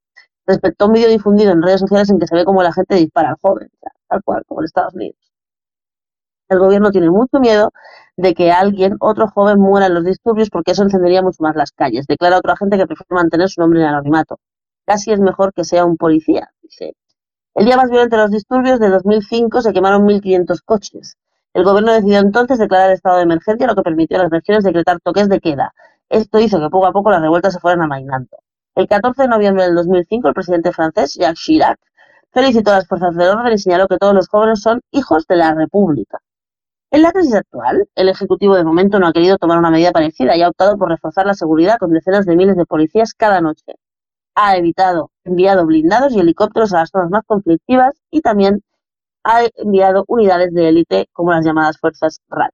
Respecto 0.46 0.84
a 0.84 0.88
un 0.88 0.94
vídeo 0.94 1.08
difundido 1.08 1.52
en 1.52 1.62
redes 1.62 1.80
sociales 1.80 2.10
en 2.10 2.18
que 2.18 2.26
se 2.26 2.34
ve 2.34 2.44
cómo 2.44 2.62
la 2.62 2.72
gente 2.72 2.96
dispara 2.96 3.30
al 3.30 3.36
joven, 3.40 3.70
tal 4.08 4.22
cual, 4.22 4.42
como 4.46 4.60
en 4.60 4.64
Estados 4.66 4.94
Unidos. 4.94 5.16
El 6.48 6.58
gobierno 6.58 6.90
tiene 6.90 7.08
mucho 7.10 7.40
miedo 7.40 7.72
de 8.16 8.34
que 8.34 8.52
alguien, 8.52 8.96
otro 9.00 9.26
joven, 9.28 9.58
muera 9.58 9.86
en 9.86 9.94
los 9.94 10.04
disturbios 10.04 10.50
porque 10.50 10.72
eso 10.72 10.82
encendería 10.82 11.22
mucho 11.22 11.42
más 11.42 11.56
las 11.56 11.72
calles. 11.72 12.06
Declara 12.06 12.36
otro 12.36 12.52
agente 12.52 12.76
que 12.76 12.86
prefiere 12.86 13.14
mantener 13.14 13.48
su 13.48 13.62
nombre 13.62 13.80
en 13.80 13.86
anonimato. 13.86 14.38
Casi 14.84 15.12
es 15.12 15.20
mejor 15.20 15.54
que 15.54 15.64
sea 15.64 15.86
un 15.86 15.96
policía, 15.96 16.50
dice. 16.60 16.94
El 17.54 17.64
día 17.64 17.76
más 17.76 17.88
violento 17.88 18.16
de 18.16 18.22
los 18.22 18.30
disturbios 18.30 18.80
de 18.80 18.90
2005 18.90 19.62
se 19.62 19.72
quemaron 19.72 20.06
1.500 20.06 20.60
coches. 20.62 21.16
El 21.54 21.64
gobierno 21.64 21.92
decidió 21.92 22.18
entonces 22.18 22.58
declarar 22.58 22.90
estado 22.90 23.16
de 23.16 23.22
emergencia, 23.22 23.66
lo 23.66 23.74
que 23.74 23.82
permitió 23.82 24.18
a 24.18 24.22
las 24.24 24.30
regiones 24.30 24.64
decretar 24.64 25.00
toques 25.00 25.28
de 25.28 25.40
queda. 25.40 25.72
Esto 26.12 26.38
hizo 26.38 26.60
que 26.60 26.68
poco 26.68 26.84
a 26.84 26.92
poco 26.92 27.10
las 27.10 27.22
revueltas 27.22 27.54
se 27.54 27.58
fueran 27.58 27.80
amainando. 27.80 28.36
El 28.74 28.86
14 28.86 29.22
de 29.22 29.28
noviembre 29.28 29.64
del 29.64 29.74
2005, 29.74 30.28
el 30.28 30.34
presidente 30.34 30.70
francés, 30.70 31.14
Jacques 31.14 31.40
Chirac, 31.40 31.80
felicitó 32.30 32.70
a 32.70 32.74
las 32.74 32.86
fuerzas 32.86 33.16
del 33.16 33.30
orden 33.30 33.54
y 33.54 33.56
señaló 33.56 33.88
que 33.88 33.96
todos 33.96 34.12
los 34.12 34.28
jóvenes 34.28 34.60
son 34.60 34.82
hijos 34.90 35.26
de 35.26 35.36
la 35.36 35.54
República. 35.54 36.18
En 36.90 37.00
la 37.00 37.12
crisis 37.12 37.34
actual, 37.34 37.88
el 37.94 38.10
Ejecutivo 38.10 38.56
de 38.56 38.62
momento 38.62 38.98
no 38.98 39.06
ha 39.06 39.12
querido 39.14 39.38
tomar 39.38 39.58
una 39.58 39.70
medida 39.70 39.90
parecida 39.90 40.36
y 40.36 40.42
ha 40.42 40.50
optado 40.50 40.76
por 40.76 40.90
reforzar 40.90 41.24
la 41.24 41.32
seguridad 41.32 41.78
con 41.78 41.94
decenas 41.94 42.26
de 42.26 42.36
miles 42.36 42.56
de 42.58 42.66
policías 42.66 43.14
cada 43.14 43.40
noche. 43.40 43.76
Ha 44.34 44.58
evitado, 44.58 45.12
enviado 45.24 45.64
blindados 45.64 46.12
y 46.12 46.20
helicópteros 46.20 46.74
a 46.74 46.80
las 46.80 46.90
zonas 46.90 47.08
más 47.08 47.22
conflictivas 47.24 47.94
y 48.10 48.20
también 48.20 48.60
ha 49.24 49.44
enviado 49.54 50.04
unidades 50.08 50.52
de 50.52 50.68
élite 50.68 51.08
como 51.14 51.32
las 51.32 51.42
llamadas 51.42 51.78
fuerzas 51.78 52.20
RAT. 52.28 52.52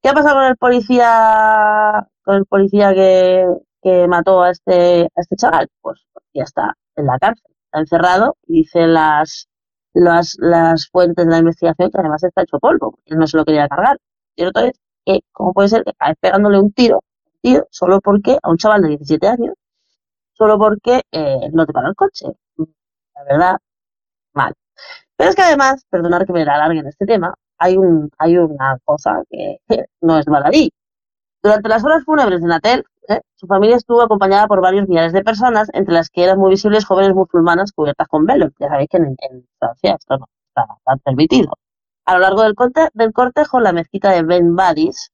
¿Qué 0.00 0.10
ha 0.10 0.14
pasado 0.14 0.36
con 0.36 0.44
el 0.44 0.56
policía, 0.56 2.06
el 2.36 2.46
policía 2.46 2.94
que, 2.94 3.46
que 3.82 4.08
mató 4.08 4.42
a 4.42 4.50
este, 4.50 5.04
a 5.04 5.20
este 5.20 5.36
chaval? 5.36 5.68
Pues 5.80 6.00
ya 6.34 6.44
está 6.44 6.74
en 6.96 7.06
la 7.06 7.18
cárcel, 7.18 7.52
está 7.64 7.80
encerrado 7.80 8.36
y 8.46 8.60
dicen 8.62 8.94
las, 8.94 9.48
las, 9.94 10.36
las 10.38 10.88
fuentes 10.88 11.26
de 11.26 11.30
la 11.30 11.38
investigación 11.38 11.90
que 11.90 11.98
además 11.98 12.24
está 12.24 12.42
hecho 12.42 12.58
polvo, 12.58 12.98
él 13.06 13.18
no 13.18 13.26
se 13.26 13.36
lo 13.36 13.44
quería 13.44 13.68
cargar. 13.68 13.98
Cierto 14.36 14.60
es 14.60 14.72
que, 15.04 15.20
¿cómo 15.32 15.52
puede 15.52 15.68
ser 15.68 15.84
que 15.84 15.90
acabes 15.90 16.16
pegándole 16.20 16.60
un 16.60 16.72
tiro, 16.72 17.00
solo 17.70 18.00
porque, 18.00 18.38
a 18.42 18.50
un 18.50 18.56
chaval 18.58 18.82
de 18.82 18.88
17 18.88 19.26
años, 19.28 19.54
solo 20.32 20.58
porque 20.58 21.02
eh, 21.12 21.50
no 21.52 21.66
te 21.66 21.72
para 21.72 21.88
el 21.88 21.94
coche? 21.94 22.26
La 23.14 23.24
verdad, 23.24 23.56
mal. 24.34 24.54
Pero 25.16 25.30
es 25.30 25.36
que 25.36 25.42
además, 25.42 25.84
perdonar 25.90 26.26
que 26.26 26.32
me 26.32 26.42
alargue 26.42 26.80
en 26.80 26.86
este 26.86 27.06
tema, 27.06 27.34
hay, 27.58 27.76
un, 27.76 28.10
hay 28.18 28.38
una 28.38 28.78
cosa 28.84 29.22
que 29.30 29.58
no 30.00 30.18
es 30.18 30.26
baladí. 30.26 30.70
Durante 31.48 31.70
las 31.70 31.82
horas 31.82 32.04
fúnebres 32.04 32.42
de 32.42 32.46
Natel, 32.46 32.84
¿eh? 33.08 33.22
su 33.36 33.46
familia 33.46 33.76
estuvo 33.76 34.02
acompañada 34.02 34.46
por 34.46 34.60
varios 34.60 34.86
millares 34.86 35.14
de 35.14 35.24
personas, 35.24 35.70
entre 35.72 35.94
las 35.94 36.10
que 36.10 36.22
eran 36.22 36.38
muy 36.38 36.50
visibles 36.50 36.84
jóvenes 36.84 37.14
musulmanas 37.14 37.72
cubiertas 37.72 38.06
con 38.06 38.26
velo. 38.26 38.50
Ya 38.60 38.68
sabéis 38.68 38.90
que 38.90 38.98
en, 38.98 39.16
Francia 39.58 39.96
esto 39.98 40.18
no 40.18 40.26
está, 40.46 40.66
permitido. 41.02 41.54
A 42.04 42.12
lo 42.12 42.20
largo 42.20 42.42
del, 42.42 42.54
corte, 42.54 42.90
del 42.92 43.14
cortejo, 43.14 43.60
la 43.60 43.72
mezquita 43.72 44.10
de 44.10 44.24
Ben 44.24 44.56
Badis 44.56 45.10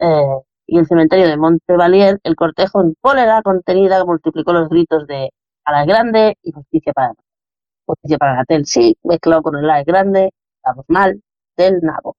eh, 0.00 0.36
y 0.66 0.78
el 0.78 0.86
cementerio 0.86 1.26
de 1.26 1.38
Montevalier, 1.38 2.20
el 2.24 2.36
cortejo 2.36 2.82
en 2.82 2.94
cólera 3.00 3.40
contenida 3.40 4.04
multiplicó 4.04 4.52
los 4.52 4.68
gritos 4.68 5.06
de 5.06 5.30
a 5.64 5.72
la 5.72 5.86
grande 5.86 6.36
y 6.42 6.52
justicia 6.52 6.92
para 6.92 7.14
justicia 7.86 8.18
para 8.18 8.34
Natel, 8.34 8.66
sí, 8.66 8.98
mezclado 9.02 9.40
con 9.40 9.56
el 9.56 9.66
la 9.66 9.82
grande, 9.82 10.30
estamos 10.56 10.84
mal, 10.88 11.22
del 11.56 11.80
nabo. 11.80 12.16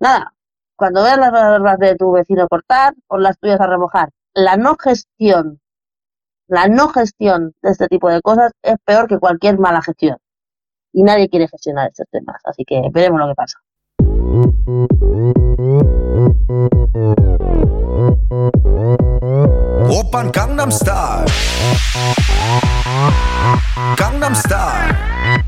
Nada, 0.00 0.34
cuando 0.78 1.02
veas 1.02 1.18
las 1.18 1.32
barbas 1.32 1.78
de 1.80 1.96
tu 1.96 2.12
vecino 2.12 2.46
cortar, 2.46 2.94
pon 3.08 3.20
las 3.20 3.36
tuyas 3.40 3.60
a 3.60 3.66
remojar. 3.66 4.10
La 4.32 4.56
no 4.56 4.76
gestión, 4.76 5.60
la 6.46 6.68
no 6.68 6.90
gestión 6.90 7.52
de 7.62 7.70
este 7.70 7.88
tipo 7.88 8.08
de 8.08 8.22
cosas 8.22 8.52
es 8.62 8.76
peor 8.84 9.08
que 9.08 9.18
cualquier 9.18 9.58
mala 9.58 9.82
gestión. 9.82 10.18
Y 10.92 11.02
nadie 11.02 11.28
quiere 11.28 11.48
gestionar 11.48 11.88
estos 11.88 12.06
temas, 12.12 12.40
así 12.44 12.64
que 12.64 12.80
veremos 12.92 13.18
lo 13.18 13.26
que 13.26 13.34
pasa. 13.34 13.58
Open 19.90 20.30
Gangnam 20.30 20.70
Style. 20.70 21.26
Gangnam 23.96 24.34
Style. 24.36 25.47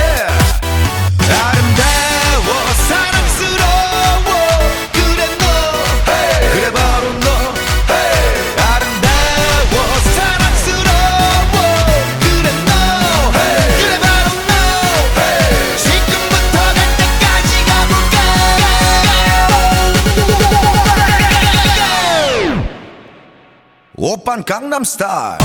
오빤 24.21 24.43
강남 24.43 24.83
스타일 24.83 25.39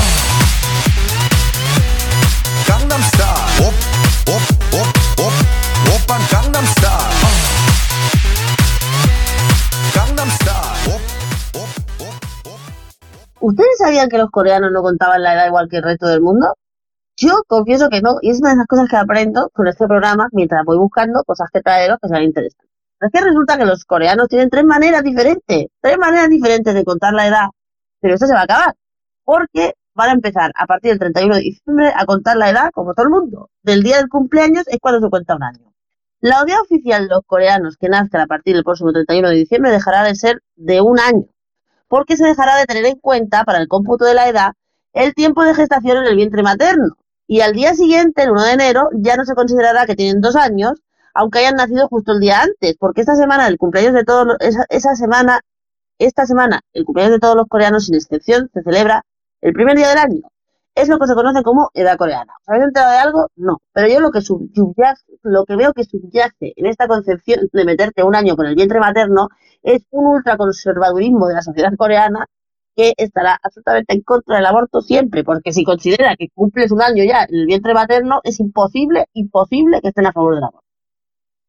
강남 2.69 3.01
스타일 3.01 3.73
오빤 5.95 6.21
강남 6.31 6.63
스타일 6.67 6.93
강남 9.95 10.29
스타일 10.29 11.01
¿Ustedes 13.41 13.79
sabían 13.79 14.11
que 14.11 14.19
los 14.19 14.31
coreanos 14.31 14.71
no 14.71 14.83
contaban 14.83 15.23
la 15.23 15.33
edad 15.33 15.47
igual 15.47 15.69
que 15.71 15.79
el 15.79 15.83
resto 15.83 16.07
del 16.09 16.21
mundo? 16.21 16.55
Yo 17.17 17.45
confieso 17.49 17.89
que 17.89 18.03
no, 18.03 18.19
y 18.21 18.29
es 18.31 18.41
una 18.41 18.51
de 18.51 18.57
las 18.57 18.67
cosas 18.67 18.91
que 18.91 18.97
aprendo 18.97 19.49
con 19.55 19.69
este 19.69 19.87
programa 19.87 20.29
mientras 20.33 20.63
voy 20.67 20.77
buscando 20.77 21.25
cosas 21.25 21.49
que 21.51 21.63
traeros 21.63 21.97
que 22.03 22.09
sean 22.09 22.25
interesantes. 22.25 22.69
Es 23.01 23.11
que 23.11 23.23
resulta 23.23 23.57
que 23.57 23.65
los 23.65 23.87
coreanos 23.87 24.29
tienen 24.29 24.51
tres 24.51 24.65
maneras 24.65 25.03
diferentes, 25.03 25.69
tres 25.81 25.99
maneras 25.99 26.29
diferentes 26.29 26.75
de 26.75 26.85
contar 26.85 27.15
la 27.15 27.27
edad 27.27 27.47
pero 28.07 28.15
esto 28.15 28.29
se 28.29 28.35
va 28.35 28.43
a 28.43 28.45
acabar, 28.45 28.77
porque 29.25 29.75
van 29.95 30.11
a 30.11 30.13
empezar 30.13 30.53
a 30.55 30.67
partir 30.67 30.91
del 30.93 31.01
31 31.01 31.35
de 31.35 31.41
diciembre 31.41 31.93
a 31.93 32.07
contar 32.07 32.37
la 32.37 32.51
edad 32.51 32.71
como 32.73 32.95
todo 32.95 33.07
el 33.07 33.11
mundo. 33.11 33.51
Del 33.65 33.83
día 33.83 33.97
del 33.97 34.09
cumpleaños 34.09 34.63
es 34.69 34.79
cuando 34.81 35.01
se 35.01 35.11
cuenta 35.11 35.35
un 35.35 35.43
año. 35.43 35.75
La 36.21 36.37
edad 36.47 36.61
oficial 36.63 37.09
de 37.09 37.15
los 37.17 37.25
coreanos 37.27 37.77
que 37.77 37.89
nazcan 37.89 38.21
a 38.21 38.27
partir 38.29 38.55
del 38.55 38.63
próximo 38.63 38.93
31 38.93 39.29
de 39.29 39.35
diciembre 39.35 39.73
dejará 39.73 40.05
de 40.05 40.15
ser 40.15 40.41
de 40.55 40.81
un 40.81 41.01
año, 41.01 41.25
porque 41.89 42.17
se 42.17 42.25
dejará 42.25 42.57
de 42.59 42.67
tener 42.67 42.87
en 42.87 43.01
cuenta 43.01 43.43
para 43.43 43.59
el 43.59 43.67
cómputo 43.67 44.05
de 44.05 44.15
la 44.15 44.29
edad 44.29 44.53
el 44.93 45.13
tiempo 45.13 45.43
de 45.43 45.55
gestación 45.55 45.97
en 45.97 46.05
el 46.05 46.15
vientre 46.15 46.45
materno. 46.45 46.97
Y 47.27 47.41
al 47.41 47.55
día 47.55 47.75
siguiente, 47.75 48.23
el 48.23 48.31
1 48.31 48.43
de 48.45 48.53
enero, 48.53 48.89
ya 48.93 49.17
no 49.17 49.25
se 49.25 49.35
considerará 49.35 49.85
que 49.85 49.97
tienen 49.97 50.21
dos 50.21 50.37
años, 50.37 50.75
aunque 51.13 51.41
hayan 51.41 51.57
nacido 51.57 51.89
justo 51.89 52.13
el 52.13 52.21
día 52.21 52.43
antes, 52.43 52.77
porque 52.79 53.01
esta 53.01 53.17
semana, 53.17 53.49
el 53.49 53.59
cumpleaños 53.59 53.95
de 53.95 54.05
todos, 54.05 54.37
esa, 54.39 54.65
esa 54.69 54.95
semana, 54.95 55.41
esta 55.99 56.27
semana, 56.27 56.61
el 56.73 56.85
cumpleaños 56.85 57.15
de 57.15 57.21
todos 57.21 57.37
los 57.37 57.47
coreanos, 57.49 57.87
sin 57.87 57.95
excepción, 57.95 58.51
se 58.53 58.63
celebra 58.63 59.03
el 59.41 59.53
primer 59.53 59.77
día 59.77 59.89
del 59.89 59.99
año. 59.99 60.21
es 60.75 60.89
lo 60.89 60.99
que 60.99 61.07
se 61.07 61.15
conoce 61.15 61.43
como 61.43 61.71
edad 61.75 61.97
coreana. 61.97 62.35
¿Os 62.43 62.49
habéis 62.49 62.65
enterado 62.67 62.93
de 62.93 62.99
algo? 62.99 63.27
No. 63.37 63.59
Pero 63.73 63.89
yo 63.89 64.01
lo 64.01 64.11
que 64.11 64.21
subyace, 64.21 65.05
lo 65.23 65.45
que 65.47 65.57
veo 65.57 65.73
que 65.73 65.85
subyace 65.85 66.53
en 66.57 66.67
esta 66.67 66.87
concepción 66.87 67.49
de 67.53 67.65
meterte 67.65 68.03
un 68.05 68.15
año 68.15 68.37
con 68.37 68.47
el 68.47 68.55
vientre 68.55 68.79
materno 68.81 69.29
es 69.63 69.87
un 69.91 70.07
ultraconservadurismo 70.07 71.29
de 71.29 71.35
la 71.35 71.43
sociedad 71.43 71.73
coreana 71.79 72.27
que 72.77 72.93
estará 72.99 73.39
absolutamente 73.43 73.95
en 73.95 74.03
contra 74.03 74.37
del 74.37 74.47
aborto 74.47 74.83
siempre, 74.83 75.25
porque 75.25 75.53
si 75.53 75.65
considera 75.65 76.15
que 76.17 76.29
cumples 76.35 76.71
un 76.73 76.83
año 76.83 77.05
ya 77.05 77.25
en 77.25 77.35
el 77.41 77.47
vientre 77.47 77.73
materno, 77.73 78.21
es 78.23 78.39
imposible, 78.39 79.07
imposible 79.15 79.81
que 79.81 79.89
estén 79.89 80.07
a 80.07 80.13
favor 80.13 80.35
del 80.35 80.45
aborto. 80.45 80.66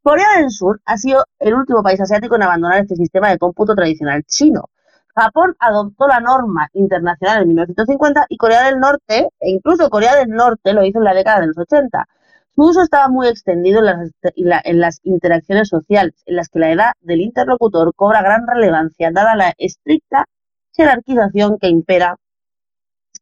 Corea 0.08 0.38
del 0.38 0.52
Sur 0.52 0.80
ha 0.86 0.96
sido 0.98 1.26
el 1.38 1.54
último 1.54 1.84
país 1.84 2.00
asiático 2.00 2.38
en 2.38 2.44
abandonar 2.44 2.80
este 2.80 2.96
sistema 2.96 3.30
de 3.30 3.38
cómputo 3.38 3.76
tradicional 3.76 4.24
chino. 4.24 4.70
Japón 5.14 5.54
adoptó 5.60 6.08
la 6.08 6.22
norma 6.22 6.70
internacional 6.72 7.42
en 7.42 7.50
1950 7.50 8.26
y 8.30 8.38
Corea 8.38 8.64
del 8.68 8.80
Norte, 8.80 9.28
e 9.38 9.50
incluso 9.50 9.90
Corea 9.90 10.16
del 10.16 10.30
Norte 10.30 10.72
lo 10.72 10.86
hizo 10.86 11.00
en 11.00 11.04
la 11.04 11.14
década 11.14 11.42
de 11.42 11.48
los 11.48 11.58
80. 11.58 12.08
Su 12.56 12.62
uso 12.62 12.84
estaba 12.84 13.10
muy 13.10 13.28
extendido 13.28 13.80
en 13.80 13.86
las, 13.86 14.12
la- 14.38 14.62
en 14.64 14.80
las 14.80 15.02
interacciones 15.04 15.68
sociales, 15.68 16.14
en 16.26 16.38
las 16.38 16.48
que 16.48 16.60
la 16.60 16.72
edad 16.72 16.92
del 17.02 17.20
interlocutor 17.20 17.94
cobra 17.94 18.22
gran 18.22 18.48
relevancia, 18.48 19.12
dada 19.12 19.36
la 19.36 19.54
estricta 19.58 20.24
jerarquización 20.72 21.58
que 21.60 21.68
impera 21.68 22.16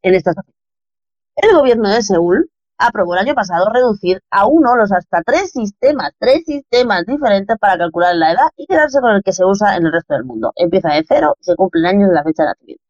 en 0.02 0.14
estas. 0.14 0.36
El 1.34 1.52
gobierno 1.52 1.88
de 1.88 2.02
Seúl 2.02 2.48
aprobó 2.78 3.14
el 3.14 3.20
año 3.20 3.34
pasado 3.34 3.70
reducir 3.72 4.22
a 4.30 4.46
uno 4.46 4.76
los 4.76 4.92
hasta 4.92 5.22
tres 5.22 5.50
sistemas, 5.52 6.12
tres 6.18 6.44
sistemas 6.44 7.04
diferentes 7.06 7.56
para 7.58 7.78
calcular 7.78 8.14
la 8.14 8.32
edad 8.32 8.48
y 8.56 8.66
quedarse 8.66 9.00
con 9.00 9.10
el 9.12 9.22
que 9.22 9.32
se 9.32 9.44
usa 9.44 9.76
en 9.76 9.86
el 9.86 9.92
resto 9.92 10.14
del 10.14 10.24
mundo. 10.24 10.52
Empieza 10.56 10.90
de 10.90 11.04
cero 11.06 11.36
y 11.40 11.44
se 11.44 11.56
cumplen 11.56 11.86
años 11.86 12.08
de 12.08 12.14
la 12.14 12.24
fecha 12.24 12.42
de 12.42 12.48
nacimiento. 12.48 12.82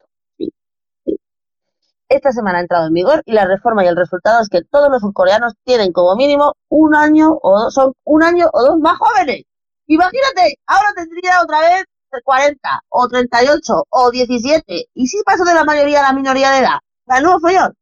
Esta 2.09 2.31
semana 2.31 2.59
ha 2.59 2.61
entrado 2.61 2.87
en 2.87 2.93
vigor 2.93 3.21
y 3.25 3.33
la 3.33 3.45
reforma 3.45 3.83
y 3.83 3.87
el 3.87 3.97
resultado 3.97 4.41
es 4.41 4.47
que 4.47 4.63
todos 4.63 4.89
los 4.89 5.01
surcoreanos 5.01 5.53
tienen 5.65 5.91
como 5.91 6.15
mínimo 6.15 6.53
un 6.69 6.95
año 6.95 7.37
o 7.41 7.59
dos, 7.59 7.73
son 7.73 7.93
un 8.05 8.23
año 8.23 8.47
o 8.53 8.63
dos 8.63 8.79
más 8.79 8.97
jóvenes. 8.97 9.43
Imagínate, 9.87 10.57
ahora 10.67 10.93
tendría 10.95 11.41
otra 11.41 11.59
vez 11.61 11.85
40 12.23 12.81
o 12.89 13.07
38 13.07 13.83
o 13.89 14.11
17 14.11 14.85
y 14.93 15.07
si 15.07 15.21
paso 15.23 15.43
de 15.43 15.53
la 15.53 15.63
mayoría 15.65 15.99
a 15.99 16.03
la 16.03 16.13
minoría 16.13 16.51
de 16.51 16.59
edad. 16.59 16.79
¿El 17.07 17.23
nuevo 17.23 17.39
follón? 17.39 17.76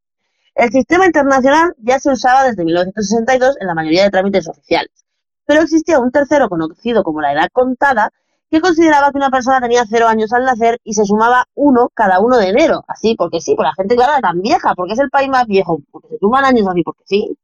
El 0.55 0.71
sistema 0.71 1.05
internacional 1.05 1.75
ya 1.79 1.99
se 1.99 2.09
usaba 2.09 2.45
desde 2.45 2.63
1962 2.63 3.57
en 3.59 3.67
la 3.67 3.75
mayoría 3.75 4.05
de 4.05 4.09
trámites 4.09 4.47
oficiales, 4.47 5.05
pero 5.45 5.61
existía 5.61 5.99
un 5.99 6.11
tercero 6.11 6.47
conocido 6.47 7.03
como 7.03 7.19
la 7.19 7.33
edad 7.33 7.49
contada 7.51 8.11
que 8.49 8.61
consideraba 8.61 9.11
que 9.11 9.17
una 9.17 9.29
persona 9.29 9.59
tenía 9.59 9.83
cero 9.85 10.07
años 10.07 10.31
al 10.31 10.45
nacer 10.45 10.79
y 10.85 10.93
se 10.93 11.03
sumaba 11.03 11.43
uno 11.55 11.89
cada 11.93 12.21
uno 12.21 12.37
de 12.37 12.47
enero. 12.47 12.85
Así, 12.87 13.15
porque 13.17 13.41
sí, 13.41 13.53
por 13.55 13.65
la 13.65 13.73
gente, 13.73 13.97
claro, 13.97 14.13
tan 14.21 14.41
vieja, 14.41 14.75
porque 14.75 14.93
es 14.93 14.99
el 14.99 15.09
país 15.09 15.27
más 15.27 15.45
viejo, 15.45 15.79
porque 15.91 16.07
se 16.07 16.19
suman 16.19 16.45
años 16.45 16.65
así, 16.69 16.83
porque 16.83 17.03
sí. 17.03 17.37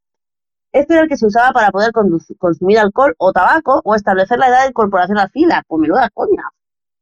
Este 0.72 0.94
era 0.94 1.04
el 1.04 1.10
que 1.10 1.18
se 1.18 1.26
usaba 1.26 1.52
para 1.52 1.70
poder 1.72 1.92
consumir 2.38 2.80
alcohol 2.80 3.14
o 3.18 3.34
tabaco 3.34 3.82
o 3.84 3.94
establecer 3.94 4.40
la 4.40 4.48
edad 4.48 4.62
de 4.62 4.70
incorporación 4.70 5.18
a 5.18 5.28
fila. 5.28 5.64
Pues 5.68 5.82
menuda 5.82 6.10
coña. 6.14 6.44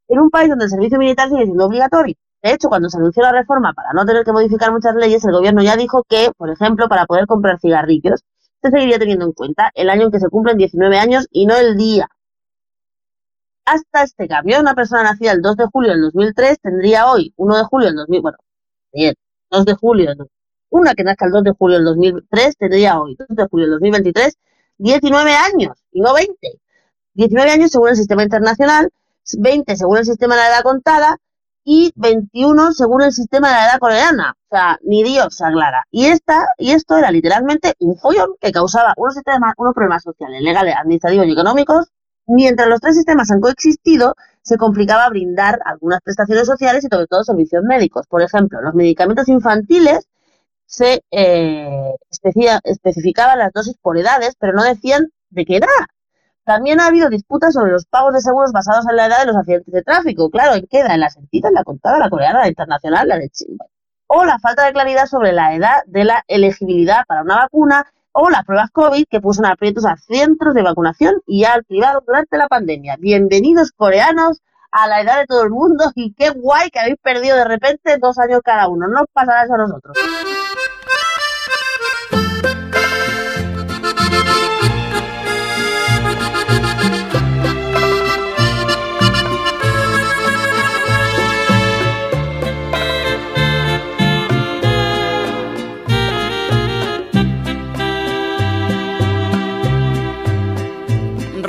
En 0.07 0.20
un 0.22 0.32
país 0.32 0.49
donde 0.49 0.66
el 0.66 0.72
servicio 0.72 0.97
militar 0.97 1.30
sigue 1.30 1.45
siendo 1.45 1.68
obligatorio. 1.68 2.16
De 2.42 2.54
hecho, 2.54 2.70
cuando 2.70 2.90
se 2.90 2.98
anunció 2.98 3.22
la 3.24 3.34
reforma 3.34 3.74
para 3.74 3.92
no 3.94 4.06
tener 4.06 4.24
que 4.24 4.32
modificar 4.32 4.72
muchas 4.72 4.96
leyes, 4.96 5.26
el 5.26 5.34
gobierno 5.34 5.62
ya 5.62 5.76
dijo 5.76 6.04
que, 6.08 6.32
por 6.38 6.50
ejemplo, 6.50 6.88
para 6.88 7.06
poder 7.06 7.28
comprar 7.28 7.60
cigarrillos, 7.60 8.24
se 8.62 8.72
seguiría 8.72 8.98
teniendo 8.98 9.26
en 9.26 9.34
cuenta 9.34 9.72
el 9.76 9.90
año 9.90 10.04
en 10.06 10.12
que 10.12 10.20
se 10.20 10.30
cumplen 10.30 10.58
19 10.58 10.98
años 10.98 11.28
y 11.32 11.46
no 11.46 11.56
el 11.56 11.76
día. 11.76 12.08
Hasta 13.66 14.04
este 14.04 14.28
cambio, 14.28 14.60
una 14.60 14.74
persona 14.74 15.04
nacida 15.04 15.32
el 15.34 15.42
2 15.42 15.58
de 15.58 15.66
julio 15.72 15.92
del 15.92 16.02
2003 16.02 16.60
tendría 16.62 17.12
hoy, 17.12 17.34
1 17.38 17.58
de 17.58 17.64
julio 17.66 17.88
del 17.88 17.96
2000, 17.98 18.22
bueno, 18.22 18.38
bien, 18.94 19.14
2 19.52 19.66
de 19.66 19.74
julio, 19.76 20.14
una 20.70 20.94
que 20.94 21.04
nazca 21.04 21.26
el 21.26 21.32
2 21.32 21.44
de 21.44 21.52
julio 21.52 21.78
del 21.78 21.86
2003 21.86 22.58
tendría 22.58 23.00
hoy, 23.00 23.16
2 23.20 23.28
de 23.30 23.48
julio 23.48 23.66
del 23.66 23.74
2023, 23.74 24.38
19 24.78 25.34
años 25.34 25.78
y 25.92 26.02
no 26.02 26.14
20. 26.14 26.36
19 27.14 27.52
años 27.52 27.72
según 27.72 27.90
el 27.90 27.96
sistema 27.96 28.24
internacional, 28.24 28.90
20 29.38 29.76
según 29.76 29.98
el 29.98 30.06
sistema 30.06 30.36
de 30.36 30.42
la 30.42 30.48
edad 30.48 30.64
contada 30.64 31.18
y 31.64 31.91
21 31.95 32.74
según 32.74 33.01
el 33.03 33.12
sistema 33.12 33.49
de 33.49 33.53
la 33.53 33.66
edad 33.66 33.80
coreana. 33.80 34.36
O 34.49 34.55
sea, 34.55 34.80
ni 34.84 35.03
Dios 35.03 35.41
aclara. 35.41 35.84
Y, 35.91 36.05
esta, 36.07 36.47
y 36.57 36.72
esto 36.72 36.97
era 36.97 37.12
literalmente 37.12 37.74
un 37.80 37.97
follón 37.97 38.32
que 38.39 38.51
causaba 38.51 38.93
unos, 38.97 39.14
sistemas, 39.14 39.53
unos 39.57 39.74
problemas 39.74 40.03
sociales, 40.03 40.41
legales, 40.41 40.76
administrativos 40.76 41.28
y 41.28 41.32
económicos. 41.32 41.88
Mientras 42.28 42.68
los 42.68 42.80
tres 42.80 42.95
sistemas 42.95 43.32
han 43.32 43.41
coexistido, 43.41 44.16
se 44.41 44.57
complicaba 44.57 45.10
brindar 45.10 45.60
algunas 45.66 46.01
prestaciones 46.01 46.45
sociales 46.47 46.84
y 46.84 46.88
sobre 46.88 47.07
todo 47.07 47.24
servicios 47.24 47.64
médicos. 47.64 48.07
Por 48.07 48.22
ejemplo, 48.22 48.62
los 48.62 48.74
medicamentos 48.74 49.28
infantiles 49.28 50.07
se 50.66 51.01
eh, 51.12 51.95
especificaban 52.64 53.39
las 53.39 53.51
dosis 53.51 53.76
por 53.82 53.97
edades, 53.97 54.36
pero 54.39 54.53
no 54.53 54.64
decían 54.64 55.07
de 55.30 55.45
qué 55.45 55.57
edad. 55.57 55.68
También 56.50 56.80
ha 56.80 56.88
habido 56.88 57.10
disputas 57.10 57.54
sobre 57.54 57.74
los 57.74 57.86
pagos 57.86 58.12
de 58.12 58.22
seguros 58.22 58.52
basados 58.52 58.84
en 58.89 58.95
la 58.95 59.06
edad 59.06 59.20
de 59.20 59.28
los 59.28 59.36
accidentes 59.36 59.72
de 59.72 59.84
tráfico. 59.84 60.32
Claro, 60.32 60.56
¿en 60.56 60.66
qué 60.68 60.80
edad? 60.80 60.95
¿En 60.95 61.02
la 61.02 61.12
sentida, 61.12 61.50
en 61.50 61.54
la 61.54 61.64
contada, 61.64 62.00
la 62.00 62.10
coreana, 62.10 62.39
la 62.39 62.47
internacional, 62.47 63.08
la 63.08 63.20
de 63.20 63.30
Chile? 63.30 63.60
O 64.08 64.26
la 64.26 64.39
falta 64.39 64.66
de 64.66 64.74
claridad 64.74 65.06
sobre 65.06 65.32
la 65.32 65.54
edad 65.54 65.84
de 65.86 66.06
la 66.06 66.24
elegibilidad 66.28 67.04
para 67.08 67.22
una 67.22 67.36
vacuna 67.36 67.86
o 68.14 68.32
las 68.32 68.45
pruebas 68.45 68.72
COVID 68.72 69.06
que 69.08 69.22
puso 69.22 69.45
aprietos 69.45 69.86
a 69.86 69.95
centros 69.97 70.56
de 70.56 70.64
vacunación 70.64 71.22
y 71.28 71.43
al 71.43 71.66
privado 71.66 72.02
durante 72.04 72.36
la 72.39 72.47
pandemia. 72.47 72.95
Bienvenidos 72.97 73.72
coreanos 73.72 74.41
a 74.72 74.88
la 74.88 75.02
edad 75.02 75.20
de 75.20 75.28
todo 75.28 75.43
el 75.43 75.52
mundo 75.52 75.91
y 75.93 76.16
qué 76.16 76.32
guay 76.32 76.72
que 76.72 76.80
habéis 76.80 76.97
perdido 76.97 77.38
de 77.38 77.45
repente 77.45 78.00
dos 78.00 78.18
años 78.18 78.41
cada 78.43 78.68
uno. 78.70 78.88
No 78.88 79.02
os 79.02 79.08
pasará 79.14 79.43
eso 79.43 79.54
a 79.54 79.58
nosotros. 79.60 79.95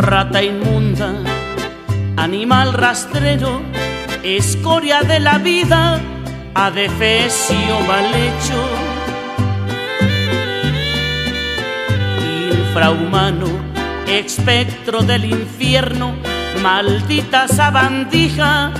Rata 0.00 0.42
inmunda, 0.42 1.12
animal 2.16 2.72
rastrero, 2.72 3.60
escoria 4.22 5.02
de 5.02 5.20
la 5.20 5.38
vida, 5.38 6.00
adefesio 6.54 7.80
mal 7.86 8.06
hecho, 8.14 8.60
infrahumano, 12.50 13.46
espectro 14.06 15.02
del 15.02 15.26
infierno, 15.26 16.14
maldita 16.62 17.46
sabandija, 17.46 18.72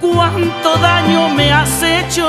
cuánto 0.00 0.76
daño 0.80 1.28
me 1.28 1.52
has 1.52 1.82
hecho. 1.82 2.28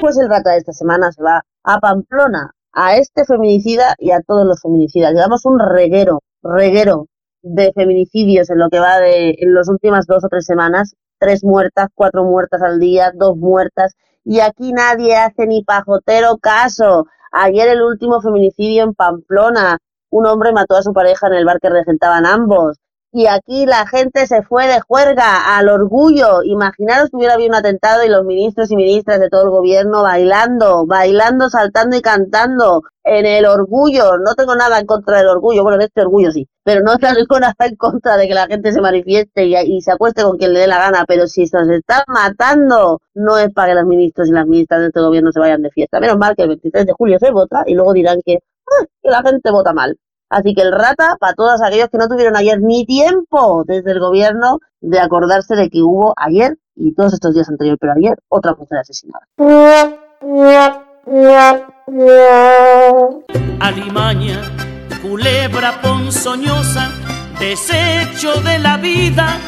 Pues 0.00 0.18
el 0.18 0.28
rata 0.28 0.50
de 0.50 0.58
esta 0.58 0.72
semana 0.72 1.12
se 1.12 1.22
va 1.22 1.42
a 1.64 1.80
Pamplona, 1.80 2.55
a 2.76 2.96
este 2.96 3.24
feminicida 3.24 3.94
y 3.98 4.10
a 4.10 4.20
todos 4.20 4.46
los 4.46 4.60
feminicidas. 4.60 5.14
Llevamos 5.14 5.46
un 5.46 5.58
reguero, 5.58 6.22
reguero 6.42 7.06
de 7.42 7.72
feminicidios 7.74 8.50
en 8.50 8.58
lo 8.58 8.68
que 8.68 8.78
va 8.78 9.00
de 9.00 9.34
en 9.38 9.54
las 9.54 9.68
últimas 9.68 10.06
dos 10.06 10.22
o 10.24 10.28
tres 10.28 10.44
semanas. 10.44 10.94
Tres 11.18 11.42
muertas, 11.42 11.88
cuatro 11.94 12.24
muertas 12.24 12.60
al 12.62 12.78
día, 12.78 13.12
dos 13.14 13.34
muertas. 13.38 13.94
Y 14.24 14.40
aquí 14.40 14.72
nadie 14.72 15.16
hace 15.16 15.46
ni 15.46 15.64
pajotero 15.64 16.36
caso. 16.36 17.06
Ayer 17.32 17.68
el 17.68 17.80
último 17.80 18.20
feminicidio 18.20 18.84
en 18.84 18.92
Pamplona. 18.92 19.78
Un 20.10 20.26
hombre 20.26 20.52
mató 20.52 20.76
a 20.76 20.82
su 20.82 20.92
pareja 20.92 21.28
en 21.28 21.34
el 21.34 21.46
bar 21.46 21.58
que 21.60 21.70
regentaban 21.70 22.26
ambos. 22.26 22.76
Y 23.18 23.28
aquí 23.28 23.64
la 23.64 23.86
gente 23.86 24.26
se 24.26 24.42
fue 24.42 24.66
de 24.66 24.78
juerga 24.82 25.56
al 25.56 25.70
orgullo. 25.70 26.42
Imaginaros 26.44 27.08
que 27.08 27.16
hubiera 27.16 27.32
habido 27.32 27.48
un 27.48 27.54
atentado 27.54 28.04
y 28.04 28.10
los 28.10 28.26
ministros 28.26 28.70
y 28.70 28.76
ministras 28.76 29.20
de 29.20 29.30
todo 29.30 29.44
el 29.44 29.48
gobierno 29.48 30.02
bailando, 30.02 30.84
bailando, 30.84 31.48
saltando 31.48 31.96
y 31.96 32.02
cantando 32.02 32.82
en 33.04 33.24
el 33.24 33.46
orgullo. 33.46 34.18
No 34.18 34.34
tengo 34.34 34.54
nada 34.54 34.78
en 34.78 34.84
contra 34.84 35.16
del 35.16 35.28
orgullo, 35.28 35.62
bueno, 35.62 35.78
de 35.78 35.86
este 35.86 36.02
orgullo 36.02 36.30
sí, 36.30 36.46
pero 36.62 36.82
no 36.82 36.98
tengo 36.98 37.14
nada 37.40 37.54
en 37.60 37.76
contra 37.76 38.18
de 38.18 38.28
que 38.28 38.34
la 38.34 38.48
gente 38.48 38.70
se 38.70 38.82
manifieste 38.82 39.46
y, 39.46 39.80
se 39.80 39.92
acueste 39.92 40.22
con 40.22 40.36
quien 40.36 40.52
le 40.52 40.60
dé 40.60 40.66
la 40.66 40.78
gana. 40.78 41.06
Pero 41.08 41.26
si 41.26 41.46
se 41.46 41.56
nos 41.56 41.70
están 41.70 42.02
matando, 42.08 43.00
no 43.14 43.38
es 43.38 43.50
para 43.50 43.68
que 43.68 43.76
los 43.76 43.86
ministros 43.86 44.28
y 44.28 44.32
las 44.32 44.46
ministras 44.46 44.80
de 44.80 44.86
este 44.88 45.00
gobierno 45.00 45.32
se 45.32 45.40
vayan 45.40 45.62
de 45.62 45.70
fiesta. 45.70 46.00
Menos 46.00 46.18
mal 46.18 46.36
que 46.36 46.42
el 46.42 46.48
23 46.48 46.84
de 46.84 46.92
julio 46.92 47.18
se 47.18 47.30
vota 47.30 47.64
y 47.66 47.72
luego 47.72 47.94
dirán 47.94 48.20
que, 48.22 48.40
"Ah, 48.66 48.84
que 49.02 49.08
la 49.10 49.22
gente 49.22 49.50
vota 49.50 49.72
mal. 49.72 49.96
Así 50.28 50.54
que 50.54 50.62
el 50.62 50.72
rata 50.72 51.16
para 51.20 51.34
todos 51.34 51.62
aquellos 51.62 51.88
que 51.88 51.98
no 51.98 52.08
tuvieron 52.08 52.36
ayer 52.36 52.60
ni 52.60 52.84
tiempo 52.84 53.64
desde 53.66 53.92
el 53.92 54.00
gobierno 54.00 54.58
de 54.80 54.98
acordarse 54.98 55.54
de 55.54 55.70
que 55.70 55.82
hubo 55.82 56.14
ayer 56.16 56.56
y 56.74 56.94
todos 56.94 57.14
estos 57.14 57.34
días 57.34 57.48
anteriores, 57.48 57.78
pero 57.80 57.92
ayer 57.92 58.18
otra 58.28 58.54
mujer 58.54 58.78
asesinada. 58.78 59.26
alimaña, 63.60 64.40
culebra 65.02 65.80
ponzoñosa, 65.80 66.90
desecho 67.38 68.40
de 68.42 68.58
la 68.58 68.76
vida, 68.76 69.38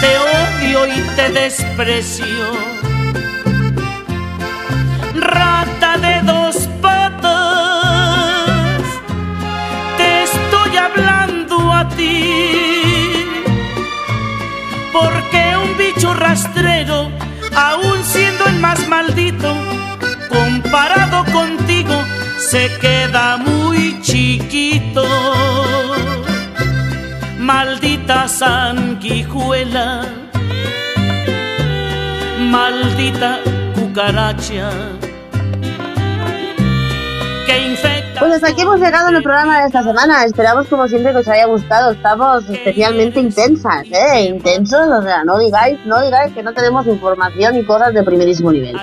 te 0.00 0.16
odio 0.18 0.86
y 0.86 1.16
te 1.16 1.32
desprecio. 1.32 2.78
rata 5.20 5.98
de 5.98 6.22
dos 6.32 6.67
rastrero, 16.28 17.10
aun 17.56 18.04
siendo 18.04 18.44
el 18.46 18.58
más 18.60 18.86
maldito, 18.86 19.50
comparado 20.28 21.24
contigo, 21.32 21.96
se 22.36 22.64
queda 22.82 23.38
muy 23.38 23.98
chiquito. 24.02 25.04
Maldita 27.38 28.28
sanguijuela, 28.28 29.88
maldita 32.54 33.30
cucaracha 33.74 34.68
que 37.46 37.54
infecta. 37.70 37.97
Pues 38.18 38.32
hasta 38.32 38.48
aquí 38.48 38.62
hemos 38.62 38.80
llegado 38.80 39.08
en 39.10 39.16
el 39.16 39.22
programa 39.22 39.60
de 39.60 39.66
esta 39.66 39.82
semana. 39.82 40.24
Esperamos 40.24 40.66
como 40.66 40.88
siempre 40.88 41.12
que 41.12 41.18
os 41.18 41.28
haya 41.28 41.46
gustado. 41.46 41.92
Estamos 41.92 42.48
especialmente 42.48 43.20
intensas, 43.20 43.86
¿eh? 43.92 44.22
Intensos, 44.24 44.88
o 44.88 45.02
sea, 45.02 45.24
no 45.24 45.38
digáis, 45.38 45.78
no 45.86 46.00
digáis 46.02 46.32
que 46.32 46.42
no 46.42 46.52
tenemos 46.52 46.86
información 46.86 47.56
y 47.56 47.64
cosas 47.64 47.94
de 47.94 48.02
primerísimo 48.02 48.52
nivel. 48.52 48.76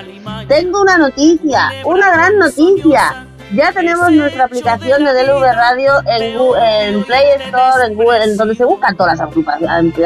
Tengo 0.48 0.80
una 0.80 0.96
noticia, 0.96 1.70
una 1.84 2.10
gran 2.10 2.38
noticia. 2.38 3.26
Ya 3.54 3.72
tenemos 3.72 4.10
nuestra 4.10 4.44
aplicación 4.44 5.04
de 5.04 5.12
DLV 5.12 5.42
Radio 5.54 5.92
en, 6.06 6.94
en 6.94 7.04
Play 7.04 7.24
Store, 7.46 7.86
en 7.86 7.94
Google, 7.94 8.24
en 8.24 8.36
donde 8.36 8.54
se 8.54 8.64
buscan 8.64 8.96
todas 8.96 9.18
las 9.18 9.28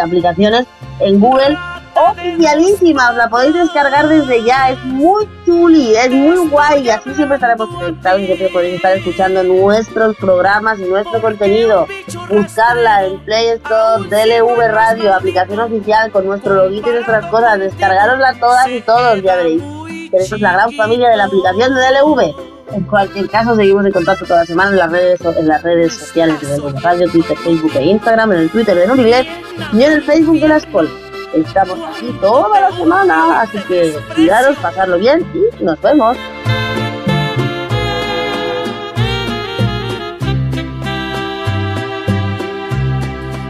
aplicaciones 0.02 0.66
en 0.98 1.20
Google. 1.20 1.56
Oficialísima, 1.94 3.10
os 3.10 3.16
la 3.16 3.28
podéis 3.28 3.54
descargar 3.54 4.08
desde 4.08 4.44
ya, 4.44 4.70
es 4.70 4.78
muy 4.84 5.28
chuli, 5.44 5.94
es 5.96 6.10
muy 6.10 6.48
guay, 6.48 6.84
y 6.84 6.90
así 6.90 7.12
siempre 7.14 7.34
estaremos 7.34 7.68
conectados 7.68 8.20
y 8.20 8.26
siempre 8.26 8.48
podéis 8.48 8.76
estar 8.76 8.96
escuchando 8.96 9.42
nuestros 9.42 10.16
programas 10.16 10.78
y 10.78 10.84
nuestro 10.84 11.20
contenido. 11.20 11.86
Buscarla 12.28 13.06
en 13.06 13.18
Play 13.24 13.48
Store, 13.48 14.08
DLV 14.08 14.72
Radio, 14.72 15.14
aplicación 15.14 15.60
oficial 15.60 16.10
con 16.12 16.26
nuestro 16.26 16.54
loguito 16.54 16.90
y 16.90 16.94
nuestras 16.94 17.26
cosas, 17.26 17.58
descargarosla 17.58 18.34
todas 18.38 18.68
y 18.70 18.80
todos, 18.80 19.22
ya 19.22 19.36
veréis. 19.36 19.62
Pero 20.10 20.22
esta 20.22 20.36
es 20.36 20.42
la 20.42 20.52
gran 20.52 20.72
familia 20.72 21.10
de 21.10 21.16
la 21.16 21.24
aplicación 21.24 21.74
de 21.74 21.80
DLV. 21.80 22.50
En 22.72 22.84
cualquier 22.84 23.28
caso, 23.28 23.56
seguimos 23.56 23.84
en 23.84 23.92
contacto 23.92 24.24
toda 24.24 24.40
la 24.40 24.46
semana 24.46 24.70
en 24.70 24.76
las 24.76 24.92
redes, 24.92 25.20
en 25.22 25.48
las 25.48 25.62
redes 25.62 25.92
sociales 25.92 26.40
de 26.40 26.80
Radio, 26.80 27.10
Twitter, 27.10 27.36
Facebook 27.36 27.72
e 27.74 27.84
Instagram, 27.84 28.32
en 28.32 28.38
el 28.38 28.50
Twitter 28.50 28.76
de 28.76 28.86
Nurilet 28.86 29.26
y 29.72 29.82
en 29.82 29.92
el 29.92 30.02
Facebook 30.02 30.38
de 30.38 30.48
la 30.48 30.56
escuela. 30.58 30.90
Estamos 31.32 31.78
aquí 31.88 32.12
toda 32.20 32.60
la 32.60 32.76
semana, 32.76 33.40
así 33.42 33.58
que 33.68 33.96
cuidaros, 34.14 34.56
pasarlo 34.56 34.98
bien 34.98 35.24
y 35.32 35.62
nos 35.64 35.80
vemos. 35.80 36.16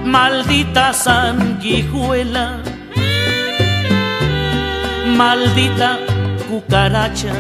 Maldita 0.05 0.93
sanguijuela, 0.93 2.59
maldita 5.17 5.99
cucaracha, 6.51 7.33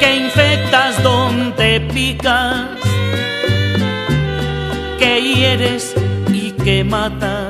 que 0.00 0.16
infectas 0.16 1.00
donde 1.04 1.80
picas, 1.92 2.66
que 4.98 5.22
hieres 5.22 5.94
y 6.32 6.50
que 6.52 6.82
matas. 6.82 7.49